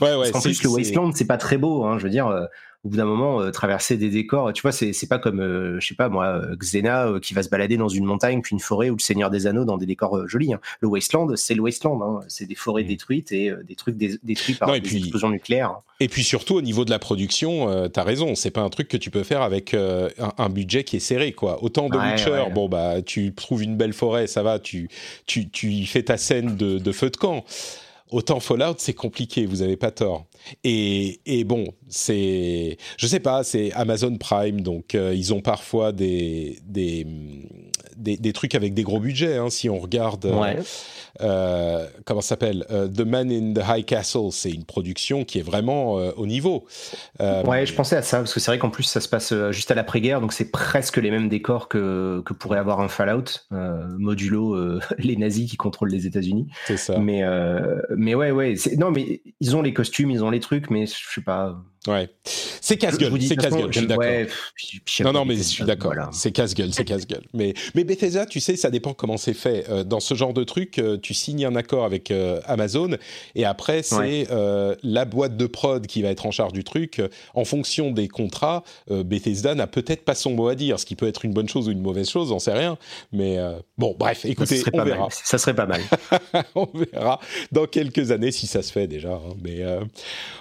[0.00, 1.84] Ouais, ouais, en plus, le Wasteland, c'est pas très beau.
[1.84, 2.48] Hein, je veux dire,
[2.84, 5.78] au bout d'un moment, euh, traverser des décors, tu vois, c'est, c'est pas comme, euh,
[5.78, 8.60] je sais pas moi, euh, Xena qui va se balader dans une montagne, puis une
[8.60, 10.52] forêt, ou le Seigneur des Anneaux dans des décors jolis.
[10.52, 10.60] Hein.
[10.80, 12.24] Le Wasteland, c'est le Wasteland, hein.
[12.26, 12.88] c'est des forêts mmh.
[12.88, 15.76] détruites et des trucs détruits par des explosions nucléaires.
[16.00, 18.88] Et puis surtout au niveau de la production, tu as raison, c'est pas un truc
[18.88, 21.62] que tu peux faire avec un, budget qui est serré, quoi.
[21.62, 24.88] Autant de Witcher, bon bah tu trouves une belle forêt, ça va, tu
[25.26, 27.44] tu tu fais ta scène de, de feu de camp.
[28.12, 30.26] Autant Fallout, c'est compliqué, vous avez pas tort.
[30.64, 35.92] Et, et bon, c'est, je sais pas, c'est Amazon Prime, donc euh, ils ont parfois
[35.92, 37.06] des des,
[37.96, 39.36] des, trucs avec des gros budgets.
[39.36, 40.54] Hein, si on regarde, euh,
[41.20, 45.42] euh, comment ça s'appelle, The Man in the High Castle, c'est une production qui est
[45.42, 46.66] vraiment au niveau.
[47.20, 49.70] ouais, je pensais à ça parce que c'est vrai qu'en plus ça se passe juste
[49.70, 54.80] à l'après-guerre, donc c'est presque les mêmes décors que que pourrait avoir un Fallout, modulo
[54.98, 56.48] les nazis qui contrôlent les États-Unis.
[56.66, 56.98] C'est ça.
[56.98, 57.22] Mais
[57.96, 60.94] mais ouais, ouais, non, mais ils ont les costumes, ils ont les trucs, mais je
[61.14, 61.56] sais pas.
[61.88, 62.08] Ouais,
[62.60, 64.04] c'est casse-gueule, c'est casse-gueule, je suis d'accord.
[65.00, 67.24] non, non, mais je suis d'accord, c'est casse-gueule, c'est casse-gueule.
[67.34, 69.68] Mais, mais Bethesda, tu sais, ça dépend comment c'est fait.
[69.68, 72.90] Euh, dans ce genre de truc, euh, tu signes un accord avec euh, Amazon
[73.34, 74.28] et après, c'est
[74.82, 77.02] la boîte de prod qui va être en charge du truc.
[77.34, 81.08] En fonction des contrats, Bethesda n'a peut-être pas son mot à dire, ce qui peut
[81.08, 82.78] être une bonne chose ou une mauvaise chose, on sait rien.
[83.12, 83.38] Mais
[83.76, 85.08] bon, bref, écoutez, ça on verra.
[85.10, 85.80] Ça serait pas mal.
[86.54, 87.18] on verra
[87.50, 89.12] dans quelques années si ça se fait déjà.
[89.12, 89.34] Hein.
[89.42, 89.64] mais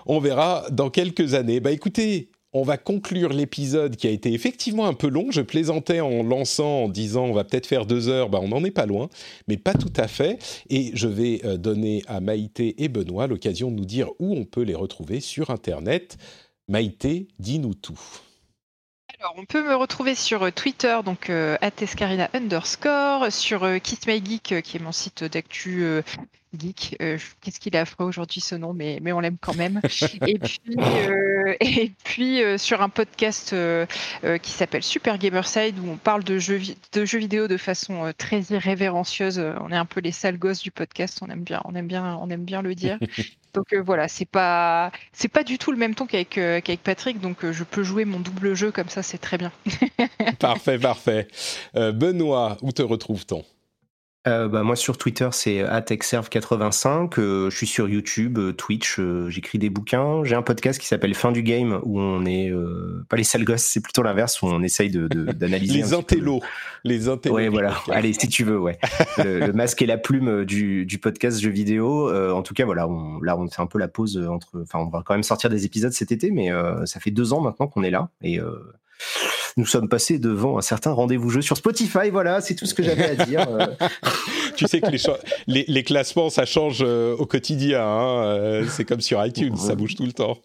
[0.05, 1.59] on verra dans quelques années.
[1.59, 5.31] Bah écoutez, on va conclure l'épisode qui a été effectivement un peu long.
[5.31, 8.29] Je plaisantais en lançant, en disant on va peut-être faire deux heures.
[8.29, 9.09] Bah, on n'en est pas loin,
[9.47, 10.37] mais pas tout à fait.
[10.69, 14.45] Et je vais euh, donner à Maïté et Benoît l'occasion de nous dire où on
[14.45, 16.17] peut les retrouver sur Internet.
[16.67, 17.99] Maïté, dis-nous tout.
[19.21, 21.55] Alors, on peut me retrouver sur euh, Twitter, donc euh,
[22.33, 26.01] underscore, sur euh, Kiss My Geek, qui est mon site d'actu
[26.57, 26.95] geek.
[27.01, 29.81] Euh, qu'est-ce qu'il est affreux aujourd'hui ce nom, mais, mais on l'aime quand même.
[30.27, 33.55] et puis, euh, et puis euh, sur un podcast
[34.41, 36.61] qui s'appelle Super Gamerside où on parle de jeux,
[36.93, 39.39] de jeux vidéo de façon très irrévérencieuse.
[39.39, 41.19] On est un peu les sales gosses du podcast.
[41.21, 42.99] On aime bien, on aime bien, on aime bien le dire.
[43.53, 47.49] Donc voilà, c'est pas c'est pas du tout le même ton qu'avec qu'avec Patrick, donc
[47.51, 49.51] je peux jouer mon double jeu comme ça, c'est très bien.
[50.39, 51.27] parfait, parfait.
[51.73, 53.43] Benoît, où te retrouve-t-on?
[54.27, 58.99] Euh, bah, moi sur Twitter c'est atexerve85, euh, je suis sur YouTube, euh, Twitch,
[59.29, 62.53] j'écris des bouquins, j'ai un podcast qui s'appelle Fin du Game où on est
[63.09, 66.41] pas les sales gosses, c'est plutôt l'inverse où on essaye de d'analyser les intellos,
[66.83, 67.33] les intellos.
[67.33, 68.77] Ouais voilà, allez si tu veux ouais.
[69.17, 72.13] le, masque et la plume du, du podcast jeux vidéo.
[72.13, 74.89] en tout cas voilà, on, là on fait un peu la pause entre, enfin on
[74.89, 76.51] va quand même sortir des épisodes cet été, mais
[76.85, 78.39] ça fait deux ans maintenant qu'on est là et
[79.57, 82.09] nous sommes passés devant un certain rendez-vous jeu sur Spotify.
[82.11, 83.47] Voilà, c'est tout ce que j'avais à dire.
[83.49, 83.67] Euh.
[84.55, 84.87] tu sais que
[85.47, 87.83] les, les, classements, ça change euh, au quotidien.
[87.83, 90.37] Hein, euh, c'est comme sur iTunes, ça bouge tout le temps.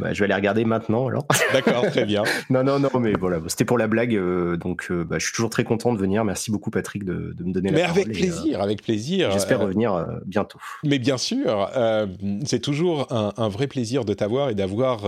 [0.00, 1.26] Bah, je vais aller regarder maintenant alors.
[1.52, 2.22] D'accord, très bien.
[2.50, 4.14] non, non, non, mais voilà, c'était pour la blague.
[4.58, 6.24] donc, bah, je suis toujours très content de venir.
[6.24, 8.04] Merci beaucoup, Patrick, de, me donner mais la parole.
[8.06, 9.30] Mais avec plaisir, avec plaisir.
[9.30, 10.58] J'espère revenir bientôt.
[10.84, 11.70] Mais bien sûr,
[12.44, 15.02] c'est toujours un, vrai plaisir de t'avoir et d'avoir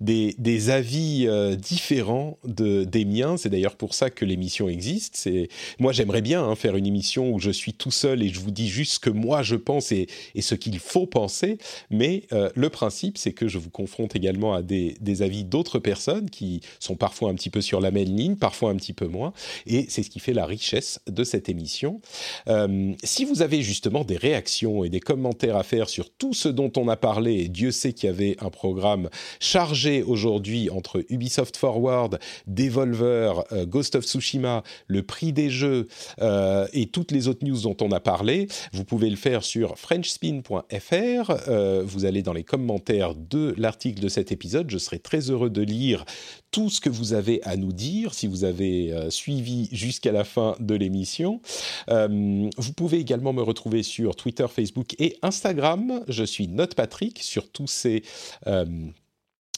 [0.00, 3.36] des, des, avis différents de des miens.
[3.36, 5.16] C'est d'ailleurs pour ça que l'émission existe.
[5.16, 8.40] C'est moi j'aimerais bien hein, faire une émission où je suis tout seul et je
[8.40, 10.08] vous dis juste ce que moi je pense et,
[10.40, 11.58] ce qu'il faut penser.
[11.90, 16.30] Mais euh, le principe c'est que je vous confronte également à des, avis d'autres personnes
[16.30, 19.32] qui sont parfois un petit peu sur la même ligne, parfois un petit peu moins.
[19.66, 22.00] Et c'est ce qui fait la richesse de cette émission.
[22.48, 26.48] Euh, si vous avez justement des réactions et des commentaires à faire sur tout ce
[26.48, 29.08] dont on a parlé, et Dieu sait qu'il y avait un programme
[29.40, 32.18] chargé aujourd'hui entre Ubisoft Forward,
[32.58, 35.86] Devolver, euh, Ghost of Tsushima, le prix des jeux
[36.20, 39.78] euh, et toutes les autres news dont on a parlé, vous pouvez le faire sur
[39.78, 41.30] frenchspin.fr.
[41.48, 44.70] Euh, vous allez dans les commentaires de l'article de cet épisode.
[44.70, 46.04] Je serai très heureux de lire
[46.50, 50.56] tout ce que vous avez à nous dire si vous avez suivi jusqu'à la fin
[50.58, 51.40] de l'émission.
[51.88, 56.02] vous pouvez également me retrouver sur Twitter, Facebook et Instagram.
[56.08, 58.02] Je suis Note Patrick sur tous ces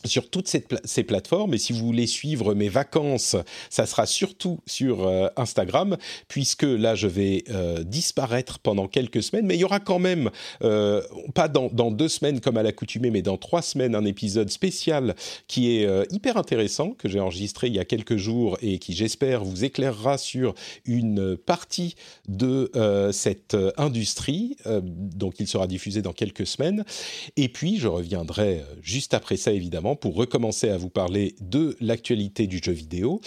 [0.05, 1.55] sur toutes ces, plateformes.
[1.55, 3.37] Et si vous voulez suivre mes vacances,
[3.69, 5.97] ça sera surtout sur euh, Instagram,
[6.29, 9.47] puisque là, je vais euh, disparaître pendant quelques semaines.
[9.47, 10.31] Mais il y aura quand même,
[10.63, 11.03] euh,
[11.35, 15.15] pas dans, deux semaines comme à l'accoutumée, mais dans trois semaines, un épisode spécial
[15.49, 19.45] qui est hyper intéressant, que j'ai enregistré il y a quelques jours et qui, j'espère,
[19.45, 20.55] vous éclairera sur
[20.85, 21.97] une partie
[22.29, 22.71] de
[23.13, 24.57] cette industrie.
[24.67, 26.85] donc, il sera diffusé dans quelques semaines.
[27.37, 32.47] Et puis, je reviendrai juste après ça, évidemment pour recommencer à vous parler de l'actualité
[32.47, 33.21] du jeu vidéo.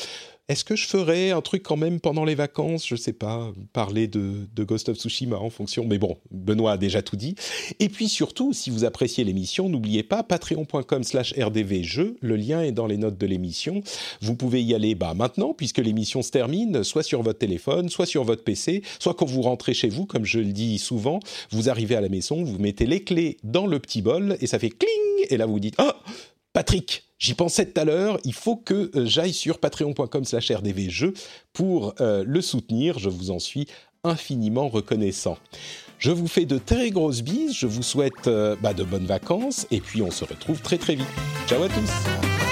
[0.50, 2.86] Est-ce que je ferais un truc quand même pendant les vacances?
[2.86, 5.86] Je sais pas, parler de, Ghost of Tsushima en fonction.
[5.86, 7.36] Mais bon, Benoît a déjà tout dit.
[7.80, 12.18] Et puis surtout, si vous appréciez l'émission, n'oubliez pas patreon.com/slash rdvjeux.
[12.20, 13.82] Le lien est dans les notes de l'émission.
[14.20, 18.06] Vous pouvez y aller bah, maintenant, puisque l'émission se termine, soit sur votre téléphone, soit
[18.06, 21.22] sur votre PC, soit quand vous rentrez chez vous, comme je le dis souvent,
[21.52, 24.60] vous arrivez à la maison, vous mettez les clés dans le petit bol et ça
[24.60, 25.28] fait cling.
[25.30, 25.96] Et là, vous dites ah
[26.54, 31.16] Patrick, j'y pensais tout à l'heure, il faut que euh, j'aille sur patreon.com slash rdvjeux
[31.52, 33.68] pour euh, le soutenir, je vous en suis
[34.04, 35.38] infiniment reconnaissant.
[35.98, 39.66] Je vous fais de très grosses bises, je vous souhaite euh, bah, de bonnes vacances
[39.72, 41.08] et puis on se retrouve très très vite.
[41.48, 42.43] Ciao à tous